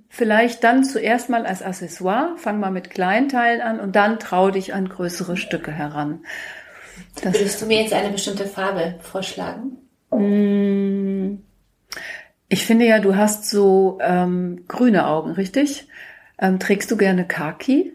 Vielleicht 0.09 0.63
dann 0.63 0.83
zuerst 0.83 1.29
mal 1.29 1.45
als 1.45 1.61
Accessoire, 1.61 2.35
fang 2.37 2.59
mal 2.59 2.71
mit 2.71 2.89
kleinen 2.89 3.29
Teilen 3.29 3.61
an 3.61 3.79
und 3.79 3.95
dann 3.95 4.19
trau 4.19 4.51
dich 4.51 4.73
an 4.73 4.89
größere 4.89 5.37
Stücke 5.37 5.71
heran. 5.71 6.25
Das 7.21 7.33
Würdest 7.33 7.61
du 7.61 7.65
mir 7.65 7.81
jetzt 7.81 7.93
eine 7.93 8.09
bestimmte 8.09 8.45
Farbe 8.45 8.95
vorschlagen? 9.01 9.77
Mmh. 10.11 11.37
Ich 12.49 12.65
finde 12.65 12.85
ja, 12.85 12.99
du 12.99 13.15
hast 13.15 13.49
so 13.49 13.99
ähm, 14.01 14.65
grüne 14.67 15.07
Augen, 15.07 15.31
richtig? 15.31 15.87
Ähm, 16.39 16.59
trägst 16.59 16.89
du 16.89 16.97
gerne 16.97 17.25
Kaki? 17.25 17.93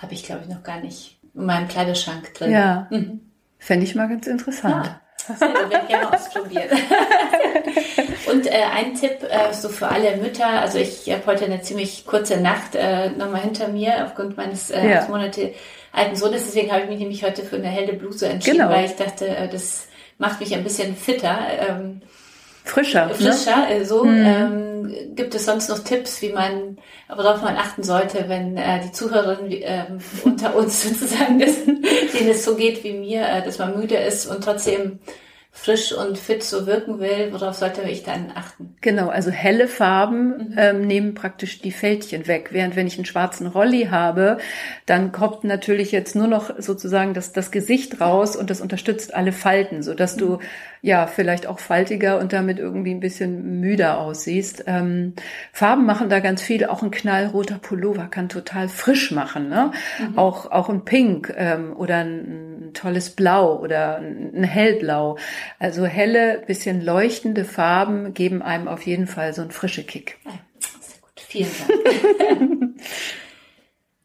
Habe 0.00 0.14
ich, 0.14 0.24
glaube 0.24 0.42
ich, 0.42 0.48
noch 0.48 0.62
gar 0.62 0.80
nicht 0.80 1.18
in 1.34 1.46
meinem 1.46 1.68
Kleiderschrank 1.68 2.34
drin. 2.34 2.50
Ja. 2.50 2.88
Mhm. 2.90 3.20
Fände 3.58 3.84
ich 3.84 3.94
mal 3.94 4.08
ganz 4.08 4.26
interessant. 4.26 4.86
Ja. 4.86 5.00
Das 5.28 5.40
werde 5.40 5.80
ich 5.82 5.88
gerne 5.88 6.12
ausprobieren. 6.12 6.68
Und 8.30 8.46
äh, 8.46 8.62
ein 8.74 8.94
Tipp 8.94 9.22
äh, 9.22 9.52
so 9.52 9.68
für 9.68 9.88
alle 9.88 10.16
Mütter, 10.16 10.46
also 10.46 10.78
ich 10.78 11.10
habe 11.10 11.26
heute 11.26 11.44
eine 11.44 11.62
ziemlich 11.62 12.06
kurze 12.06 12.38
Nacht 12.38 12.74
äh, 12.74 13.10
nochmal 13.10 13.42
hinter 13.42 13.68
mir 13.68 14.06
aufgrund 14.06 14.36
meines 14.36 14.70
äh, 14.70 14.88
ja. 14.88 15.06
Monate 15.08 15.54
alten 15.92 16.16
Sohnes, 16.16 16.44
deswegen 16.44 16.70
habe 16.70 16.82
ich 16.82 16.88
mich 16.88 16.98
nämlich 16.98 17.24
heute 17.24 17.42
für 17.42 17.56
eine 17.56 17.68
helle 17.68 17.94
Bluse 17.94 18.28
entschieden, 18.28 18.58
genau. 18.58 18.70
weil 18.70 18.86
ich 18.86 18.96
dachte, 18.96 19.28
äh, 19.28 19.48
das 19.48 19.88
macht 20.18 20.40
mich 20.40 20.54
ein 20.54 20.64
bisschen 20.64 20.96
fitter. 20.96 21.38
Ähm, 21.68 22.02
frischer. 22.70 23.10
Frischer, 23.10 23.68
ne? 23.68 23.84
so. 23.84 24.04
Mhm. 24.04 24.26
Ähm, 24.26 24.68
gibt 25.14 25.34
es 25.34 25.44
sonst 25.44 25.68
noch 25.68 25.80
Tipps, 25.80 26.22
wie 26.22 26.32
man, 26.32 26.78
worauf 27.08 27.42
man 27.42 27.56
achten 27.56 27.82
sollte, 27.82 28.28
wenn 28.28 28.56
äh, 28.56 28.80
die 28.84 28.92
Zuhörerinnen 28.92 29.50
äh, 29.50 29.86
unter 30.24 30.54
uns 30.56 30.82
sozusagen, 30.88 31.38
denen 31.38 32.30
es 32.30 32.44
so 32.44 32.54
geht 32.54 32.84
wie 32.84 32.92
mir, 32.92 33.26
äh, 33.26 33.42
dass 33.42 33.58
man 33.58 33.78
müde 33.78 33.96
ist 33.96 34.26
und 34.26 34.44
trotzdem 34.44 35.00
frisch 35.60 35.92
und 35.92 36.16
fit 36.16 36.42
so 36.42 36.66
wirken 36.66 37.00
will, 37.00 37.32
worauf 37.32 37.54
sollte 37.54 37.82
ich 37.82 38.04
dann 38.04 38.32
achten? 38.34 38.76
Genau, 38.80 39.08
also 39.08 39.30
helle 39.30 39.66
Farben 39.66 40.28
mhm. 40.28 40.54
ähm, 40.56 40.86
nehmen 40.86 41.14
praktisch 41.14 41.60
die 41.60 41.72
Fältchen 41.72 42.28
weg. 42.28 42.50
Während 42.52 42.76
wenn 42.76 42.86
ich 42.86 42.96
einen 42.96 43.04
schwarzen 43.04 43.46
Rolli 43.46 43.88
habe, 43.90 44.38
dann 44.86 45.10
kommt 45.10 45.42
natürlich 45.42 45.90
jetzt 45.90 46.14
nur 46.14 46.28
noch 46.28 46.50
sozusagen 46.58 47.12
das, 47.12 47.32
das 47.32 47.50
Gesicht 47.50 48.00
raus 48.00 48.36
und 48.36 48.50
das 48.50 48.60
unterstützt 48.60 49.14
alle 49.14 49.32
Falten, 49.32 49.82
so 49.82 49.94
dass 49.94 50.14
mhm. 50.16 50.20
du 50.20 50.38
ja 50.80 51.08
vielleicht 51.08 51.48
auch 51.48 51.58
faltiger 51.58 52.20
und 52.20 52.32
damit 52.32 52.60
irgendwie 52.60 52.94
ein 52.94 53.00
bisschen 53.00 53.60
müder 53.60 53.98
aussiehst. 53.98 54.64
Ähm, 54.68 55.14
Farben 55.52 55.86
machen 55.86 56.08
da 56.08 56.20
ganz 56.20 56.40
viel. 56.40 56.66
Auch 56.66 56.82
ein 56.82 56.92
knallroter 56.92 57.58
Pullover 57.58 58.06
kann 58.06 58.28
total 58.28 58.68
frisch 58.68 59.10
machen. 59.10 59.48
Ne? 59.48 59.72
Mhm. 59.98 60.18
Auch 60.18 60.50
auch 60.52 60.68
ein 60.68 60.84
Pink 60.84 61.34
ähm, 61.36 61.74
oder 61.76 61.96
ein, 61.96 62.68
ein 62.68 62.70
tolles 62.74 63.10
Blau 63.10 63.58
oder 63.58 63.98
ein 63.98 64.44
hellblau. 64.44 65.18
Also 65.58 65.84
helle, 65.84 66.42
bisschen 66.46 66.84
leuchtende 66.84 67.44
Farben 67.44 68.14
geben 68.14 68.42
einem 68.42 68.68
auf 68.68 68.86
jeden 68.86 69.06
Fall 69.06 69.32
so 69.34 69.42
einen 69.42 69.50
frische 69.50 69.84
Kick. 69.84 70.18
Ja, 70.24 70.32
sehr 70.80 71.00
gut. 71.00 71.10
Vielen 71.16 71.50
Dank. 72.28 72.74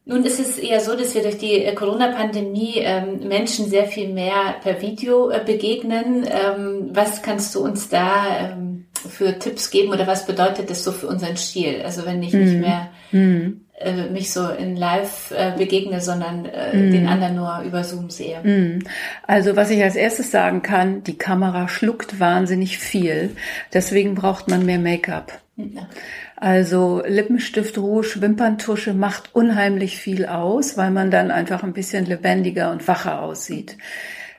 Nun 0.06 0.22
ist 0.24 0.38
es 0.38 0.58
eher 0.58 0.80
so, 0.80 0.96
dass 0.96 1.14
wir 1.14 1.22
durch 1.22 1.38
die 1.38 1.64
äh, 1.64 1.74
Corona-Pandemie 1.74 2.74
ähm, 2.76 3.26
Menschen 3.26 3.70
sehr 3.70 3.86
viel 3.86 4.12
mehr 4.12 4.56
per 4.62 4.82
Video 4.82 5.30
äh, 5.30 5.42
begegnen. 5.44 6.26
Ähm, 6.28 6.90
was 6.92 7.22
kannst 7.22 7.54
du 7.54 7.64
uns 7.64 7.88
da 7.88 8.50
ähm, 8.50 8.86
für 8.92 9.38
Tipps 9.38 9.70
geben 9.70 9.92
oder 9.92 10.06
was 10.06 10.26
bedeutet 10.26 10.68
das 10.68 10.84
so 10.84 10.92
für 10.92 11.06
unseren 11.06 11.38
Stil? 11.38 11.80
Also 11.82 12.04
wenn 12.04 12.22
ich 12.22 12.34
mm. 12.34 12.38
nicht 12.38 12.54
mhm. 12.54 12.60
mehr 12.60 12.90
mm. 13.12 13.63
Äh, 13.84 14.10
mich 14.10 14.32
so 14.32 14.48
in 14.48 14.76
Live 14.76 15.32
äh, 15.36 15.52
begegne, 15.56 16.00
sondern 16.00 16.46
äh, 16.46 16.76
mm. 16.76 16.92
den 16.92 17.06
anderen 17.06 17.36
nur 17.36 17.62
über 17.66 17.84
Zoom 17.84 18.10
sehe. 18.10 18.40
Mm. 18.42 18.80
Also 19.26 19.56
was 19.56 19.70
ich 19.70 19.82
als 19.82 19.96
erstes 19.96 20.30
sagen 20.30 20.62
kann, 20.62 21.02
die 21.04 21.18
Kamera 21.18 21.68
schluckt 21.68 22.18
wahnsinnig 22.20 22.78
viel. 22.78 23.30
Deswegen 23.72 24.14
braucht 24.14 24.48
man 24.48 24.66
mehr 24.66 24.78
Make-up. 24.78 25.32
Ja. 25.56 25.88
Also 26.36 27.02
Lippenstift, 27.06 27.78
Rouge, 27.78 28.20
Wimperntusche 28.20 28.92
macht 28.92 29.34
unheimlich 29.34 29.98
viel 29.98 30.26
aus, 30.26 30.76
weil 30.76 30.90
man 30.90 31.10
dann 31.10 31.30
einfach 31.30 31.62
ein 31.62 31.72
bisschen 31.72 32.06
lebendiger 32.06 32.72
und 32.72 32.86
wacher 32.88 33.22
aussieht. 33.22 33.76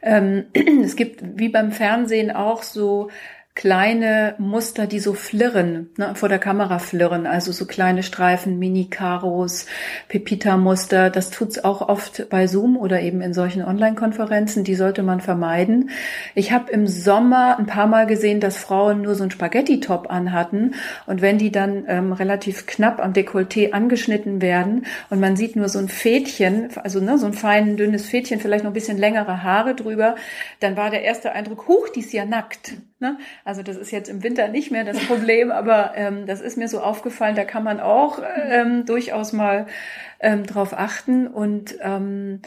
Ähm, 0.02 0.46
es 0.84 0.96
gibt 0.96 1.22
wie 1.36 1.50
beim 1.50 1.72
Fernsehen 1.72 2.32
auch 2.32 2.64
so 2.64 3.10
kleine 3.56 4.36
Muster, 4.38 4.86
die 4.86 5.00
so 5.00 5.14
flirren, 5.14 5.90
ne, 5.98 6.14
vor 6.14 6.28
der 6.28 6.40
Kamera 6.40 6.78
flirren, 6.78 7.26
also 7.26 7.54
so 7.54 7.66
kleine 7.66 8.04
Streifen, 8.04 8.60
Mini-Karos, 8.60 9.66
Pepita-Muster. 10.10 11.10
Das 11.10 11.32
tut's 11.32 11.64
auch 11.64 11.88
oft 11.88 12.30
bei 12.30 12.48
Zoom 12.48 12.76
oder 12.76 13.02
eben 13.02 13.22
in 13.22 13.34
solchen 13.34 13.64
Online-Konferenzen. 13.64 14.66
Die 14.66 14.76
sollte 14.76 15.04
man 15.04 15.22
vermeiden. 15.22 15.90
Ich 16.36 16.52
habe 16.52 16.70
im 16.70 16.86
Sommer 16.86 17.58
ein 17.58 17.66
paar 17.66 17.88
Mal 17.88 18.08
gesehen, 18.08 18.42
dass 18.42 18.58
Frauen 18.58 19.02
nur 19.02 19.16
so 19.16 19.24
ein 19.24 19.32
Spaghetti-Top 19.32 20.12
anhatten 20.12 20.76
und 21.06 21.22
wenn 21.22 21.38
die 21.38 21.52
dann 21.52 21.86
ähm, 21.88 22.12
relativ 22.12 22.66
knapp 22.66 23.02
am 23.02 23.14
Dekolleté 23.14 23.72
angeschnitten 23.72 24.42
werden 24.42 24.86
und 25.10 25.22
man 25.22 25.38
sieht 25.38 25.56
nur 25.56 25.70
so 25.70 25.80
ein 25.80 25.88
Fädchen, 25.88 26.70
also 26.84 27.00
ne, 27.00 27.18
so 27.18 27.26
ein 27.26 27.34
fein 27.34 27.78
dünnes 27.78 28.06
Fädchen, 28.06 28.42
vielleicht 28.42 28.66
noch 28.66 28.72
ein 28.72 28.76
bisschen 28.76 28.98
längere 28.98 29.44
Haare 29.44 29.76
drüber, 29.76 30.16
dann 30.60 30.76
war 30.76 30.90
der 30.90 31.04
erste 31.04 31.32
Eindruck, 31.32 31.70
huch, 31.70 31.88
die 31.88 32.02
ist 32.02 32.12
ja 32.12 32.26
nackt. 32.26 32.74
Ne? 33.06 33.18
Also 33.44 33.62
das 33.62 33.78
ist 33.78 33.92
jetzt 33.92 34.10
im 34.10 34.24
Winter 34.24 34.48
nicht 34.48 34.72
mehr 34.72 34.84
das 34.84 34.98
Problem, 35.06 35.52
aber 35.62 35.94
ähm, 35.96 36.26
das 36.26 36.42
ist 36.42 36.58
mir 36.58 36.68
so 36.68 36.80
aufgefallen, 36.80 37.36
da 37.36 37.44
kann 37.44 37.64
man 37.64 37.80
auch 37.80 38.20
ähm, 38.50 38.86
durchaus 38.86 39.32
mal 39.32 39.68
ähm, 40.20 40.46
drauf 40.46 40.74
achten 40.74 41.28
und 41.28 41.76
ähm, 41.82 42.42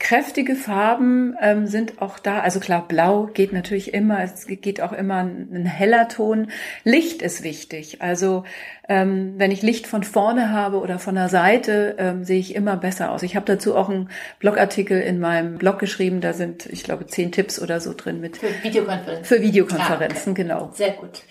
Kräftige 0.00 0.56
Farben 0.56 1.36
ähm, 1.40 1.68
sind 1.68 2.02
auch 2.02 2.18
da. 2.18 2.40
Also 2.40 2.58
klar, 2.58 2.88
Blau 2.88 3.26
geht 3.26 3.52
natürlich 3.52 3.94
immer. 3.94 4.20
Es 4.24 4.48
geht 4.48 4.80
auch 4.80 4.92
immer 4.92 5.18
ein, 5.18 5.48
ein 5.52 5.66
heller 5.66 6.08
Ton. 6.08 6.50
Licht 6.82 7.22
ist 7.22 7.44
wichtig. 7.44 8.02
Also 8.02 8.42
ähm, 8.88 9.34
wenn 9.36 9.52
ich 9.52 9.62
Licht 9.62 9.86
von 9.86 10.02
vorne 10.02 10.50
habe 10.50 10.80
oder 10.80 10.98
von 10.98 11.14
der 11.14 11.28
Seite, 11.28 11.94
ähm, 11.98 12.24
sehe 12.24 12.40
ich 12.40 12.56
immer 12.56 12.76
besser 12.76 13.12
aus. 13.12 13.22
Ich 13.22 13.36
habe 13.36 13.46
dazu 13.46 13.76
auch 13.76 13.88
einen 13.88 14.10
Blogartikel 14.40 15.00
in 15.00 15.20
meinem 15.20 15.58
Blog 15.58 15.78
geschrieben. 15.78 16.20
Da 16.20 16.32
sind, 16.32 16.66
ich 16.66 16.82
glaube, 16.82 17.06
zehn 17.06 17.30
Tipps 17.30 17.62
oder 17.62 17.78
so 17.78 17.94
drin 17.94 18.20
mit. 18.20 18.38
Für 18.38 18.48
Videokonferenzen. 18.64 19.24
Für 19.24 19.40
Videokonferenzen, 19.40 20.30
ah, 20.30 20.32
okay. 20.32 20.42
genau. 20.42 20.70
Sehr 20.72 20.90
gut. 20.94 21.22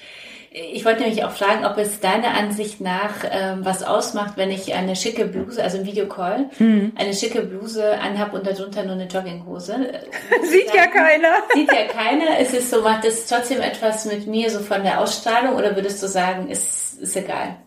Ich 0.51 0.85
wollte 0.85 1.01
nämlich 1.01 1.23
auch 1.23 1.31
fragen, 1.31 1.65
ob 1.65 1.77
es 1.77 1.99
deiner 1.99 2.35
Ansicht 2.35 2.81
nach 2.81 3.23
ähm, 3.29 3.59
was 3.63 3.83
ausmacht, 3.83 4.37
wenn 4.37 4.49
ich 4.49 4.73
eine 4.73 4.95
schicke 4.95 5.25
Bluse, 5.25 5.61
also 5.61 5.77
im 5.77 5.85
Videocall, 5.85 6.49
mhm. 6.57 6.93
eine 6.95 7.13
schicke 7.13 7.41
Bluse 7.41 7.99
anhab 7.99 8.33
und 8.33 8.47
darunter 8.47 8.83
nur 8.83 8.93
eine 8.93 9.05
Jogginghose. 9.05 9.73
sieht 10.43 10.67
sagen, 10.67 10.77
ja 10.77 10.87
keiner. 10.87 11.33
Sieht 11.53 11.71
ja 11.71 11.85
keiner. 11.85 12.39
Ist 12.39 12.53
es 12.53 12.69
so, 12.69 12.81
macht 12.81 13.05
es 13.05 13.27
trotzdem 13.27 13.61
etwas 13.61 14.05
mit 14.05 14.27
mir 14.27 14.49
so 14.49 14.59
von 14.59 14.83
der 14.83 15.01
Ausstrahlung 15.01 15.55
oder 15.55 15.75
würdest 15.75 16.01
du 16.01 16.07
sagen, 16.07 16.49
ist, 16.49 16.99
ist 16.99 17.15
egal? 17.15 17.57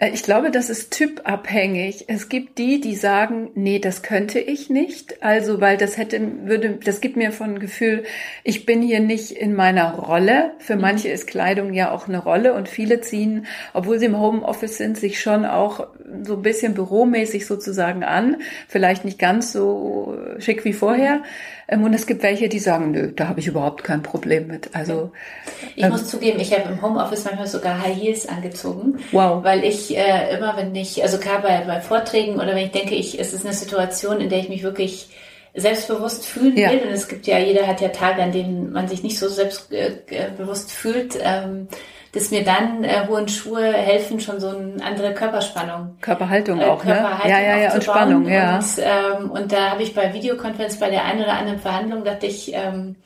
Äh, 0.00 0.10
ich 0.10 0.24
glaube, 0.24 0.50
das 0.50 0.70
ist 0.70 0.90
typabhängig. 0.92 2.06
Es 2.08 2.28
gibt 2.28 2.58
die, 2.58 2.80
die 2.80 2.96
sagen, 2.96 3.50
nee, 3.54 3.78
das 3.78 4.02
könnte 4.02 4.40
ich 4.40 4.70
nicht. 4.70 5.22
Also, 5.22 5.60
weil 5.60 5.76
das 5.76 5.96
hätte, 5.96 6.20
würde, 6.46 6.78
das 6.82 7.00
gibt 7.00 7.16
mir 7.16 7.30
von 7.30 7.60
Gefühl, 7.60 8.02
ich 8.42 8.66
bin 8.66 8.82
hier 8.82 9.00
nicht 9.00 9.30
in 9.30 9.54
meiner 9.54 9.94
Rolle. 9.94 10.52
Für 10.58 10.74
mhm. 10.74 10.82
manche 10.82 11.08
ist 11.08 11.28
Kleidung 11.28 11.72
ja 11.72 11.92
auch 11.92 12.08
eine 12.08 12.18
Rolle 12.18 12.54
und 12.54 12.68
viele 12.68 13.00
ziehen, 13.00 13.46
obwohl 13.74 13.98
sie 13.98 14.06
im 14.06 14.18
Homeoffice 14.18 14.78
sind, 14.78 14.96
sich 14.96 15.20
schon 15.20 15.44
auch 15.44 15.86
so 16.22 16.34
ein 16.34 16.42
bisschen 16.42 16.74
büromäßig 16.74 17.46
sozusagen 17.46 18.02
an. 18.02 18.38
Vielleicht 18.66 19.04
nicht 19.04 19.18
ganz 19.18 19.52
so 19.52 20.18
schick 20.38 20.64
wie 20.64 20.72
vorher. 20.72 21.18
Mhm 21.18 21.24
und 21.72 21.94
es 21.94 22.06
gibt 22.06 22.22
welche, 22.22 22.48
die 22.48 22.58
sagen, 22.58 22.90
nö, 22.90 23.12
da 23.14 23.28
habe 23.28 23.40
ich 23.40 23.46
überhaupt 23.46 23.84
kein 23.84 24.02
Problem 24.02 24.48
mit. 24.48 24.70
Also 24.74 25.12
ich 25.76 25.84
ähm, 25.84 25.90
muss 25.90 26.08
zugeben, 26.08 26.40
ich 26.40 26.52
habe 26.52 26.72
im 26.72 26.82
Homeoffice 26.82 27.24
manchmal 27.24 27.46
sogar 27.46 27.80
High 27.80 27.96
Heels 27.96 28.28
angezogen, 28.28 28.98
wow. 29.12 29.44
weil 29.44 29.64
ich 29.64 29.96
äh, 29.96 30.36
immer, 30.36 30.56
wenn 30.56 30.74
ich, 30.74 31.02
also 31.02 31.18
gerade 31.18 31.42
bei, 31.42 31.64
bei 31.64 31.80
Vorträgen 31.80 32.34
oder 32.34 32.48
wenn 32.48 32.66
ich 32.66 32.72
denke, 32.72 32.94
ich, 32.94 33.20
es 33.20 33.32
ist 33.32 33.44
eine 33.44 33.54
Situation, 33.54 34.20
in 34.20 34.28
der 34.28 34.40
ich 34.40 34.48
mich 34.48 34.62
wirklich 34.62 35.10
selbstbewusst 35.54 36.26
fühlen 36.26 36.56
will. 36.56 36.82
Und 36.86 36.92
es 36.92 37.08
gibt 37.08 37.26
ja, 37.26 37.38
jeder 37.38 37.66
hat 37.66 37.80
ja 37.80 37.88
Tage, 37.88 38.22
an 38.22 38.32
denen 38.32 38.72
man 38.72 38.88
sich 38.88 39.02
nicht 39.02 39.18
so 39.18 39.28
selbstbewusst 39.28 40.72
fühlt. 40.72 41.18
Ähm, 41.20 41.68
dass 42.12 42.30
mir 42.30 42.42
dann 42.44 42.82
äh, 42.82 43.06
hohen 43.06 43.28
Schuhe 43.28 43.72
helfen, 43.72 44.20
schon 44.20 44.40
so 44.40 44.48
eine 44.48 44.82
andere 44.82 45.14
Körperspannung. 45.14 45.96
Körperhaltung 46.00 46.60
äh, 46.60 46.64
auch, 46.64 46.84
ne? 46.84 46.94
Körperhaltung 46.94 47.30
ne? 47.30 47.30
Ja, 47.30 47.40
ja, 47.40 47.58
ja, 47.58 47.74
und 47.74 47.84
Spannung, 47.84 48.28
ja. 48.28 48.56
Und, 48.56 48.64
ähm, 48.78 49.30
und 49.30 49.52
da 49.52 49.70
habe 49.70 49.82
ich 49.82 49.94
bei 49.94 50.12
Videokonferenz 50.12 50.78
bei 50.78 50.90
der 50.90 51.04
einen 51.04 51.22
oder 51.22 51.34
anderen 51.34 51.60
Verhandlung, 51.60 52.04
dachte 52.04 52.26
ich, 52.26 52.52
ähm, 52.52 52.96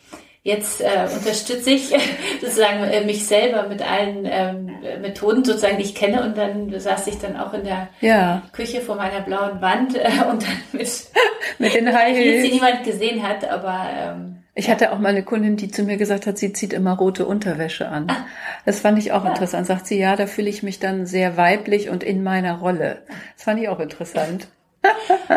jetzt 0.44 0.82
äh, 0.82 1.08
unterstütze 1.12 1.70
ich 1.70 1.88
sozusagen 2.40 2.84
äh, 2.84 3.04
mich 3.04 3.26
selber 3.26 3.66
mit 3.66 3.82
allen 3.82 4.26
ähm, 4.30 4.70
Methoden 5.00 5.44
sozusagen, 5.44 5.78
die 5.78 5.84
ich 5.84 5.94
kenne 5.94 6.22
und 6.22 6.38
dann 6.38 6.78
saß 6.78 7.06
ich 7.08 7.18
dann 7.18 7.36
auch 7.36 7.52
in 7.54 7.64
der 7.64 7.88
ja. 8.00 8.42
Küche 8.52 8.80
vor 8.80 8.96
meiner 8.96 9.22
blauen 9.22 9.60
Wand 9.60 9.96
äh, 9.96 10.10
und 10.30 10.42
dann 10.42 10.60
mit, 10.72 10.88
mit 11.58 11.74
den 11.74 11.92
High 11.92 12.16
Heels, 12.16 12.44
die 12.44 12.52
niemand 12.52 12.84
gesehen 12.84 13.26
hat, 13.26 13.50
aber 13.50 13.86
ähm, 13.98 14.43
ich 14.54 14.70
hatte 14.70 14.92
auch 14.92 14.98
mal 14.98 15.08
eine 15.08 15.24
Kundin, 15.24 15.56
die 15.56 15.70
zu 15.70 15.82
mir 15.82 15.96
gesagt 15.96 16.26
hat, 16.26 16.38
sie 16.38 16.52
zieht 16.52 16.72
immer 16.72 16.92
rote 16.92 17.26
Unterwäsche 17.26 17.88
an. 17.88 18.06
Ah. 18.08 18.26
Das 18.64 18.80
fand 18.80 18.98
ich 18.98 19.12
auch 19.12 19.24
interessant. 19.24 19.66
Sagt 19.66 19.86
sie, 19.86 19.98
ja, 19.98 20.14
da 20.14 20.26
fühle 20.26 20.48
ich 20.48 20.62
mich 20.62 20.78
dann 20.78 21.06
sehr 21.06 21.36
weiblich 21.36 21.90
und 21.90 22.04
in 22.04 22.22
meiner 22.22 22.58
Rolle. 22.58 23.02
Das 23.34 23.44
fand 23.44 23.60
ich 23.60 23.68
auch 23.68 23.80
interessant. 23.80 24.46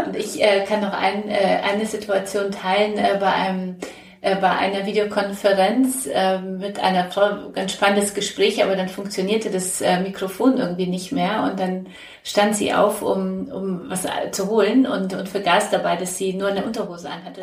und 0.06 0.16
ich 0.16 0.44
äh, 0.44 0.66
kann 0.66 0.82
noch 0.82 0.94
ein, 0.94 1.30
äh, 1.30 1.60
eine 1.64 1.86
Situation 1.86 2.52
teilen 2.52 2.98
äh, 2.98 3.18
bei 3.20 3.32
einem 3.32 3.78
äh, 4.22 4.36
bei 4.36 4.50
einer 4.50 4.86
Videokonferenz 4.86 6.08
äh, 6.08 6.40
mit 6.40 6.80
einer 6.80 7.10
Frau, 7.12 7.50
ganz 7.54 7.74
spannendes 7.74 8.14
Gespräch, 8.14 8.64
aber 8.64 8.76
dann 8.76 8.90
funktionierte 8.90 9.50
das 9.52 9.80
äh, 9.82 10.00
Mikrofon 10.00 10.58
irgendwie 10.58 10.88
nicht 10.88 11.12
mehr 11.12 11.44
und 11.44 11.60
dann 11.60 11.88
stand 12.24 12.56
sie 12.56 12.74
auf, 12.74 13.02
um, 13.02 13.48
um 13.48 13.90
was 13.90 14.06
zu 14.32 14.50
holen 14.50 14.86
und, 14.86 15.14
und 15.14 15.30
vergaß 15.30 15.70
dabei, 15.70 15.96
dass 15.96 16.18
sie 16.18 16.34
nur 16.34 16.50
eine 16.50 16.66
Unterhose 16.66 17.10
anhatte. 17.10 17.42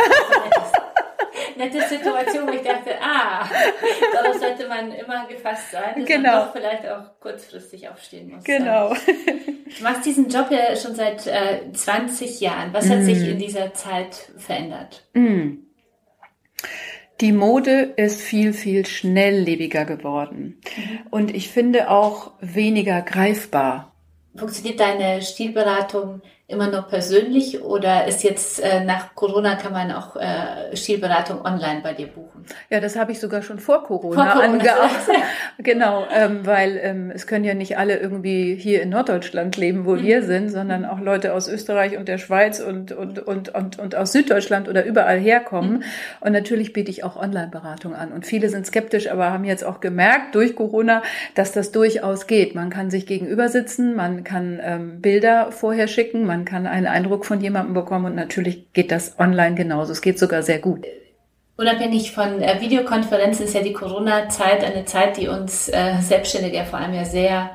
Nette 1.56 1.80
Situation, 1.88 2.46
wo 2.48 2.52
ich 2.52 2.62
dachte, 2.62 2.90
ah, 3.00 3.48
darauf 4.12 4.38
sollte 4.38 4.68
man 4.68 4.92
immer 4.92 5.26
gefasst 5.26 5.70
sein, 5.72 5.94
dass 5.96 6.04
genau. 6.06 6.30
man 6.30 6.46
doch 6.46 6.52
vielleicht 6.52 6.88
auch 6.88 7.20
kurzfristig 7.20 7.88
aufstehen 7.88 8.30
muss. 8.30 8.44
Genau. 8.44 8.94
Du 8.94 9.82
machst 9.82 10.04
diesen 10.06 10.28
Job 10.28 10.50
ja 10.50 10.76
schon 10.76 10.94
seit 10.94 11.26
äh, 11.26 11.72
20 11.72 12.40
Jahren. 12.40 12.72
Was 12.72 12.88
hat 12.88 13.00
mm. 13.00 13.04
sich 13.04 13.28
in 13.28 13.38
dieser 13.38 13.74
Zeit 13.74 14.30
verändert? 14.36 15.04
Mm. 15.14 15.64
Die 17.20 17.32
Mode 17.32 17.94
ist 17.96 18.20
viel, 18.20 18.52
viel 18.52 18.86
schnelllebiger 18.86 19.84
geworden. 19.84 20.60
Mhm. 20.76 20.98
Und 21.10 21.34
ich 21.34 21.48
finde 21.48 21.88
auch 21.90 22.32
weniger 22.40 23.02
greifbar. 23.02 23.94
Funktioniert 24.36 24.80
deine 24.80 25.22
Stilberatung 25.22 26.22
immer 26.46 26.70
nur 26.70 26.82
persönlich 26.82 27.62
oder 27.62 28.06
ist 28.06 28.22
jetzt 28.22 28.62
äh, 28.62 28.84
nach 28.84 29.14
Corona 29.14 29.56
kann 29.56 29.72
man 29.72 29.90
auch 29.90 30.14
äh, 30.16 30.76
Stilberatung 30.76 31.42
online 31.42 31.80
bei 31.82 31.94
dir 31.94 32.06
buchen? 32.06 32.44
Ja, 32.68 32.80
das 32.80 32.96
habe 32.96 33.12
ich 33.12 33.20
sogar 33.20 33.40
schon 33.40 33.58
vor 33.58 33.82
Corona, 33.84 34.32
vor 34.32 34.42
Corona. 34.42 34.52
angeachtet. 34.52 35.14
genau, 35.58 36.06
ähm, 36.14 36.44
weil 36.44 36.78
ähm, 36.82 37.10
es 37.14 37.26
können 37.26 37.46
ja 37.46 37.54
nicht 37.54 37.78
alle 37.78 37.96
irgendwie 37.96 38.56
hier 38.56 38.82
in 38.82 38.90
Norddeutschland 38.90 39.56
leben, 39.56 39.86
wo 39.86 39.92
mhm. 39.92 40.02
wir 40.02 40.22
sind, 40.22 40.50
sondern 40.50 40.84
auch 40.84 41.00
Leute 41.00 41.32
aus 41.32 41.48
Österreich 41.48 41.96
und 41.96 42.08
der 42.08 42.18
Schweiz 42.18 42.60
und 42.60 42.92
und 42.92 43.20
und 43.20 43.54
und, 43.54 43.78
und 43.78 43.94
aus 43.94 44.12
Süddeutschland 44.12 44.68
oder 44.68 44.84
überall 44.84 45.18
herkommen. 45.18 45.78
Mhm. 45.78 45.82
Und 46.20 46.32
natürlich 46.32 46.74
biete 46.74 46.90
ich 46.90 47.04
auch 47.04 47.16
Online-Beratung 47.16 47.94
an. 47.94 48.12
Und 48.12 48.26
viele 48.26 48.50
sind 48.50 48.66
skeptisch, 48.66 49.10
aber 49.10 49.32
haben 49.32 49.44
jetzt 49.44 49.64
auch 49.64 49.80
gemerkt 49.80 50.34
durch 50.34 50.56
Corona, 50.56 51.02
dass 51.34 51.52
das 51.52 51.72
durchaus 51.72 52.26
geht. 52.26 52.54
Man 52.54 52.68
kann 52.68 52.90
sich 52.90 53.06
gegenüber 53.06 53.48
sitzen, 53.48 53.94
man 53.94 54.24
kann 54.24 54.60
ähm, 54.62 55.00
Bilder 55.00 55.50
vorher 55.50 55.88
schicken, 55.88 56.26
man 56.34 56.44
kann 56.44 56.66
einen 56.66 56.88
Eindruck 56.88 57.24
von 57.24 57.40
jemandem 57.40 57.74
bekommen 57.74 58.06
und 58.06 58.16
natürlich 58.16 58.72
geht 58.72 58.90
das 58.90 59.18
online 59.20 59.54
genauso. 59.54 59.92
Es 59.92 60.02
geht 60.02 60.18
sogar 60.18 60.42
sehr 60.42 60.58
gut. 60.58 60.84
Unabhängig 61.56 62.10
von 62.10 62.42
äh, 62.42 62.60
Videokonferenzen 62.60 63.44
ist 63.44 63.54
ja 63.54 63.62
die 63.62 63.72
Corona-Zeit 63.72 64.64
eine 64.64 64.84
Zeit, 64.84 65.16
die 65.16 65.28
uns 65.28 65.68
äh, 65.68 66.00
Selbstständige 66.00 66.56
ja 66.56 66.64
vor 66.64 66.80
allem 66.80 66.94
ja 66.94 67.04
sehr 67.04 67.50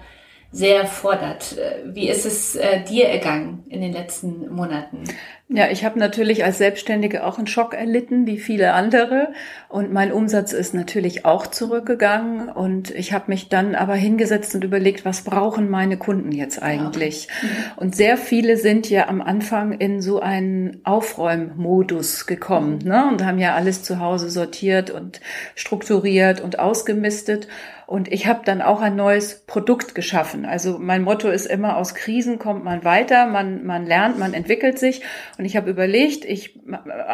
sehr 0.51 0.88
fordert. 0.88 1.57
Äh, 1.57 1.93
wie 1.93 2.07
ist 2.09 2.25
es 2.25 2.55
äh, 2.55 2.84
dir 2.86 3.09
ergangen 3.09 3.65
in 3.67 3.82
den 3.82 3.91
letzten 3.91 4.49
Monaten? 4.49 5.03
Ja, 5.52 5.72
ich 5.72 5.84
habe 5.84 5.97
natürlich 5.97 6.45
als 6.45 6.60
Selbstständige 6.60 7.26
auch 7.26 7.39
einen 7.39 7.47
Schock 7.47 7.74
erlitten, 7.74 8.28
wie 8.28 8.38
viele 8.38 8.74
andere. 8.74 9.34
Und 9.68 9.91
mein 9.91 10.12
Umsatz 10.12 10.54
ist 10.54 10.76
natürlich 10.76 11.26
auch 11.26 11.47
zurückgegangen. 11.47 12.50
Und 12.50 12.91
ich 12.91 13.14
habe 13.14 13.26
mich 13.30 13.50
dann 13.50 13.74
aber 13.74 13.95
hingesetzt 13.95 14.54
und 14.54 14.64
überlegt, 14.64 15.06
was 15.06 15.24
brauchen 15.24 15.68
meine 15.68 15.97
Kunden 15.97 16.32
jetzt 16.32 16.62
eigentlich? 16.62 17.26
Ja. 17.26 17.47
Mhm. 17.47 17.78
Und 17.78 17.95
sehr 17.95 18.18
viele 18.18 18.58
sind 18.58 18.91
ja 18.91 19.08
am 19.08 19.24
Anfang 19.24 19.72
in 19.72 20.04
so 20.04 20.20
einen 20.20 20.82
Aufräummodus 20.84 22.28
gekommen 22.28 22.82
mhm. 22.84 22.88
ne? 22.88 23.08
und 23.08 23.26
haben 23.26 23.39
ja 23.39 23.56
alles 23.56 23.82
zu 23.82 24.00
Hause 24.00 24.30
sortiert 24.30 24.91
und 24.91 25.20
strukturiert 25.56 26.41
und 26.41 26.60
ausgemistet. 26.60 27.47
Und 27.89 28.11
ich 28.11 28.27
habe 28.27 28.41
dann 28.45 28.61
auch 28.61 28.81
ein 28.81 28.95
neues 28.95 29.47
Produkt 29.47 29.95
geschaffen. 29.95 30.45
Also 30.45 30.77
mein 30.77 31.01
Motto 31.01 31.27
ist 31.27 31.47
immer, 31.47 31.75
aus 31.75 31.95
Krisen 31.95 32.37
kommt 32.37 32.63
man 32.63 32.83
weiter, 32.83 33.25
man, 33.25 33.65
man 33.65 33.87
lernt, 33.87 34.19
man 34.19 34.35
entwickelt 34.35 34.77
sich. 34.77 35.01
Und 35.39 35.45
ich 35.45 35.57
habe 35.57 35.71
überlegt, 35.71 36.23
ich 36.23 36.59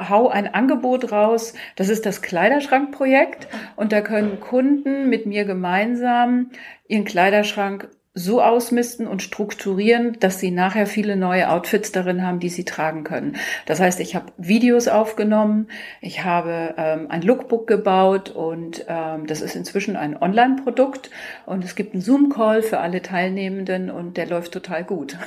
hau 0.10 0.28
ein 0.28 0.54
Angebot 0.54 1.14
raus, 1.14 1.54
das 1.78 1.88
ist 1.88 2.06
das 2.06 2.22
Kleiderschrankprojekt. 2.22 3.48
Und 3.78 3.94
da 3.94 4.02
können 4.02 4.42
Kunden 4.42 5.08
mit 5.08 5.26
mir 5.26 5.46
gemeinsam 5.46 6.50
ihren 6.90 7.06
Kleiderschrank 7.06 7.88
so 8.18 8.42
ausmisten 8.42 9.08
und 9.08 9.22
strukturieren, 9.22 10.18
dass 10.22 10.40
sie 10.40 10.50
nachher 10.50 10.88
viele 10.88 11.18
neue 11.18 11.50
Outfits 11.50 11.92
darin 11.92 12.26
haben, 12.26 12.40
die 12.40 12.48
sie 12.48 12.64
tragen 12.64 13.04
können. 13.04 13.36
Das 13.66 13.82
heißt, 13.82 14.00
ich 14.00 14.16
habe 14.16 14.28
Videos 14.38 14.88
aufgenommen, 14.88 15.68
ich 16.00 16.24
habe 16.24 16.74
ähm, 16.78 17.08
ein 17.10 17.22
Lookbook 17.22 17.68
gebaut 17.68 18.30
und 18.30 18.86
ähm, 18.88 19.28
das 19.28 19.42
ist 19.42 19.58
inzwischen 19.58 19.98
ein 19.98 20.16
Online-Produkt 20.16 21.10
und 21.46 21.66
es 21.66 21.76
gibt 21.76 21.94
einen 21.94 22.02
Zoom-Call 22.02 22.62
für 22.62 22.80
alle 22.80 23.02
Teilnehmenden 23.02 23.92
und 23.92 24.16
der 24.16 24.28
läuft 24.28 24.54
total 24.54 24.86
gut. 24.86 25.18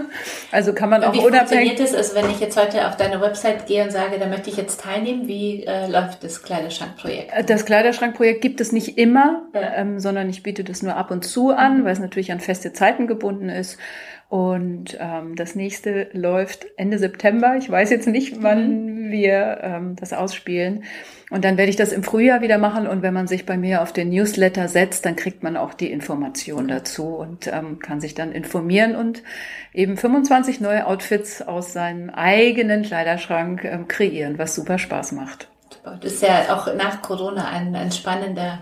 also 0.52 0.74
kann 0.74 0.90
man 0.90 1.02
und 1.02 1.08
auch 1.08 1.14
wie 1.14 1.20
unabhängig. 1.20 1.50
Wie 1.50 1.76
funktioniert 1.76 1.80
das? 1.80 1.94
Also 1.94 2.14
wenn 2.14 2.30
ich 2.30 2.40
jetzt 2.40 2.60
heute 2.60 2.86
auf 2.86 2.98
deine 2.98 3.22
Website 3.22 3.66
gehe 3.66 3.84
und 3.84 3.90
sage, 3.90 4.18
da 4.18 4.26
möchte 4.26 4.50
ich 4.50 4.58
jetzt 4.58 4.82
teilnehmen, 4.82 5.28
wie 5.28 5.64
äh, 5.64 5.86
läuft 5.86 6.22
das 6.22 6.42
Kleiderschrankprojekt? 6.42 7.32
Das 7.48 7.64
Kleiderschrankprojekt 7.64 8.42
gibt 8.42 8.60
es 8.60 8.70
nicht 8.70 8.98
immer, 8.98 9.46
ja. 9.54 9.76
ähm, 9.76 9.98
sondern 9.98 10.28
ich 10.28 10.42
biete 10.42 10.62
das 10.62 10.82
nur 10.82 10.94
ab 10.94 11.10
und 11.10 11.24
zu 11.24 11.50
an, 11.50 11.80
mhm. 11.80 11.84
weil 11.86 11.92
es 11.94 12.00
natürlich 12.00 12.33
an 12.34 12.40
feste 12.40 12.72
Zeiten 12.72 13.06
gebunden 13.06 13.48
ist. 13.48 13.78
Und 14.28 14.98
ähm, 14.98 15.36
das 15.36 15.54
nächste 15.54 16.08
läuft 16.12 16.66
Ende 16.76 16.98
September. 16.98 17.54
Ich 17.56 17.70
weiß 17.70 17.90
jetzt 17.90 18.08
nicht, 18.08 18.42
wann 18.42 19.06
mhm. 19.06 19.10
wir 19.12 19.58
ähm, 19.62 19.96
das 19.96 20.12
ausspielen. 20.12 20.82
Und 21.30 21.44
dann 21.44 21.56
werde 21.56 21.70
ich 21.70 21.76
das 21.76 21.92
im 21.92 22.02
Frühjahr 22.02 22.40
wieder 22.40 22.58
machen. 22.58 22.88
Und 22.88 23.02
wenn 23.02 23.14
man 23.14 23.28
sich 23.28 23.46
bei 23.46 23.56
mir 23.56 23.80
auf 23.80 23.92
den 23.92 24.08
Newsletter 24.08 24.66
setzt, 24.66 25.06
dann 25.06 25.14
kriegt 25.14 25.44
man 25.44 25.56
auch 25.56 25.72
die 25.72 25.90
Information 25.90 26.66
dazu 26.66 27.14
und 27.14 27.46
ähm, 27.46 27.78
kann 27.78 28.00
sich 28.00 28.14
dann 28.14 28.32
informieren 28.32 28.96
und 28.96 29.22
eben 29.72 29.96
25 29.96 30.60
neue 30.60 30.86
Outfits 30.86 31.40
aus 31.40 31.72
seinem 31.72 32.10
eigenen 32.10 32.82
Kleiderschrank 32.82 33.64
ähm, 33.64 33.86
kreieren, 33.86 34.38
was 34.38 34.54
super 34.54 34.78
Spaß 34.78 35.12
macht. 35.12 35.48
Das 35.84 36.12
ist 36.12 36.22
ja 36.22 36.54
auch 36.54 36.74
nach 36.74 37.02
Corona 37.02 37.48
ein, 37.50 37.76
ein 37.76 37.92
spannender 37.92 38.58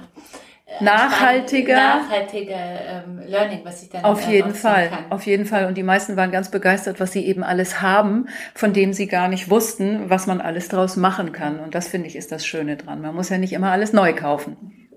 nachhaltiger, 0.81 1.77
nachhaltiger 1.77 2.55
ähm, 2.55 3.20
Learning, 3.27 3.61
was 3.64 3.83
ich 3.83 3.91
dann 3.91 4.05
auf 4.05 4.27
jeden 4.27 4.55
Fall, 4.55 4.89
kann. 4.89 5.05
auf 5.11 5.27
jeden 5.27 5.45
Fall. 5.45 5.66
Und 5.66 5.77
die 5.77 5.83
meisten 5.83 6.16
waren 6.16 6.31
ganz 6.31 6.51
begeistert, 6.51 7.01
was 7.01 7.12
sie 7.12 7.27
eben 7.27 7.43
alles 7.43 7.83
haben, 7.83 8.27
von 8.55 8.73
dem 8.73 8.93
sie 8.93 9.07
gar 9.07 9.29
nicht 9.29 9.51
wussten, 9.51 10.11
was 10.11 10.27
man 10.27 10.41
alles 10.41 10.68
daraus 10.68 10.97
machen 10.97 11.33
kann. 11.33 11.61
Und 11.61 11.75
das 11.75 11.89
finde 11.89 12.09
ich 12.09 12.16
ist 12.16 12.33
das 12.33 12.47
Schöne 12.47 12.77
dran. 12.77 13.01
Man 13.01 13.14
muss 13.14 13.29
ja 13.29 13.39
nicht 13.39 13.53
immer 13.53 13.73
alles 13.73 13.93
neu 13.93 14.12
kaufen. 14.14 14.57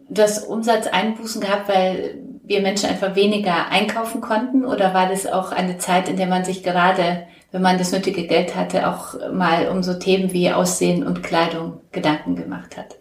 Du 0.10 0.22
hast 0.22 0.44
Umsatzeinbußen 0.44 1.42
gehabt, 1.42 1.68
weil 1.68 2.20
wir 2.48 2.62
Menschen 2.62 2.90
einfach 2.90 3.16
weniger 3.16 3.70
einkaufen 3.70 4.22
konnten? 4.22 4.66
Oder 4.66 4.94
war 4.94 5.10
das 5.10 5.28
auch 5.28 5.52
eine 5.52 5.78
Zeit, 5.78 6.10
in 6.10 6.18
der 6.18 6.28
man 6.28 6.46
sich 6.46 6.64
gerade 6.64 7.28
wenn 7.52 7.62
man 7.62 7.78
das 7.78 7.92
nötige 7.92 8.28
Geld 8.28 8.56
hatte, 8.56 8.88
auch 8.88 9.16
mal 9.32 9.70
um 9.70 9.82
so 9.82 9.94
Themen 9.94 10.34
wie 10.34 10.52
Aussehen 10.52 11.06
und 11.06 11.24
Kleidung 11.24 11.80
Gedanken 11.92 12.36
gemacht 12.36 12.78
hat? 12.78 12.98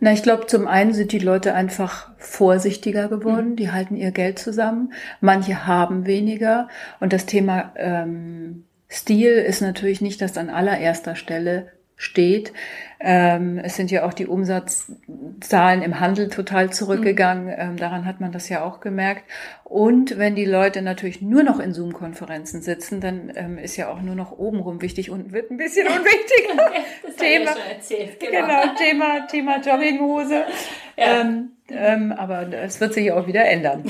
Na, 0.00 0.12
ich 0.12 0.22
glaube, 0.22 0.46
zum 0.46 0.66
einen 0.66 0.94
sind 0.94 1.12
die 1.12 1.18
Leute 1.18 1.54
einfach 1.54 2.08
vorsichtiger 2.16 3.08
geworden, 3.08 3.50
mhm. 3.50 3.56
die 3.56 3.70
halten 3.70 3.96
ihr 3.96 4.10
Geld 4.10 4.38
zusammen. 4.38 4.92
Manche 5.20 5.66
haben 5.66 6.06
weniger. 6.06 6.68
Und 7.00 7.12
das 7.12 7.26
Thema 7.26 7.72
ähm, 7.76 8.64
Stil 8.90 9.32
ist 9.32 9.60
natürlich 9.60 10.00
nicht 10.00 10.22
das 10.22 10.38
an 10.38 10.48
allererster 10.48 11.14
Stelle 11.14 11.68
steht. 11.96 12.52
Ähm, 13.00 13.58
es 13.62 13.76
sind 13.76 13.92
ja 13.92 14.04
auch 14.04 14.12
die 14.12 14.26
Umsatzzahlen 14.26 15.82
im 15.82 16.00
Handel 16.00 16.28
total 16.28 16.70
zurückgegangen. 16.70 17.46
Mhm. 17.46 17.54
Ähm, 17.56 17.76
daran 17.76 18.04
hat 18.06 18.20
man 18.20 18.32
das 18.32 18.48
ja 18.48 18.64
auch 18.64 18.80
gemerkt. 18.80 19.24
Und 19.62 20.18
wenn 20.18 20.34
die 20.34 20.44
Leute 20.44 20.82
natürlich 20.82 21.22
nur 21.22 21.44
noch 21.44 21.60
in 21.60 21.72
Zoom-Konferenzen 21.72 22.60
sitzen, 22.60 23.00
dann 23.00 23.32
ähm, 23.36 23.58
ist 23.58 23.76
ja 23.76 23.88
auch 23.88 24.00
nur 24.00 24.16
noch 24.16 24.32
obenrum 24.32 24.82
wichtig. 24.82 25.10
und 25.10 25.32
wird 25.32 25.50
ein 25.50 25.56
bisschen 25.58 25.86
unwichtiger. 25.86 26.72
das 27.06 27.16
Thema, 27.16 27.50
ja 27.50 27.72
erzählt, 27.72 28.20
genau. 28.20 28.46
genau. 28.46 28.74
Thema, 28.76 29.26
Thema 29.26 29.60
Jogginghose. 29.60 30.44
Ja. 31.00 31.20
Ähm, 31.20 31.52
ähm, 31.68 32.10
aber 32.10 32.52
es 32.52 32.80
wird 32.80 32.92
sich 32.92 33.12
auch 33.12 33.28
wieder 33.28 33.44
ändern. 33.44 33.84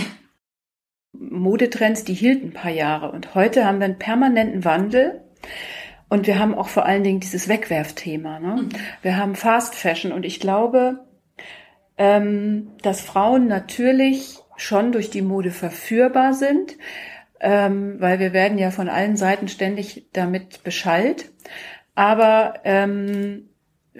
Modetrends, 1.12 2.04
die 2.04 2.12
hielten 2.12 2.48
ein 2.48 2.52
paar 2.52 2.70
Jahre 2.70 3.10
und 3.12 3.34
heute 3.34 3.64
haben 3.64 3.78
wir 3.78 3.86
einen 3.86 3.98
permanenten 3.98 4.66
Wandel. 4.66 5.22
Und 6.08 6.26
wir 6.26 6.38
haben 6.38 6.54
auch 6.54 6.68
vor 6.68 6.86
allen 6.86 7.04
Dingen 7.04 7.20
dieses 7.20 7.48
Wegwerfthema. 7.48 8.38
Ne? 8.40 8.62
Mhm. 8.62 8.68
Wir 9.02 9.16
haben 9.16 9.34
Fast 9.34 9.74
Fashion 9.74 10.12
und 10.12 10.24
ich 10.24 10.40
glaube, 10.40 11.00
ähm, 11.98 12.70
dass 12.82 13.00
Frauen 13.00 13.46
natürlich 13.46 14.38
schon 14.56 14.92
durch 14.92 15.10
die 15.10 15.22
Mode 15.22 15.50
verführbar 15.50 16.32
sind, 16.32 16.76
ähm, 17.40 17.96
weil 18.00 18.18
wir 18.18 18.32
werden 18.32 18.58
ja 18.58 18.70
von 18.70 18.88
allen 18.88 19.16
Seiten 19.16 19.48
ständig 19.48 20.06
damit 20.12 20.64
beschallt. 20.64 21.30
Aber 21.94 22.54
ähm, 22.64 23.47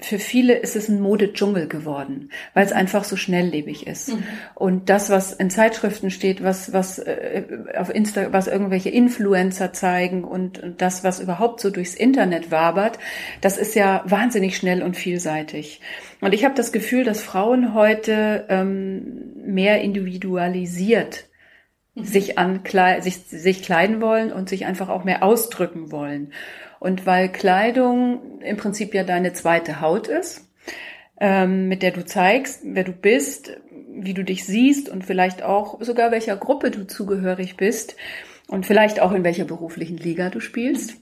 für 0.01 0.19
viele 0.19 0.55
ist 0.55 0.77
es 0.77 0.89
ein 0.89 1.01
Modedschungel 1.01 1.69
geworden, 1.69 2.31
weil 2.55 2.65
es 2.65 2.73
einfach 2.73 3.05
so 3.05 3.17
schnelllebig 3.17 3.87
ist. 3.87 4.09
Mhm. 4.09 4.23
Und 4.55 4.89
das, 4.89 5.11
was 5.11 5.33
in 5.33 5.51
Zeitschriften 5.51 6.11
steht, 6.11 6.43
was, 6.43 6.73
was 6.73 6.99
äh, 6.99 7.45
auf 7.77 7.95
Insta, 7.95 8.33
was 8.33 8.47
irgendwelche 8.47 8.91
Influencer 8.91 9.73
zeigen 9.73 10.25
und, 10.25 10.59
und 10.63 10.81
das, 10.81 11.05
was 11.05 11.21
überhaupt 11.21 11.61
so 11.61 11.71
durchs 11.71 11.95
Internet 11.95 12.51
wabert, 12.51 12.99
das 13.41 13.57
ist 13.57 13.75
ja 13.75 14.03
wahnsinnig 14.07 14.57
schnell 14.57 14.83
und 14.83 14.97
vielseitig. 14.97 15.81
Und 16.21 16.35
ich 16.35 16.45
habe 16.45 16.55
das 16.55 16.73
Gefühl, 16.73 17.05
dass 17.05 17.23
Frauen 17.23 17.75
heute 17.75 18.47
ähm, 18.49 19.33
mehr 19.45 19.81
individualisiert 19.81 21.27
mhm. 21.95 22.05
sich 22.05 22.39
an 22.39 22.61
sich, 23.01 23.17
sich 23.17 23.63
kleiden 23.63 24.01
wollen 24.01 24.33
und 24.33 24.49
sich 24.49 24.67
einfach 24.67 24.89
auch 24.89 25.05
mehr 25.05 25.23
ausdrücken 25.23 25.93
wollen. 25.93 26.33
Und 26.81 27.07
weil 27.07 27.31
Kleidung 27.31 28.41
im 28.41 28.57
Prinzip 28.57 28.95
ja 28.95 29.05
deine 29.05 29.33
zweite 29.33 29.81
Haut 29.81 30.09
ist, 30.09 30.49
ähm, 31.21 31.69
mit 31.69 31.83
der 31.83 31.91
du 31.91 32.05
zeigst, 32.05 32.61
wer 32.65 32.85
du 32.85 32.93
bist, 32.93 33.57
wie 33.91 34.15
du 34.15 34.23
dich 34.23 34.45
siehst 34.45 34.89
und 34.89 35.05
vielleicht 35.05 35.43
auch 35.43 35.83
sogar 35.83 36.11
welcher 36.11 36.37
Gruppe 36.37 36.71
du 36.71 36.87
zugehörig 36.87 37.57
bist 37.57 37.97
und 38.47 38.67
vielleicht 38.67 39.01
auch 39.01 39.13
in 39.13 39.25
welcher 39.25 39.45
beruflichen 39.45 39.97
Liga 39.97 40.31
du 40.31 40.41
spielst, 40.41 40.97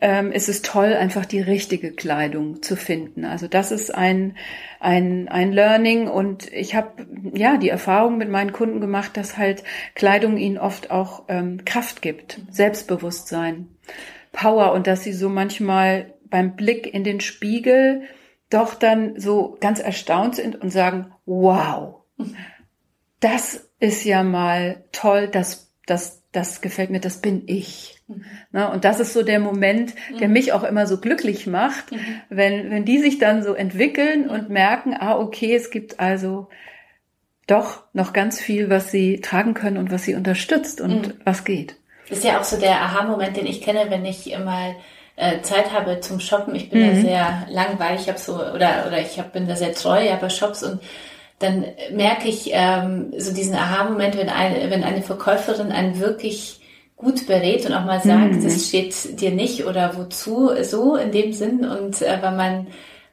ähm, 0.00 0.30
ist 0.30 0.48
es 0.48 0.62
toll, 0.62 0.94
einfach 0.94 1.26
die 1.26 1.40
richtige 1.40 1.92
Kleidung 1.92 2.62
zu 2.62 2.76
finden. 2.76 3.24
Also 3.24 3.48
das 3.48 3.72
ist 3.72 3.92
ein, 3.92 4.36
ein, 4.78 5.28
ein 5.28 5.52
Learning 5.52 6.08
und 6.08 6.52
ich 6.52 6.74
habe 6.74 7.06
ja 7.34 7.56
die 7.56 7.68
Erfahrung 7.68 8.16
mit 8.16 8.30
meinen 8.30 8.52
Kunden 8.52 8.80
gemacht, 8.80 9.16
dass 9.16 9.36
halt 9.36 9.64
Kleidung 9.94 10.36
ihnen 10.36 10.58
oft 10.58 10.90
auch 10.90 11.24
ähm, 11.28 11.64
Kraft 11.64 12.00
gibt, 12.02 12.40
Selbstbewusstsein. 12.50 13.68
Power 14.38 14.72
und 14.72 14.86
dass 14.86 15.02
sie 15.02 15.12
so 15.12 15.28
manchmal 15.28 16.14
beim 16.30 16.54
Blick 16.54 16.92
in 16.92 17.02
den 17.02 17.20
Spiegel 17.20 18.02
doch 18.50 18.74
dann 18.74 19.18
so 19.18 19.56
ganz 19.60 19.80
erstaunt 19.80 20.36
sind 20.36 20.54
und 20.54 20.70
sagen, 20.70 21.12
wow, 21.26 22.02
das 23.18 23.68
ist 23.80 24.04
ja 24.04 24.22
mal 24.22 24.84
toll, 24.92 25.26
das, 25.26 25.72
das, 25.86 26.22
das 26.30 26.60
gefällt 26.60 26.90
mir, 26.90 27.00
das 27.00 27.20
bin 27.20 27.42
ich. 27.46 28.00
Mhm. 28.06 28.24
Ne? 28.52 28.70
Und 28.70 28.84
das 28.84 29.00
ist 29.00 29.12
so 29.12 29.24
der 29.24 29.40
Moment, 29.40 29.94
der 30.20 30.28
mhm. 30.28 30.34
mich 30.34 30.52
auch 30.52 30.62
immer 30.62 30.86
so 30.86 31.00
glücklich 31.00 31.48
macht, 31.48 31.90
mhm. 31.90 31.98
wenn, 32.28 32.70
wenn 32.70 32.84
die 32.84 32.98
sich 32.98 33.18
dann 33.18 33.42
so 33.42 33.54
entwickeln 33.54 34.30
und 34.30 34.50
merken, 34.50 34.94
ah, 34.96 35.18
okay, 35.18 35.56
es 35.56 35.70
gibt 35.70 35.98
also 35.98 36.48
doch 37.48 37.82
noch 37.92 38.12
ganz 38.12 38.40
viel, 38.40 38.70
was 38.70 38.92
sie 38.92 39.20
tragen 39.20 39.54
können 39.54 39.78
und 39.78 39.90
was 39.90 40.04
sie 40.04 40.14
unterstützt 40.14 40.80
und 40.80 41.16
was 41.24 41.44
geht. 41.44 41.77
Das 42.08 42.18
ist 42.18 42.24
ja 42.24 42.40
auch 42.40 42.44
so 42.44 42.58
der 42.58 42.80
Aha-Moment, 42.82 43.36
den 43.36 43.46
ich 43.46 43.60
kenne, 43.60 43.86
wenn 43.88 44.04
ich 44.04 44.36
mal 44.44 44.74
äh, 45.16 45.40
Zeit 45.42 45.72
habe 45.72 46.00
zum 46.00 46.20
Shoppen. 46.20 46.54
Ich 46.54 46.70
bin 46.70 46.80
mhm. 46.80 46.94
da 46.94 47.00
sehr 47.00 47.46
langweilig, 47.50 48.02
ich 48.02 48.08
habe 48.08 48.18
so 48.18 48.34
oder 48.34 48.84
oder 48.86 49.00
ich 49.00 49.18
hab, 49.18 49.32
bin 49.32 49.48
da 49.48 49.56
sehr 49.56 49.74
treu 49.74 50.02
ja, 50.02 50.16
bei 50.16 50.28
Shops 50.28 50.62
und 50.62 50.80
dann 51.38 51.64
merke 51.92 52.28
ich 52.28 52.50
ähm, 52.52 53.12
so 53.16 53.32
diesen 53.32 53.54
Aha-Moment, 53.54 54.16
wenn 54.16 54.28
eine, 54.28 54.70
wenn 54.70 54.82
eine 54.82 55.02
Verkäuferin 55.02 55.70
einen 55.70 56.00
wirklich 56.00 56.60
gut 56.96 57.26
berät 57.28 57.64
und 57.64 57.72
auch 57.74 57.84
mal 57.84 58.00
sagt, 58.00 58.32
mhm. 58.32 58.44
das 58.44 58.66
steht 58.66 59.20
dir 59.20 59.30
nicht 59.30 59.64
oder 59.64 59.96
wozu, 59.96 60.50
so 60.62 60.96
in 60.96 61.12
dem 61.12 61.32
Sinn 61.32 61.64
und 61.64 62.02
äh, 62.02 62.18
weil 62.20 62.34
man 62.34 62.66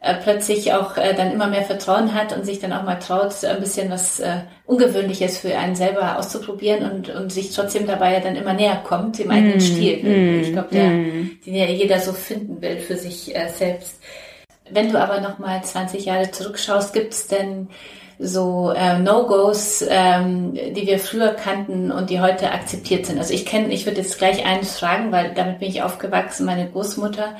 äh, 0.05 0.13
plötzlich 0.21 0.71
auch 0.71 0.97
äh, 0.97 1.15
dann 1.15 1.31
immer 1.31 1.47
mehr 1.47 1.63
Vertrauen 1.63 2.13
hat 2.13 2.31
und 2.31 2.45
sich 2.45 2.59
dann 2.59 2.71
auch 2.71 2.83
mal 2.83 2.99
traut, 2.99 3.43
ein 3.43 3.59
bisschen 3.59 3.89
was 3.89 4.19
äh, 4.19 4.41
Ungewöhnliches 4.67 5.39
für 5.39 5.57
einen 5.57 5.75
selber 5.75 6.19
auszuprobieren 6.19 6.91
und, 6.91 7.09
und 7.09 7.31
sich 7.31 7.51
trotzdem 7.55 7.87
dabei 7.87 8.13
ja 8.13 8.19
dann 8.19 8.35
immer 8.35 8.53
näher 8.53 8.83
kommt, 8.83 9.17
dem 9.17 9.31
eigenen 9.31 9.57
mm, 9.57 9.61
Stil. 9.61 10.03
Mm, 10.03 10.41
ich 10.41 10.51
glaube, 10.51 10.67
der, 10.71 10.89
mm. 10.89 11.39
den 11.43 11.55
ja 11.55 11.65
jeder 11.65 11.99
so 11.99 12.13
finden 12.13 12.61
will 12.61 12.77
für 12.77 12.97
sich 12.97 13.35
äh, 13.35 13.49
selbst. 13.49 13.99
Wenn 14.69 14.91
du 14.91 14.99
aber 14.99 15.21
noch 15.21 15.39
mal 15.39 15.63
20 15.63 16.05
Jahre 16.05 16.29
zurückschaust, 16.29 16.93
gibt 16.93 17.13
es 17.13 17.25
denn 17.25 17.69
so 18.19 18.71
äh, 18.75 18.99
No-Gos, 18.99 19.83
ähm, 19.87 20.53
die 20.53 20.87
wir 20.87 20.99
früher 20.99 21.33
kannten 21.33 21.91
und 21.91 22.09
die 22.09 22.21
heute 22.21 22.51
akzeptiert 22.51 23.05
sind. 23.05 23.19
Also 23.19 23.33
ich 23.33 23.45
kenne, 23.45 23.73
ich 23.73 23.85
würde 23.85 24.01
jetzt 24.01 24.17
gleich 24.17 24.45
eines 24.45 24.77
fragen, 24.77 25.11
weil 25.11 25.33
damit 25.33 25.59
bin 25.59 25.69
ich 25.69 25.81
aufgewachsen. 25.81 26.45
Meine 26.45 26.69
Großmutter 26.69 27.35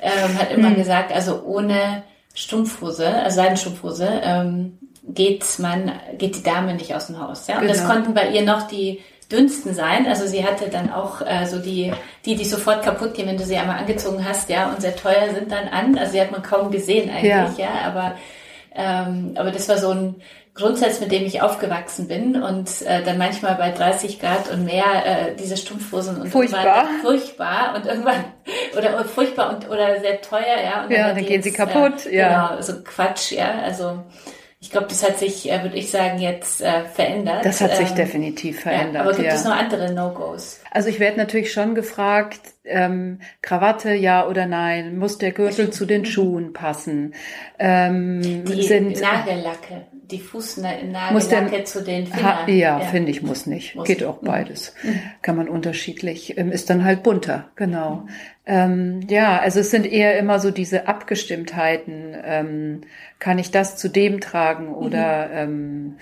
ähm, 0.00 0.38
hat 0.38 0.50
immer 0.50 0.70
mhm. 0.70 0.76
gesagt, 0.76 1.12
also 1.12 1.42
ohne 1.44 2.02
Strumpfhose, 2.34 3.06
also 3.06 3.36
Seidenstrumpfhose, 3.36 4.08
ähm, 4.22 4.78
geht 5.06 5.44
man, 5.58 5.92
geht 6.16 6.36
die 6.36 6.42
Dame 6.42 6.74
nicht 6.74 6.94
aus 6.94 7.08
dem 7.08 7.20
Haus. 7.20 7.46
Ja? 7.46 7.56
Und 7.56 7.62
genau. 7.62 7.74
das 7.74 7.86
konnten 7.86 8.14
bei 8.14 8.28
ihr 8.30 8.42
noch 8.42 8.66
die 8.66 9.00
dünnsten 9.30 9.74
sein. 9.74 10.06
Also 10.06 10.26
sie 10.26 10.44
hatte 10.44 10.68
dann 10.68 10.92
auch 10.92 11.20
äh, 11.20 11.46
so 11.46 11.58
die, 11.58 11.92
die, 12.24 12.36
die 12.36 12.44
sofort 12.44 12.82
kaputt 12.82 13.14
gehen, 13.14 13.26
wenn 13.26 13.36
du 13.36 13.44
sie 13.44 13.56
einmal 13.56 13.78
angezogen 13.78 14.24
hast, 14.26 14.50
ja, 14.50 14.70
und 14.70 14.80
sehr 14.80 14.96
teuer 14.96 15.32
sind 15.34 15.50
dann 15.50 15.68
an. 15.68 15.98
Also 15.98 16.12
die 16.12 16.20
hat 16.20 16.30
man 16.30 16.42
kaum 16.42 16.70
gesehen 16.70 17.10
eigentlich, 17.10 17.58
ja, 17.58 17.66
ja 17.66 17.86
aber, 17.86 18.14
ähm, 18.74 19.32
aber 19.36 19.50
das 19.50 19.68
war 19.68 19.78
so 19.78 19.90
ein 19.90 20.16
Grundsatz, 20.54 21.00
mit 21.00 21.10
dem 21.10 21.24
ich 21.24 21.42
aufgewachsen 21.42 22.06
bin 22.06 22.40
und 22.40 22.82
äh, 22.82 23.02
dann 23.02 23.18
manchmal 23.18 23.56
bei 23.56 23.72
30 23.72 24.20
Grad 24.20 24.50
und 24.52 24.64
mehr 24.64 24.84
äh, 25.04 25.34
diese 25.36 25.56
Strumpfhosen 25.56 26.20
und 26.20 26.28
furchtbar, 26.28 26.86
furchtbar 27.02 27.74
und 27.74 27.86
irgendwann 27.86 28.24
oder 28.78 29.04
furchtbar 29.04 29.50
und 29.50 29.68
oder 29.68 30.00
sehr 30.00 30.22
teuer, 30.22 30.60
ja. 30.64 30.84
Und 30.84 30.92
ja, 30.92 31.08
dann, 31.08 31.16
dann 31.16 31.26
gehen 31.26 31.42
sie 31.42 31.52
kaputt, 31.52 32.06
äh, 32.06 32.16
ja. 32.16 32.48
Genau, 32.48 32.62
so 32.62 32.74
Quatsch, 32.84 33.32
ja. 33.32 33.62
Also 33.64 34.04
ich 34.64 34.70
glaube, 34.70 34.86
das 34.88 35.06
hat 35.06 35.18
sich, 35.18 35.52
äh, 35.52 35.62
würde 35.62 35.76
ich 35.76 35.90
sagen, 35.90 36.18
jetzt 36.18 36.62
äh, 36.62 36.84
verändert. 36.86 37.44
Das 37.44 37.60
hat 37.60 37.76
sich 37.76 37.90
ähm, 37.90 37.96
definitiv 37.96 38.60
verändert. 38.60 38.94
Ja, 38.94 39.00
aber 39.02 39.12
gibt 39.12 39.28
ja. 39.28 39.34
es 39.34 39.44
noch 39.44 39.54
andere 39.54 39.92
No-Gos? 39.92 40.60
Also 40.70 40.88
ich 40.88 41.00
werde 41.00 41.18
natürlich 41.18 41.52
schon 41.52 41.74
gefragt, 41.74 42.40
ähm, 42.64 43.20
Krawatte 43.42 43.92
ja 43.92 44.26
oder 44.26 44.46
nein? 44.46 44.96
Muss 44.96 45.18
der 45.18 45.32
Gürtel 45.32 45.68
zu 45.68 45.84
den 45.84 46.06
Schuhen 46.06 46.54
passen? 46.54 47.14
Ähm, 47.58 48.22
die 48.46 48.62
sind, 48.62 48.98
Nagellacke, 48.98 49.84
die 50.10 50.20
Fußnagellacke 50.20 51.64
zu 51.64 51.82
den 51.82 52.06
Fingern. 52.06 52.48
Ja, 52.48 52.78
ja. 52.78 52.80
finde 52.80 53.10
ich, 53.10 53.22
muss 53.22 53.46
nicht. 53.46 53.74
Muss 53.74 53.86
Geht 53.86 54.04
auch 54.04 54.20
mhm. 54.20 54.26
beides. 54.26 54.74
Mhm. 54.82 55.00
Kann 55.22 55.36
man 55.36 55.48
unterschiedlich, 55.48 56.36
ähm, 56.36 56.52
ist 56.52 56.70
dann 56.70 56.84
halt 56.84 57.02
bunter, 57.02 57.50
genau. 57.56 57.96
Mhm. 57.96 58.08
Ähm, 58.46 59.00
ja, 59.08 59.38
also 59.38 59.60
es 59.60 59.70
sind 59.70 59.86
eher 59.86 60.18
immer 60.18 60.38
so 60.38 60.50
diese 60.50 60.86
Abgestimmtheiten. 60.86 62.16
Ähm, 62.24 62.80
kann 63.18 63.38
ich 63.38 63.50
das 63.50 63.76
zu 63.76 63.88
dem 63.88 64.20
tragen 64.20 64.74
oder 64.74 65.26
mhm. 65.26 65.32
ähm, 65.34 65.96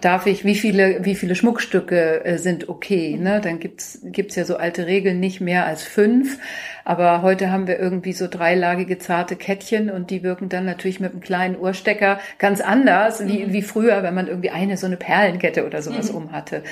darf 0.00 0.26
ich, 0.26 0.44
wie 0.44 0.54
viele, 0.54 1.04
wie 1.04 1.14
viele 1.14 1.34
Schmuckstücke 1.34 2.24
äh, 2.24 2.38
sind 2.38 2.68
okay, 2.68 3.16
ne? 3.16 3.40
Dann 3.40 3.60
gibt's, 3.60 4.00
gibt's 4.02 4.34
ja 4.36 4.44
so 4.44 4.56
alte 4.56 4.86
Regeln, 4.86 5.20
nicht 5.20 5.40
mehr 5.40 5.66
als 5.66 5.82
fünf. 5.82 6.38
Aber 6.84 7.22
heute 7.22 7.50
haben 7.50 7.66
wir 7.66 7.78
irgendwie 7.78 8.12
so 8.12 8.28
dreilagige 8.28 8.98
zarte 8.98 9.36
Kettchen 9.36 9.90
und 9.90 10.10
die 10.10 10.22
wirken 10.22 10.48
dann 10.48 10.64
natürlich 10.64 11.00
mit 11.00 11.12
einem 11.12 11.20
kleinen 11.20 11.56
Ohrstecker 11.56 12.18
ganz 12.38 12.60
anders, 12.60 13.20
mhm. 13.20 13.28
wie, 13.28 13.52
wie 13.52 13.62
früher, 13.62 14.02
wenn 14.02 14.14
man 14.14 14.28
irgendwie 14.28 14.50
eine 14.50 14.76
so 14.76 14.86
eine 14.86 14.96
Perlenkette 14.96 15.66
oder 15.66 15.82
sowas 15.82 16.10
mhm. 16.10 16.16
um 16.16 16.32
hatte. 16.32 16.62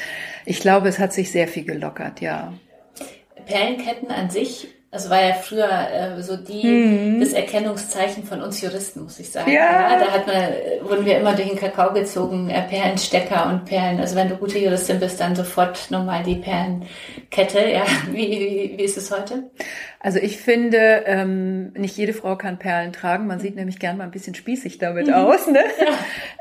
Ich 0.44 0.60
glaube, 0.60 0.88
es 0.88 0.98
hat 0.98 1.12
sich 1.12 1.30
sehr 1.30 1.48
viel 1.48 1.64
gelockert, 1.64 2.20
ja. 2.20 2.52
Perlenketten 3.46 4.10
an 4.10 4.30
sich 4.30 4.68
das 4.94 5.10
war 5.10 5.20
ja 5.20 5.34
früher 5.34 5.68
äh, 5.68 6.22
so 6.22 6.36
die 6.36 6.64
mhm. 6.64 7.18
das 7.18 7.32
Erkennungszeichen 7.32 8.22
von 8.22 8.40
uns 8.40 8.60
Juristen, 8.60 9.02
muss 9.02 9.18
ich 9.18 9.28
sagen. 9.28 9.50
Ja. 9.50 9.90
ja 9.90 9.98
da 9.98 10.12
hat 10.12 10.26
man, 10.28 10.88
wurden 10.88 11.04
wir 11.04 11.18
immer 11.18 11.34
durch 11.34 11.48
den 11.48 11.58
Kakao 11.58 11.92
gezogen, 11.92 12.48
äh, 12.48 12.62
Perlenstecker 12.62 13.48
und 13.48 13.64
Perlen. 13.64 13.98
Also 13.98 14.14
wenn 14.14 14.28
du 14.28 14.36
gute 14.36 14.56
Juristin 14.56 15.00
bist, 15.00 15.18
dann 15.18 15.34
sofort 15.34 15.90
nochmal 15.90 16.22
die 16.22 16.36
Perlenkette. 16.36 17.72
Ja, 17.72 17.82
wie, 18.12 18.30
wie, 18.30 18.74
wie 18.78 18.84
ist 18.84 18.96
es 18.96 19.10
heute? 19.10 19.50
Also 20.04 20.18
ich 20.18 20.36
finde, 20.36 21.04
ähm, 21.06 21.72
nicht 21.72 21.96
jede 21.96 22.12
Frau 22.12 22.36
kann 22.36 22.58
Perlen 22.58 22.92
tragen. 22.92 23.26
Man 23.26 23.40
sieht 23.40 23.56
nämlich 23.56 23.78
gern 23.78 23.96
mal 23.96 24.04
ein 24.04 24.10
bisschen 24.10 24.34
spießig 24.34 24.76
damit 24.76 25.06
mhm. 25.06 25.14
aus. 25.14 25.46
Ne? 25.46 25.60
Ja. 25.80 25.92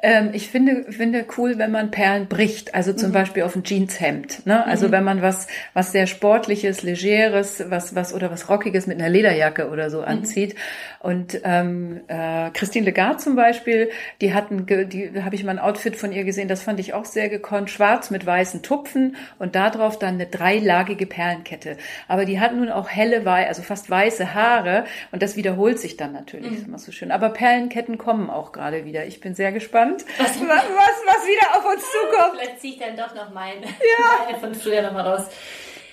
Ähm, 0.02 0.32
ich 0.34 0.50
finde, 0.50 0.92
finde 0.92 1.24
cool, 1.38 1.58
wenn 1.58 1.72
man 1.72 1.90
Perlen 1.90 2.28
bricht. 2.28 2.76
Also 2.76 2.92
zum 2.92 3.12
mhm. 3.12 3.14
Beispiel 3.14 3.44
auf 3.44 3.56
ein 3.56 3.64
Jeanshemd. 3.64 4.46
Ne? 4.46 4.66
Also 4.66 4.90
mhm. 4.90 4.92
wenn 4.92 5.04
man 5.06 5.22
was, 5.22 5.48
was 5.74 5.94
sehr 5.94 6.08
sportliches, 6.08 6.84
legeres, 6.84 7.64
was, 7.70 7.96
was 7.96 8.14
oder 8.14 8.30
was 8.30 8.50
rockiges 8.50 8.86
mit 8.86 9.00
einer 9.00 9.08
Lederjacke 9.08 9.70
oder 9.70 9.90
so 9.90 10.00
mhm. 10.00 10.08
anzieht. 10.08 10.56
Und 11.00 11.40
ähm, 11.46 12.02
äh, 12.08 12.50
Christine 12.52 12.84
Legarde 12.84 13.18
zum 13.18 13.38
Beispiel, 13.38 13.92
die 14.20 14.34
hatten, 14.34 14.66
die 14.66 15.12
habe 15.24 15.36
ich 15.36 15.46
mal 15.46 15.52
ein 15.52 15.60
Outfit 15.60 15.96
von 15.96 16.12
ihr 16.12 16.26
gesehen. 16.26 16.50
Das 16.50 16.64
fand 16.64 16.82
ich 16.82 16.94
auch 16.94 17.06
sehr 17.06 17.30
gekonnt, 17.30 17.70
schwarz 17.70 18.10
mit 18.10 18.26
weißen 18.26 18.62
Tupfen 18.62 19.16
und 19.40 19.56
darauf 19.56 19.98
dann 20.00 20.16
eine 20.16 20.26
dreilagige 20.26 21.06
Perlenkette. 21.06 21.78
Aber 22.10 22.26
die 22.26 22.42
hat 22.42 22.54
nun 22.54 22.70
auch 22.70 22.90
helle, 22.90 23.24
also 23.54 23.62
fast 23.62 23.90
weiße 23.90 24.34
Haare 24.34 24.86
und 25.12 25.22
das 25.22 25.36
wiederholt 25.36 25.80
sich 25.80 25.96
dann 25.96 26.12
natürlich. 26.12 26.48
Mhm. 26.48 26.52
Das 26.52 26.62
ist 26.62 26.68
immer 26.68 26.80
so 26.80 26.92
schön. 26.92 27.12
Aber 27.12 27.30
Perlenketten 27.30 28.00
kommen 28.00 28.32
auch 28.32 28.52
gerade 28.52 28.84
wieder. 28.84 29.06
Ich 29.06 29.20
bin 29.20 29.36
sehr 29.36 29.52
gespannt, 29.52 30.04
was, 30.18 30.40
was, 30.40 30.40
was 30.40 31.28
wieder 31.28 31.58
auf 31.58 31.66
uns 31.66 31.84
zukommt. 31.84 32.40
Vielleicht 32.40 32.62
ziehe 32.62 32.74
ich 32.74 32.80
dann 32.80 32.98
doch 32.98 33.14
noch 33.14 33.32
meine, 33.32 33.66
ja. 33.66 34.26
meine 34.26 34.40
von 34.40 34.56
früher 34.56 34.82
nochmal 34.82 35.08
raus. 35.08 35.28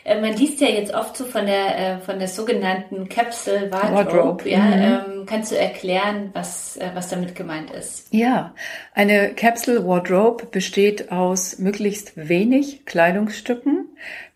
Äh, 0.04 0.20
man 0.20 0.34
liest 0.34 0.60
ja 0.60 0.68
jetzt 0.68 0.94
oft 0.94 1.16
so 1.16 1.26
von 1.26 1.44
der, 1.44 1.78
äh, 1.78 1.98
von 1.98 2.18
der 2.18 2.28
sogenannten 2.28 3.08
Capsule 3.08 3.70
Wardrobe. 3.70 3.94
Wardrobe. 3.94 4.48
Ja, 4.48 4.60
mhm. 4.60 4.72
ähm, 4.72 5.26
kannst 5.26 5.52
du 5.52 5.58
erklären, 5.58 6.30
was, 6.32 6.78
äh, 6.78 6.90
was 6.94 7.08
damit 7.08 7.34
gemeint 7.34 7.70
ist? 7.70 8.08
Ja, 8.10 8.54
eine 9.00 9.30
Capsule 9.30 9.86
Wardrobe 9.86 10.44
besteht 10.44 11.10
aus 11.10 11.58
möglichst 11.58 12.28
wenig 12.28 12.84
Kleidungsstücken, 12.84 13.88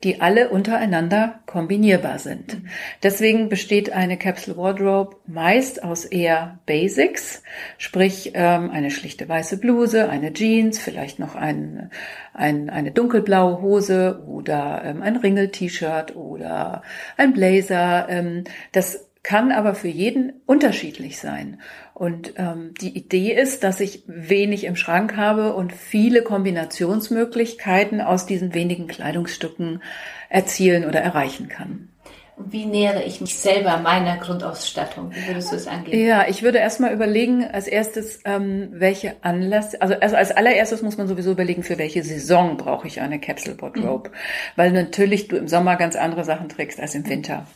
die 0.03 0.23
alle 0.23 0.49
untereinander 0.49 1.41
kombinierbar 1.45 2.19
sind. 2.19 2.63
Deswegen 3.03 3.51
besteht 3.51 3.93
eine 3.93 4.17
Capsule 4.17 4.57
Wardrobe 4.57 5.17
meist 5.27 5.85
aus 5.85 6.07
eher 6.07 6.61
Basics, 6.65 7.43
sprich 7.77 8.31
ähm, 8.33 8.71
eine 8.71 8.91
schlichte 8.91 9.29
weiße 9.29 9.59
Bluse, 9.59 10.09
eine 10.09 10.33
Jeans, 10.33 10.79
vielleicht 10.79 11.19
noch 11.19 11.35
ein, 11.35 11.91
ein, 12.33 12.71
eine 12.71 12.91
dunkelblaue 12.91 13.61
Hose 13.61 14.23
oder 14.27 14.81
ähm, 14.83 15.03
ein 15.03 15.17
Ringel-T-Shirt 15.17 16.17
oder 16.17 16.81
ein 17.19 17.35
Blazer. 17.35 18.07
Ähm, 18.09 18.45
das 18.73 19.11
kann 19.25 19.53
aber 19.53 19.75
für 19.75 19.89
jeden 19.89 20.33
unterschiedlich 20.47 21.19
sein. 21.19 21.59
Und 21.95 22.35
ähm, 22.39 22.75
die 22.81 22.97
Idee 22.97 23.33
ist, 23.33 23.63
dass 23.63 23.79
ich 23.79 24.03
wenig 24.07 24.65
im 24.65 24.75
Schrank 24.75 25.17
habe 25.17 25.55
und 25.55 25.73
viele 25.73 26.23
Kombinationsmöglichkeiten 26.23 28.01
aus 28.01 28.27
diesen 28.27 28.53
wenigen 28.53 28.89
Kleidungsstücken 28.89 29.81
erzielen 30.29 30.85
oder 30.85 31.01
erreichen 31.01 31.49
kann. 31.49 31.89
Wie 32.37 32.67
nähere 32.67 33.05
ich 33.05 33.21
mich 33.21 33.37
selber 33.37 33.77
meiner 33.77 34.17
Grundausstattung? 34.17 35.13
Wie 35.15 35.29
würdest 35.29 35.53
du 35.53 35.57
es 35.57 35.69
angehen? 35.69 36.05
Ja, 36.05 36.27
ich 36.27 36.43
würde 36.43 36.59
erstmal 36.59 36.93
überlegen, 36.93 37.45
als 37.45 37.69
erstes, 37.69 38.19
ähm, 38.25 38.71
welche 38.73 39.15
Anlass, 39.23 39.77
also, 39.77 39.95
also 39.95 40.17
als 40.17 40.33
allererstes 40.33 40.83
muss 40.83 40.99
man 40.99 41.07
sowieso 41.07 41.31
überlegen, 41.31 41.63
für 41.63 41.79
welche 41.79 42.03
Saison 42.03 42.57
brauche 42.57 42.89
ich 42.89 43.01
eine 43.01 43.21
Capsule 43.21 43.61
Wardrobe. 43.63 44.11
Mhm. 44.11 44.15
Weil 44.57 44.73
natürlich 44.73 45.29
du 45.29 45.37
im 45.37 45.47
Sommer 45.47 45.77
ganz 45.77 45.95
andere 45.95 46.25
Sachen 46.25 46.49
trägst 46.49 46.81
als 46.81 46.97
im 46.97 47.09
Winter. 47.09 47.47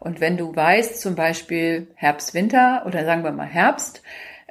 Und 0.00 0.20
wenn 0.20 0.36
du 0.36 0.56
weißt, 0.56 1.00
zum 1.00 1.14
Beispiel 1.14 1.88
Herbst, 1.94 2.34
Winter 2.34 2.82
oder 2.86 3.04
sagen 3.04 3.22
wir 3.22 3.32
mal 3.32 3.46
Herbst, 3.46 4.02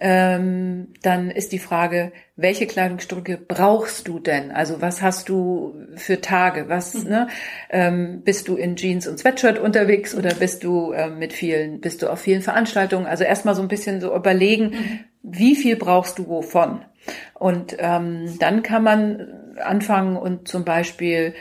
ähm, 0.01 0.93
dann 1.01 1.29
ist 1.29 1.51
die 1.51 1.59
Frage, 1.59 2.13
welche 2.37 2.67
Kleidungsstücke 2.67 3.37
brauchst 3.37 4.07
du 4.07 4.19
denn? 4.19 4.51
Also 4.51 4.81
was 4.81 5.01
hast 5.01 5.27
du 5.27 5.75
für 5.95 6.21
Tage? 6.21 6.69
Was 6.69 6.93
mhm. 6.93 7.09
ne? 7.09 7.27
Ähm, 7.69 8.21
bist 8.23 8.47
du 8.47 8.55
in 8.55 8.77
Jeans 8.77 9.07
und 9.07 9.19
Sweatshirt 9.19 9.59
unterwegs 9.59 10.15
oder 10.15 10.33
bist 10.35 10.63
du 10.63 10.93
äh, 10.93 11.09
mit 11.09 11.33
vielen, 11.33 11.81
bist 11.81 12.01
du 12.01 12.07
auf 12.07 12.21
vielen 12.21 12.41
Veranstaltungen? 12.41 13.07
Also 13.07 13.25
erstmal 13.25 13.55
so 13.55 13.61
ein 13.61 13.67
bisschen 13.67 13.99
so 13.99 14.15
überlegen, 14.15 14.69
mhm. 14.69 14.99
wie 15.23 15.55
viel 15.55 15.75
brauchst 15.75 16.17
du 16.17 16.29
wovon? 16.29 16.85
Und 17.33 17.75
ähm, 17.79 18.37
dann 18.39 18.63
kann 18.63 18.83
man 18.83 19.33
anfangen 19.61 20.15
und 20.15 20.47
zum 20.47 20.63
Beispiel 20.63 21.33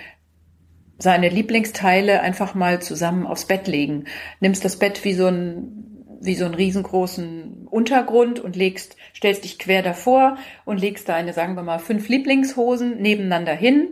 seine 0.98 1.28
Lieblingsteile 1.28 2.20
einfach 2.20 2.54
mal 2.54 2.82
zusammen 2.82 3.26
aufs 3.26 3.46
Bett 3.46 3.66
legen. 3.68 4.04
Nimmst 4.40 4.64
das 4.64 4.78
Bett 4.78 5.04
wie 5.04 5.14
so 5.14 5.26
ein 5.26 5.84
wie 6.20 6.34
so 6.34 6.44
einen 6.44 6.54
riesengroßen 6.54 7.68
Untergrund 7.70 8.40
und 8.40 8.56
legst, 8.56 8.96
stellst 9.14 9.44
dich 9.44 9.58
quer 9.58 9.82
davor 9.82 10.36
und 10.64 10.80
legst 10.80 11.08
deine, 11.08 11.32
sagen 11.32 11.54
wir 11.54 11.62
mal, 11.62 11.78
fünf 11.78 12.08
Lieblingshosen 12.08 13.00
nebeneinander 13.00 13.54
hin. 13.54 13.88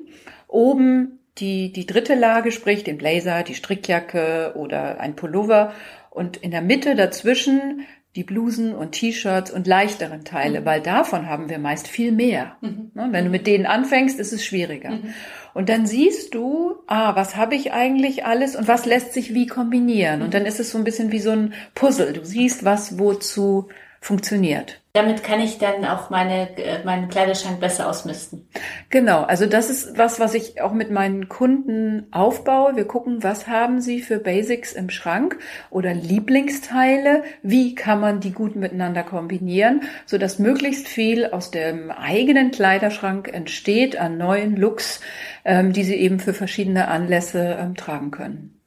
Oben 0.49 1.21
die, 1.39 1.73
die 1.73 1.87
dritte 1.87 2.15
Lage, 2.15 2.51
sprich 2.51 2.83
den 2.83 2.99
Blazer, 2.99 3.43
die 3.43 3.55
Strickjacke 3.55 4.55
oder 4.57 5.01
ein 5.01 5.15
Pullover 5.15 5.73
und 6.11 6.39
in 6.39 6.51
der 6.51 6.63
Mitte 6.63 6.95
dazwischen 6.95 7.83
die 8.17 8.25
Blusen 8.25 8.75
und 8.75 8.93
T-Shirts 8.93 9.51
und 9.51 9.67
leichteren 9.67 10.25
Teile, 10.25 10.63
mhm. 10.63 10.65
weil 10.65 10.81
davon 10.81 11.29
haben 11.29 11.51
wir 11.51 11.59
meist 11.59 11.87
viel 11.87 12.13
mehr. 12.13 12.57
Mhm. 12.63 12.91
Ne, 12.95 13.09
wenn 13.11 13.27
du 13.27 13.31
mit 13.31 13.47
denen 13.47 13.67
anfängst, 13.67 14.19
ist 14.19 14.33
es 14.33 14.45
schwieriger. 14.45 14.91
Mhm. 14.91 15.15
Und 15.53 15.69
dann 15.69 15.87
siehst 15.87 16.35
du, 16.35 16.77
ah, 16.87 17.15
was 17.15 17.37
habe 17.37 17.55
ich 17.55 17.73
eigentlich 17.73 18.25
alles 18.25 18.57
und 18.57 18.69
was 18.69 18.87
lässt 18.87 19.13
sich 19.13 19.35
wie 19.35 19.47
kombinieren. 19.47 20.23
Und 20.23 20.29
mhm. 20.29 20.33
dann 20.33 20.47
ist 20.47 20.61
es 20.61 20.71
so 20.71 20.79
ein 20.79 20.85
bisschen 20.85 21.13
wie 21.13 21.21
so 21.21 21.31
ein 21.31 21.53
Puzzle. 21.75 22.15
Du 22.15 22.25
siehst, 22.25 22.65
was 22.65 22.99
wozu 22.99 23.69
funktioniert. 24.07 24.81
Damit 24.93 25.25
kann 25.25 25.41
ich 25.41 25.59
dann 25.59 25.85
auch 25.85 26.11
meine, 26.11 26.57
äh, 26.57 26.85
meinen 26.85 27.09
Kleiderschrank 27.09 27.59
besser 27.59 27.91
ausmisten. 27.91 28.49
Genau, 28.89 29.23
also 29.25 29.47
das 29.47 29.69
ist 29.69 29.99
was, 29.99 30.21
was 30.21 30.33
ich 30.35 30.63
auch 30.63 30.73
mit 30.73 30.91
meinen 30.93 31.29
Kunden 31.29 32.07
aufbaue. 32.13 32.77
Wir 32.77 32.87
gucken, 32.87 33.25
was 33.25 33.49
haben 33.49 33.81
sie 33.81 34.01
für 34.01 34.19
Basics 34.19 34.73
im 34.73 34.89
Schrank 34.89 35.39
oder 35.71 35.93
Lieblingsteile, 35.93 37.25
wie 37.43 37.75
kann 37.75 38.01
man 38.01 38.21
die 38.21 38.33
gut 38.33 38.55
miteinander 38.55 39.03
kombinieren, 39.03 39.83
so 40.07 40.19
dass 40.19 40.39
möglichst 40.39 40.87
viel 40.87 41.27
aus 41.27 41.51
dem 41.51 41.91
eigenen 41.91 42.53
Kleiderschrank 42.53 43.29
entsteht 43.35 43.99
an 43.99 44.17
neuen 44.17 44.57
Looks, 44.57 45.01
ähm, 45.45 45.73
die 45.73 45.83
sie 45.83 45.97
eben 45.97 46.21
für 46.21 46.33
verschiedene 46.33 46.89
Anlässe 46.89 47.59
ähm, 47.61 47.75
tragen 47.75 48.13
können. 48.13 48.61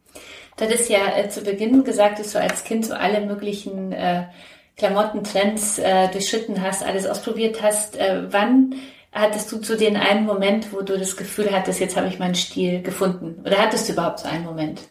Du 0.58 0.66
hattest 0.66 0.90
ja 0.90 1.18
äh, 1.18 1.30
zu 1.30 1.42
Beginn 1.42 1.86
gesagt, 1.86 2.20
dass 2.20 2.34
du 2.34 2.40
als 2.42 2.66
Kind 2.66 2.86
so 2.86 2.94
alle 2.94 3.26
möglichen 3.26 3.94
äh, 3.94 4.26
Klamottentrends 4.80 5.78
äh, 5.78 6.08
durchschritten 6.08 6.64
hast, 6.64 6.84
alles 6.84 7.06
ausprobiert 7.06 7.62
hast, 7.62 7.98
äh, 7.98 8.24
wann 8.32 8.76
hattest 9.12 9.52
du 9.52 9.58
zu 9.58 9.76
den 9.76 9.98
einen 9.98 10.26
Moment, 10.26 10.74
wo 10.74 10.82
du 10.82 10.98
das 10.98 11.18
Gefühl 11.18 11.52
hattest, 11.52 11.80
jetzt 11.80 11.98
habe 11.98 12.08
ich 12.08 12.18
meinen 12.18 12.36
Stil 12.36 12.82
gefunden? 12.82 13.42
Oder 13.46 13.58
hattest 13.58 13.88
du 13.88 13.94
überhaupt 13.94 14.20
so 14.20 14.28
einen 14.28 14.46
Moment? 14.46 14.82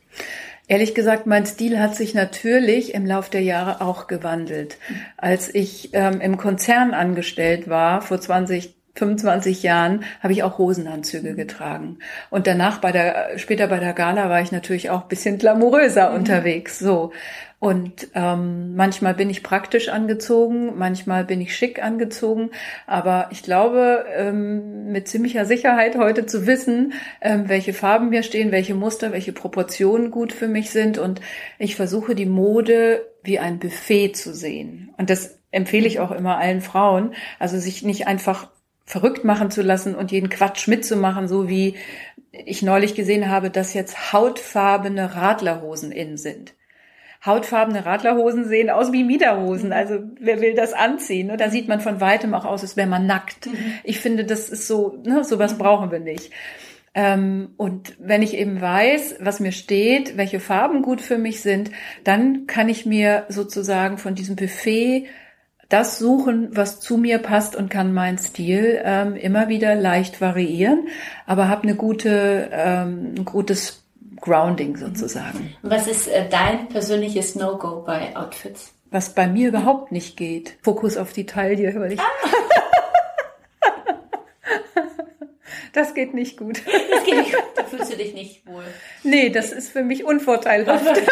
Ehrlich 0.67 0.95
gesagt, 0.95 1.27
mein 1.27 1.47
Stil 1.47 1.81
hat 1.81 1.97
sich 1.97 2.13
natürlich 2.13 2.93
im 2.93 3.07
Lauf 3.07 3.31
der 3.31 3.41
Jahre 3.41 3.81
auch 3.81 4.07
gewandelt. 4.07 4.77
Als 5.17 5.53
ich 5.55 5.95
ähm, 5.95 6.21
im 6.21 6.37
Konzern 6.37 6.93
angestellt 6.93 7.71
war, 7.71 8.03
vor 8.03 8.21
20, 8.21 8.75
25 8.95 9.63
Jahren 9.63 10.05
habe 10.21 10.35
ich 10.35 10.43
auch 10.43 10.59
Hosenanzüge 10.59 11.35
getragen. 11.35 11.99
Und 12.29 12.47
danach 12.47 12.79
bei 12.79 12.93
der, 12.93 13.39
später 13.39 13.69
bei 13.69 13.79
der 13.79 13.95
Gala 13.95 14.29
war 14.29 14.43
ich 14.43 14.53
natürlich 14.53 14.91
auch 14.91 15.05
bisschen 15.05 15.39
glamouröser 15.39 16.11
mhm. 16.11 16.17
unterwegs, 16.17 16.79
so. 16.79 17.13
Und 17.61 18.09
ähm, 18.15 18.77
manchmal 18.77 19.15
bin 19.15 19.31
ich 19.31 19.43
praktisch 19.43 19.89
angezogen, 19.89 20.79
manchmal 20.79 21.25
bin 21.25 21.41
ich 21.41 21.57
schick 21.57 21.83
angezogen. 21.83 22.51
Aber 22.87 23.29
ich 23.33 23.43
glaube, 23.43 24.05
ähm, 24.15 24.93
mit 24.93 25.09
ziemlicher 25.09 25.45
Sicherheit 25.45 25.97
heute 25.97 26.25
zu 26.25 26.47
wissen, 26.47 26.93
ähm, 27.21 27.49
welche 27.49 27.73
Farben 27.73 28.11
mir 28.11 28.23
stehen, 28.23 28.53
welche 28.53 28.77
Muster, 28.77 29.11
welche 29.11 29.33
Proportionen 29.33 30.13
gut 30.13 30.33
für 30.33 30.47
mich 30.47 30.71
sind. 30.71 30.99
Und 30.99 31.21
ich 31.59 31.75
versuche 31.75 32.15
die 32.15 32.27
Mode 32.27 33.05
wie 33.25 33.41
ein 33.41 33.59
Buffet 33.59 34.13
zu 34.13 34.33
sehen. 34.35 34.95
Und 34.97 35.11
das 35.11 35.39
empfehle 35.51 35.89
ich 35.89 35.99
auch 35.99 36.13
immer 36.13 36.39
allen 36.39 36.61
Frauen. 36.61 37.15
Also 37.41 37.59
sich 37.59 37.83
nicht 37.83 38.07
einfach 38.07 38.51
verrückt 38.85 39.25
machen 39.25 39.51
zu 39.51 39.63
lassen 39.63 39.97
und 39.97 40.13
jeden 40.13 40.31
Quatsch 40.31 40.69
mitzumachen, 40.69 41.27
so 41.27 41.49
wie 41.49 41.75
ich 42.31 42.63
neulich 42.63 42.95
gesehen 42.95 43.29
habe, 43.29 43.51
dass 43.51 43.75
jetzt 43.75 44.13
hautfarbene 44.13 45.17
Radlerhosen 45.17 45.91
in 45.91 46.17
sind. 46.17 46.55
Hautfarbene 47.25 47.85
Radlerhosen 47.85 48.47
sehen 48.47 48.71
aus 48.71 48.93
wie 48.93 49.05
Miederhosen. 49.05 49.73
Also 49.73 50.01
wer 50.21 50.41
will 50.41 50.55
das 50.55 50.73
anziehen? 50.73 51.33
Da 51.37 51.51
sieht 51.51 51.69
man 51.69 51.81
von 51.81 52.01
weitem 52.01 52.33
auch 52.35 52.45
aus, 52.45 52.63
als 52.63 52.77
wäre 52.77 52.89
man 52.89 53.07
nackt. 53.07 53.47
Mhm. 53.47 53.57
Ich 53.85 54.01
finde, 54.01 54.25
das 54.25 54.49
ist 54.49 54.69
so, 54.69 55.03
ne, 55.05 55.25
sowas 55.25 55.59
brauchen 55.59 55.91
wir 55.91 56.01
nicht. 56.01 56.33
Ähm, 56.95 57.51
und 57.57 57.97
wenn 57.99 58.23
ich 58.23 58.35
eben 58.35 58.61
weiß, 58.61 59.17
was 59.21 59.41
mir 59.41 59.53
steht, 59.53 60.17
welche 60.17 60.41
Farben 60.41 60.83
gut 60.83 61.01
für 61.01 61.19
mich 61.19 61.43
sind, 61.43 61.71
dann 62.05 62.47
kann 62.47 62.69
ich 62.69 62.87
mir 62.87 63.27
sozusagen 63.29 63.99
von 63.99 64.15
diesem 64.15 64.37
Buffet 64.37 65.07
das 65.69 65.99
suchen, 65.99 66.49
was 66.53 66.81
zu 66.81 66.97
mir 66.97 67.19
passt 67.19 67.55
und 67.55 67.69
kann 67.69 67.93
meinen 67.93 68.19
Stil 68.19 68.81
ähm, 68.83 69.17
immer 69.17 69.49
wieder 69.49 69.75
leicht 69.75 70.21
variieren, 70.21 70.89
aber 71.27 71.49
habe 71.49 71.65
eine 71.65 71.75
gute, 71.75 72.49
ähm, 72.53 73.15
ein 73.19 73.25
gutes 73.25 73.85
Grounding 74.21 74.77
sozusagen. 74.77 75.55
Was 75.63 75.87
ist 75.87 76.09
äh, 76.09 76.29
dein 76.29 76.69
persönliches 76.69 77.35
No-Go 77.35 77.83
bei 77.87 78.15
Outfits? 78.17 78.75
Was 78.91 79.15
bei 79.15 79.27
mir 79.27 79.49
überhaupt 79.49 79.93
nicht 79.93 80.17
geht. 80.17 80.57
Fokus 80.63 80.97
auf 80.97 81.13
die 81.13 81.27
Taille, 81.27 81.75
weil 81.79 81.93
ich. 81.93 82.01
Ah. 82.01 82.05
das 85.73 85.95
geht 85.95 86.15
nicht 86.15 86.39
gut. 86.39 86.63
Das 86.67 87.05
geht 87.05 87.19
nicht 87.19 87.33
gut. 87.33 87.45
Da 87.55 87.65
fühlst 87.65 87.93
du 87.93 87.97
dich 87.97 88.15
nicht 88.15 88.47
wohl. 88.47 88.65
Nee, 89.03 89.31
das 89.31 89.53
ist 89.53 89.71
für 89.71 89.83
mich 89.83 90.05
unvorteilhaft. 90.05 90.87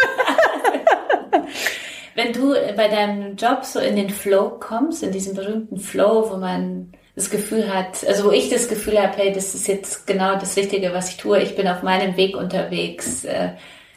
Wenn 2.15 2.33
du 2.33 2.55
bei 2.77 2.89
deinem 2.89 3.37
Job 3.37 3.65
so 3.65 3.79
in 3.79 3.97
den 3.97 4.11
Flow 4.11 4.59
kommst, 4.59 5.03
in 5.03 5.13
diesen 5.13 5.35
berühmten 5.35 5.79
Flow, 5.79 6.31
wo 6.31 6.39
man 6.39 6.93
das 7.17 7.31
Gefühl 7.31 7.75
hat, 7.75 8.07
also 8.07 8.27
wo 8.27 8.31
ich 8.31 8.51
das 8.51 8.69
Gefühl 8.69 9.01
habe, 9.01 9.17
hey, 9.17 9.33
das 9.33 9.55
ist 9.55 9.67
jetzt 9.67 10.07
genau 10.07 10.39
das 10.39 10.57
Richtige, 10.57 10.93
was 10.93 11.11
ich 11.11 11.17
tue. 11.17 11.41
Ich 11.43 11.57
bin 11.57 11.67
auf 11.67 11.83
meinem 11.83 12.17
Weg 12.17 12.37
unterwegs. 12.37 13.25
Äh, 13.25 13.53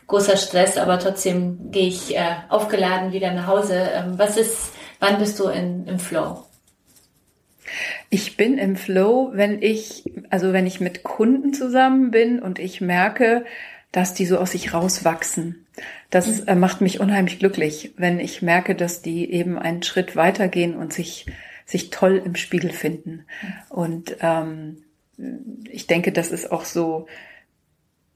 großer 0.09 0.37
Stress, 0.37 0.77
aber 0.77 0.99
trotzdem 0.99 1.71
gehe 1.71 1.87
ich 1.87 2.17
äh, 2.17 2.35
aufgeladen 2.49 3.13
wieder 3.13 3.31
nach 3.31 3.47
Hause. 3.47 3.89
Ähm, 3.93 4.17
was 4.17 4.35
ist, 4.35 4.73
wann 4.99 5.19
bist 5.19 5.39
du 5.39 5.47
in, 5.47 5.85
im 5.87 5.99
Flow? 5.99 6.43
Ich 8.09 8.35
bin 8.35 8.57
im 8.57 8.75
Flow, 8.75 9.29
wenn 9.33 9.61
ich, 9.61 10.03
also 10.31 10.51
wenn 10.51 10.65
ich 10.65 10.79
mit 10.79 11.03
Kunden 11.03 11.53
zusammen 11.53 12.09
bin 12.09 12.39
und 12.39 12.57
ich 12.57 12.81
merke, 12.81 13.45
dass 13.91 14.15
die 14.15 14.25
so 14.25 14.39
aus 14.39 14.51
sich 14.51 14.73
rauswachsen. 14.73 15.67
Das 16.09 16.41
äh, 16.41 16.55
macht 16.55 16.81
mich 16.81 16.99
unheimlich 16.99 17.37
glücklich, 17.37 17.93
wenn 17.95 18.19
ich 18.19 18.41
merke, 18.41 18.73
dass 18.75 19.03
die 19.03 19.31
eben 19.31 19.59
einen 19.59 19.83
Schritt 19.83 20.15
weitergehen 20.15 20.75
und 20.75 20.91
sich, 20.91 21.27
sich 21.69 21.91
toll 21.91 22.21
im 22.23 22.35
Spiegel 22.35 22.71
finden. 22.71 23.25
Und 23.69 24.17
ähm, 24.21 24.77
ich 25.69 25.85
denke, 25.85 26.11
das 26.11 26.31
ist 26.31 26.51
auch 26.51 26.65
so 26.65 27.05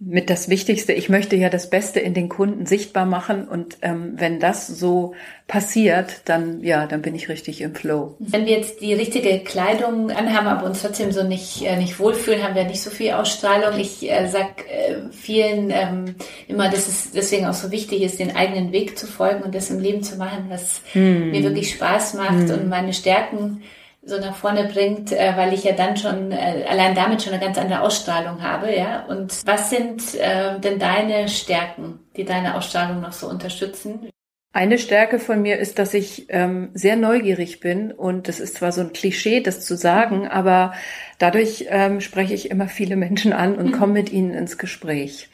mit 0.05 0.29
das 0.29 0.49
Wichtigste. 0.49 0.93
Ich 0.93 1.09
möchte 1.09 1.35
ja 1.35 1.49
das 1.49 1.69
Beste 1.69 1.99
in 1.99 2.13
den 2.13 2.29
Kunden 2.29 2.65
sichtbar 2.65 3.05
machen 3.05 3.47
und 3.47 3.77
ähm, 3.81 4.13
wenn 4.15 4.39
das 4.39 4.67
so 4.67 5.13
passiert, 5.47 6.21
dann 6.25 6.61
ja, 6.61 6.87
dann 6.87 7.01
bin 7.01 7.15
ich 7.15 7.29
richtig 7.29 7.61
im 7.61 7.75
Flow. 7.75 8.15
Wenn 8.19 8.45
wir 8.45 8.57
jetzt 8.57 8.81
die 8.81 8.93
richtige 8.93 9.39
Kleidung 9.39 10.11
anhaben, 10.11 10.47
aber 10.47 10.65
uns 10.65 10.81
trotzdem 10.81 11.11
so 11.11 11.23
nicht 11.23 11.63
äh, 11.63 11.77
nicht 11.77 11.99
wohlfühlen, 11.99 12.43
haben 12.43 12.55
wir 12.55 12.65
nicht 12.65 12.81
so 12.81 12.89
viel 12.89 13.11
Ausstrahlung. 13.11 13.79
Ich 13.79 14.09
äh, 14.09 14.27
sag 14.27 14.65
äh, 14.69 15.09
vielen 15.11 15.69
ähm, 15.69 16.15
immer, 16.47 16.69
dass 16.69 16.87
es 16.87 17.11
deswegen 17.11 17.45
auch 17.45 17.53
so 17.53 17.71
wichtig 17.71 18.01
ist, 18.01 18.19
den 18.19 18.35
eigenen 18.35 18.71
Weg 18.71 18.97
zu 18.97 19.07
folgen 19.07 19.43
und 19.43 19.55
das 19.55 19.69
im 19.69 19.79
Leben 19.79 20.03
zu 20.03 20.17
machen, 20.17 20.45
was 20.49 20.81
hm. 20.93 21.31
mir 21.31 21.43
wirklich 21.43 21.71
Spaß 21.71 22.15
macht 22.15 22.49
hm. 22.49 22.51
und 22.51 22.69
meine 22.69 22.93
Stärken 22.93 23.63
so 24.05 24.19
nach 24.19 24.35
vorne 24.35 24.65
bringt, 24.65 25.11
äh, 25.11 25.33
weil 25.35 25.53
ich 25.53 25.63
ja 25.63 25.71
dann 25.73 25.95
schon 25.95 26.31
äh, 26.31 26.65
allein 26.67 26.93
damit 26.93 27.21
schon 27.21 27.33
eine 27.33 27.43
ganz 27.43 27.57
andere 27.57 27.81
Ausstrahlung 27.81 28.41
habe, 28.41 28.75
ja. 28.75 29.05
Und 29.05 29.45
was 29.45 29.69
sind 29.69 30.15
äh, 30.15 30.59
denn 30.59 30.79
deine 30.79 31.29
Stärken, 31.29 31.99
die 32.17 32.25
deine 32.25 32.55
Ausstrahlung 32.55 33.01
noch 33.01 33.13
so 33.13 33.29
unterstützen? 33.29 34.09
Eine 34.51 34.77
Stärke 34.77 35.17
von 35.17 35.41
mir 35.41 35.57
ist, 35.57 35.79
dass 35.79 35.95
ich 35.95 36.27
ähm, 36.29 36.69
sehr 36.73 36.95
neugierig 36.95 37.59
bin 37.59 37.91
und 37.91 38.27
das 38.27 38.39
ist 38.39 38.57
zwar 38.57 38.71
so 38.71 38.81
ein 38.81 38.93
Klischee, 38.93 39.41
das 39.41 39.65
zu 39.65 39.75
sagen, 39.75 40.27
aber 40.27 40.73
dadurch 41.17 41.65
ähm, 41.69 42.01
spreche 42.01 42.35
ich 42.35 42.51
immer 42.51 42.67
viele 42.67 42.95
Menschen 42.95 43.33
an 43.33 43.55
und 43.55 43.67
mhm. 43.67 43.71
komme 43.71 43.93
mit 43.93 44.11
ihnen 44.11 44.33
ins 44.33 44.59
Gespräch. 44.59 45.29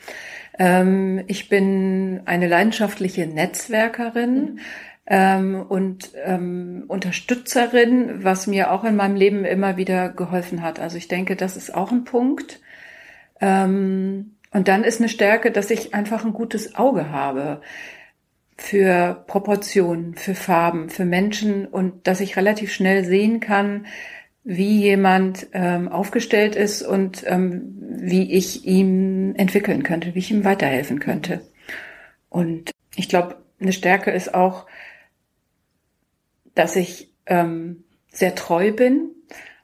Ähm, 0.57 1.24
ich 1.28 1.49
bin 1.49 2.22
eine 2.26 2.47
leidenschaftliche 2.47 3.26
Netzwerkerin. 3.26 4.36
Mhm 4.36 4.59
ähm, 5.10 5.66
und 5.68 6.12
ähm, 6.24 6.84
Unterstützerin, 6.88 8.24
was 8.24 8.45
mir 8.45 8.72
auch 8.72 8.84
in 8.84 8.95
meinem 8.95 9.16
Leben 9.16 9.43
immer 9.43 9.76
wieder 9.76 10.10
geholfen 10.10 10.62
hat. 10.62 10.80
Also 10.80 10.97
ich 10.97 11.07
denke, 11.07 11.36
das 11.36 11.57
ist 11.57 11.74
auch 11.74 11.91
ein 11.91 12.03
Punkt. 12.03 12.62
Ähm, 13.41 14.36
und 14.51 14.68
dann 14.68 14.84
ist 14.84 14.99
eine 14.99 15.10
Stärke, 15.10 15.51
dass 15.51 15.72
ich 15.72 15.95
einfach 15.95 16.24
ein 16.24 16.34
gutes 16.34 16.76
Auge 16.76 17.10
habe 17.10 17.62
für 18.55 19.24
Proportionen, 19.26 20.16
für 20.16 20.36
Farben, 20.36 20.89
für 20.89 21.05
Menschen 21.05 21.66
und 21.66 22.07
dass 22.07 22.20
ich 22.20 22.38
relativ 22.38 22.72
schnell 22.72 23.03
sehen 23.03 23.39
kann, 23.39 23.88
wie 24.43 24.82
jemand 24.82 25.47
ähm, 25.53 25.88
aufgestellt 25.88 26.55
ist 26.55 26.82
und 26.84 27.24
ähm, 27.28 27.78
wie 27.80 28.32
ich 28.32 28.66
ihm 28.66 29.34
entwickeln 29.36 29.84
könnte, 29.84 30.14
wie 30.14 30.20
ich 30.20 30.32
ihm 30.32 30.43
weiterhelfen 30.43 30.99
könnte. 30.99 31.41
Und 32.30 32.72
ich 32.95 33.10
glaube, 33.10 33.38
eine 33.60 33.74
Stärke 33.74 34.12
ist 34.12 34.34
auch, 34.34 34.66
dass 36.60 36.76
ich 36.76 37.10
ähm, 37.26 37.86
sehr 38.12 38.36
treu 38.36 38.74
bin. 38.74 39.12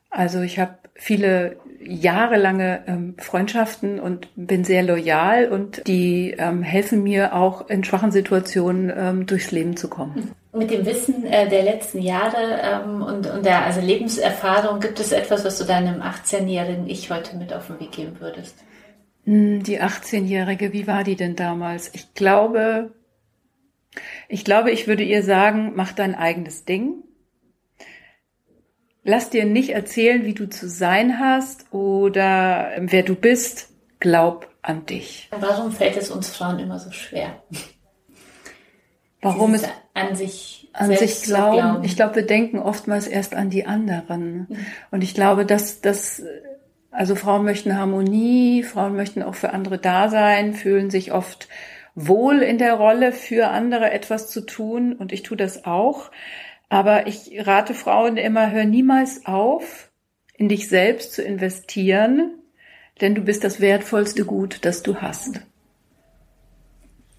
Also 0.09 0.39
ich 0.39 0.59
habe 0.59 0.75
viele 0.93 1.57
jahrelange 1.83 2.83
ähm, 2.87 3.15
Freundschaften 3.17 3.99
und 3.99 4.29
bin 4.37 4.63
sehr 4.63 4.81
loyal 4.81 5.49
und 5.49 5.85
die 5.87 6.33
ähm, 6.37 6.63
helfen 6.63 7.03
mir 7.03 7.35
auch 7.35 7.69
in 7.69 7.83
schwachen 7.83 8.13
Situationen 8.13 8.93
ähm, 8.95 9.25
durchs 9.25 9.51
Leben 9.51 9.75
zu 9.75 9.89
kommen. 9.89 10.31
Mit 10.53 10.71
dem 10.71 10.85
Wissen 10.85 11.25
äh, 11.25 11.49
der 11.49 11.63
letzten 11.63 12.01
Jahre 12.01 12.61
ähm, 12.63 13.01
und, 13.01 13.29
und 13.29 13.45
der 13.45 13.65
also 13.65 13.81
Lebenserfahrung 13.81 14.79
gibt 14.79 15.01
es 15.01 15.11
etwas, 15.11 15.43
was 15.43 15.57
du 15.57 15.65
deinem 15.65 16.01
18-jährigen 16.01 16.87
Ich 16.87 17.11
heute 17.11 17.35
mit 17.35 17.53
auf 17.53 17.67
den 17.67 17.81
Weg 17.81 17.91
geben 17.91 18.15
würdest? 18.21 18.55
Hm, 19.25 19.63
die 19.63 19.81
18-jährige, 19.81 20.71
wie 20.71 20.87
war 20.87 21.03
die 21.03 21.17
denn 21.17 21.35
damals? 21.35 21.91
Ich 21.93 22.13
glaube, 22.13 22.91
ich 24.27 24.43
glaube, 24.43 24.71
ich 24.71 24.87
würde 24.87 25.03
ihr 25.03 25.23
sagen, 25.23 25.73
mach 25.75 25.91
dein 25.91 26.15
eigenes 26.15 26.65
Ding. 26.65 27.03
Lass 29.03 29.29
dir 29.29 29.45
nicht 29.45 29.69
erzählen, 29.69 30.25
wie 30.25 30.33
du 30.33 30.49
zu 30.49 30.67
sein 30.67 31.19
hast 31.19 31.71
oder 31.71 32.71
wer 32.79 33.03
du 33.03 33.15
bist. 33.15 33.69
Glaub 33.99 34.49
an 34.61 34.85
dich. 34.85 35.29
Warum 35.31 35.71
fällt 35.71 35.95
es 35.97 36.09
uns 36.09 36.29
Frauen 36.29 36.59
immer 36.59 36.79
so 36.79 36.91
schwer? 36.91 37.41
Warum 39.21 39.53
es 39.53 39.63
an 39.93 40.15
sich 40.15 40.69
an 40.73 40.93
sich 40.93 41.23
glauben. 41.23 41.57
glauben. 41.57 41.83
Ich 41.83 41.95
glaube, 41.95 42.15
wir 42.15 42.25
denken 42.25 42.59
oftmals 42.59 43.07
erst 43.07 43.33
an 43.33 43.49
die 43.49 43.65
anderen. 43.65 44.47
Mhm. 44.49 44.65
Und 44.91 45.03
ich 45.03 45.13
glaube, 45.13 45.45
dass 45.45 45.81
das 45.81 46.21
also 46.95 47.15
Frauen 47.15 47.43
möchten 47.43 47.77
Harmonie, 47.77 48.63
Frauen 48.63 48.95
möchten 48.95 49.21
auch 49.21 49.35
für 49.35 49.51
andere 49.51 49.77
da 49.77 50.09
sein, 50.09 50.53
fühlen 50.53 50.89
sich 50.89 51.11
oft 51.11 51.49
wohl 51.95 52.41
in 52.41 52.57
der 52.57 52.73
Rolle, 52.73 53.13
für 53.13 53.47
andere 53.47 53.91
etwas 53.91 54.29
zu 54.29 54.41
tun 54.41 54.93
und 54.93 55.11
ich 55.11 55.23
tue 55.23 55.37
das 55.37 55.65
auch. 55.65 56.11
Aber 56.69 57.07
ich 57.07 57.47
rate 57.47 57.73
Frauen 57.73 58.17
immer, 58.17 58.51
hör 58.51 58.65
niemals 58.65 59.25
auf, 59.25 59.89
in 60.33 60.49
dich 60.49 60.67
selbst 60.67 61.13
zu 61.13 61.23
investieren, 61.23 62.33
denn 63.01 63.15
du 63.15 63.21
bist 63.21 63.43
das 63.43 63.61
wertvollste 63.61 64.25
Gut, 64.25 64.59
das 64.65 64.83
du 64.83 64.97
hast. 64.97 65.41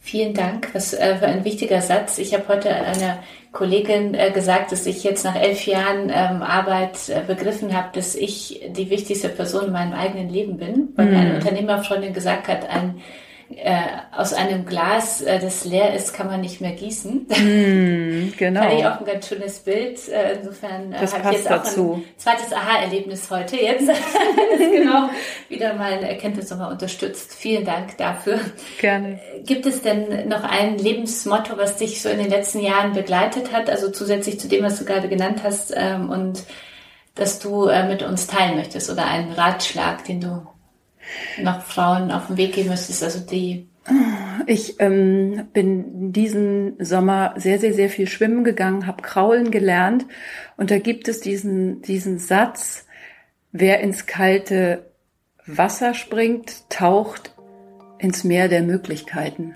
Vielen 0.01 0.35
Dank. 0.35 0.73
Was 0.73 0.95
äh, 0.95 1.17
für 1.17 1.27
ein 1.27 1.45
wichtiger 1.45 1.81
Satz. 1.83 2.19
Ich 2.19 2.33
habe 2.33 2.47
heute 2.47 2.73
einer 2.73 3.19
Kollegin 3.51 4.15
äh, 4.15 4.31
gesagt, 4.31 4.71
dass 4.71 4.87
ich 4.87 5.03
jetzt 5.03 5.25
nach 5.25 5.35
elf 5.35 5.67
Jahren 5.67 6.11
ähm, 6.11 6.43
Arbeit 6.43 7.09
äh, 7.09 7.23
begriffen 7.27 7.77
habe, 7.77 7.89
dass 7.93 8.15
ich 8.15 8.61
die 8.69 8.89
wichtigste 8.89 9.29
Person 9.29 9.67
in 9.67 9.73
meinem 9.73 9.95
eigenen 9.95 10.29
Leben 10.29 10.59
bin, 10.59 10.91
weil 10.95 11.07
mir 11.07 11.19
eine 11.19 11.31
mhm. 11.31 11.37
Unternehmerfreundin 11.37 12.13
gesagt 12.13 12.47
hat, 12.47 12.71
ein 12.71 13.01
äh, 13.55 13.81
aus 14.11 14.33
einem 14.33 14.67
Glas, 14.67 15.21
äh, 15.23 15.39
das 15.39 15.65
leer 15.65 15.95
ist, 15.95 16.13
kann 16.13 16.27
man 16.27 16.41
nicht 16.41 16.61
mehr 16.61 16.73
gießen. 16.73 17.27
Mm, 17.47 18.33
genau. 18.37 18.63
Fand 18.63 18.73
ich 18.73 18.87
auch 18.87 18.99
ein 18.99 19.05
ganz 19.05 19.29
schönes 19.29 19.59
Bild. 19.61 20.09
Äh, 20.09 20.35
insofern 20.39 20.93
äh, 20.93 20.97
habe 20.97 21.31
ich 21.31 21.39
jetzt 21.39 21.47
auch 21.47 21.63
dazu. 21.63 21.95
ein 21.95 22.19
zweites 22.19 22.53
Aha-Erlebnis 22.53 23.31
heute. 23.31 23.57
Jetzt 23.57 23.89
genau 24.59 25.11
wieder 25.49 25.75
mal 25.75 25.93
eine 25.93 26.09
Erkenntnis 26.09 26.51
nochmal 26.51 26.73
unterstützt. 26.73 27.35
Vielen 27.35 27.65
Dank 27.65 27.97
dafür. 27.99 28.41
Gerne. 28.81 29.21
Gibt 29.45 29.67
es 29.67 29.83
denn 29.83 30.29
noch 30.29 30.43
ein 30.45 30.79
Lebensmotto, 30.79 31.57
was 31.57 31.77
dich 31.77 32.03
so 32.03 32.09
in 32.09 32.19
den 32.19 32.31
letzten 32.31 32.61
Jahren 32.61 32.95
begleitet 32.95 33.53
hat? 33.53 33.71
Also 33.71 33.91
zusätzlich 33.91 34.41
zu 34.41 34.49
dem, 34.49 34.65
was 34.65 34.79
du 34.79 34.85
gerade 34.85 35.09
genannt 35.09 35.43
hast 35.45 35.73
ähm, 35.77 36.11
und 36.11 36.43
dass 37.15 37.39
du 37.39 37.67
äh, 37.67 37.87
mit 37.87 38.03
uns 38.03 38.27
teilen 38.27 38.57
möchtest 38.57 38.91
oder 38.91 39.07
einen 39.07 39.33
Ratschlag, 39.33 40.05
den 40.05 40.21
du 40.21 40.47
noch 41.43 41.63
Frauen 41.63 42.11
auf 42.11 42.29
den 42.29 42.37
Weg 42.37 42.55
geben 42.55 42.71
müsstest, 42.71 43.03
also 43.03 43.21
die 43.21 43.69
ich 44.47 44.81
ähm, 44.81 45.49
bin 45.53 46.13
diesen 46.13 46.77
Sommer 46.85 47.35
sehr, 47.37 47.61
sehr, 47.61 47.73
sehr 47.73 47.89
viel 47.89 48.09
schwimmen 48.09 48.43
gegangen, 48.43 48.87
habe 48.87 49.03
Kraulen 49.03 49.51
gelernt 49.51 50.07
und 50.57 50.71
da 50.71 50.79
gibt 50.79 51.07
es 51.07 51.21
diesen, 51.21 51.83
diesen 51.83 52.19
Satz, 52.19 52.87
wer 53.53 53.81
ins 53.81 54.07
kalte 54.07 54.91
Wasser 55.47 55.95
springt, 55.95 56.69
taucht 56.69 57.33
ins 57.99 58.25
Meer 58.25 58.49
der 58.49 58.63
Möglichkeiten. 58.63 59.55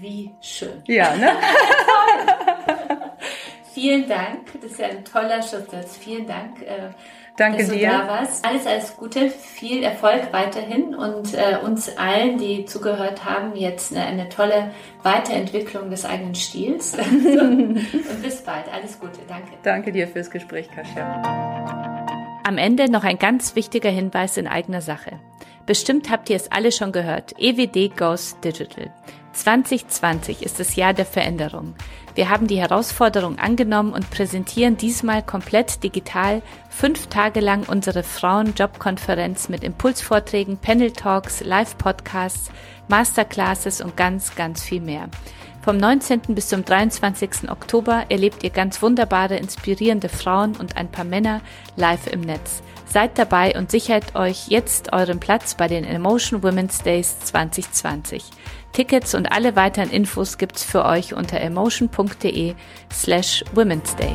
Wie 0.00 0.30
schön. 0.40 0.82
Ja, 0.86 1.14
ne? 1.16 1.32
Vielen 3.74 4.08
Dank. 4.08 4.48
Das 4.60 4.72
ist 4.72 4.80
ja 4.80 4.88
ein 4.88 5.04
toller 5.04 5.42
Schlusssatz. 5.42 5.96
Vielen 5.96 6.26
Dank. 6.26 6.62
Äh, 6.62 6.90
Danke 7.38 7.58
dass 7.58 7.70
dir. 7.70 7.88
Du 7.88 7.96
da 7.96 8.08
warst. 8.08 8.44
Alles, 8.44 8.66
alles 8.66 8.96
Gute, 8.96 9.30
viel 9.30 9.84
Erfolg 9.84 10.32
weiterhin 10.32 10.94
und 10.94 11.34
äh, 11.34 11.56
uns 11.64 11.96
allen, 11.96 12.36
die 12.36 12.64
zugehört 12.64 13.24
haben, 13.24 13.54
jetzt 13.54 13.92
eine, 13.92 14.04
eine 14.04 14.28
tolle 14.28 14.72
Weiterentwicklung 15.04 15.88
des 15.88 16.04
eigenen 16.04 16.34
Stils. 16.34 16.94
und 16.98 18.22
bis 18.22 18.42
bald. 18.42 18.64
Alles 18.72 18.98
Gute. 18.98 19.20
Danke. 19.28 19.52
Danke 19.62 19.92
dir 19.92 20.08
fürs 20.08 20.30
Gespräch, 20.30 20.68
Kasia. 20.74 22.42
Am 22.44 22.58
Ende 22.58 22.90
noch 22.90 23.04
ein 23.04 23.18
ganz 23.18 23.54
wichtiger 23.54 23.90
Hinweis 23.90 24.36
in 24.36 24.48
eigener 24.48 24.80
Sache. 24.80 25.20
Bestimmt 25.64 26.10
habt 26.10 26.30
ihr 26.30 26.36
es 26.36 26.50
alle 26.50 26.72
schon 26.72 26.90
gehört. 26.90 27.34
EWD 27.38 27.96
Goes 27.96 28.40
Digital. 28.40 28.90
2020 29.32 30.42
ist 30.42 30.58
das 30.58 30.74
Jahr 30.74 30.94
der 30.94 31.04
Veränderung. 31.06 31.74
Wir 32.18 32.30
haben 32.30 32.48
die 32.48 32.58
Herausforderung 32.58 33.38
angenommen 33.38 33.92
und 33.92 34.10
präsentieren 34.10 34.76
diesmal 34.76 35.22
komplett 35.22 35.84
digital 35.84 36.42
fünf 36.68 37.06
Tage 37.06 37.38
lang 37.38 37.62
unsere 37.68 38.02
Frauen-Job-Konferenz 38.02 39.48
mit 39.48 39.62
Impulsvorträgen, 39.62 40.58
Panel-Talks, 40.58 41.44
Live-Podcasts, 41.44 42.50
Masterclasses 42.88 43.80
und 43.80 43.96
ganz, 43.96 44.34
ganz 44.34 44.64
viel 44.64 44.80
mehr. 44.80 45.08
Vom 45.62 45.76
19. 45.76 46.22
bis 46.34 46.48
zum 46.48 46.64
23. 46.64 47.48
Oktober 47.50 48.06
erlebt 48.08 48.42
ihr 48.42 48.50
ganz 48.50 48.82
wunderbare, 48.82 49.36
inspirierende 49.36 50.08
Frauen 50.08 50.56
und 50.56 50.76
ein 50.76 50.90
paar 50.90 51.04
Männer 51.04 51.40
live 51.76 52.08
im 52.08 52.22
Netz. 52.22 52.64
Seid 52.86 53.16
dabei 53.16 53.54
und 53.56 53.70
sichert 53.70 54.16
euch 54.16 54.48
jetzt 54.48 54.92
euren 54.92 55.20
Platz 55.20 55.54
bei 55.54 55.68
den 55.68 55.84
Emotion 55.84 56.42
Women's 56.42 56.82
Days 56.82 57.20
2020. 57.20 58.24
Tickets 58.72 59.14
und 59.14 59.32
alle 59.32 59.56
weiteren 59.56 59.90
Infos 59.90 60.38
gibt's 60.38 60.64
für 60.64 60.84
euch 60.84 61.14
unter 61.14 61.40
emotion.de 61.40 62.54
slash 62.92 63.44
Women's 63.54 63.96
Day. 63.96 64.14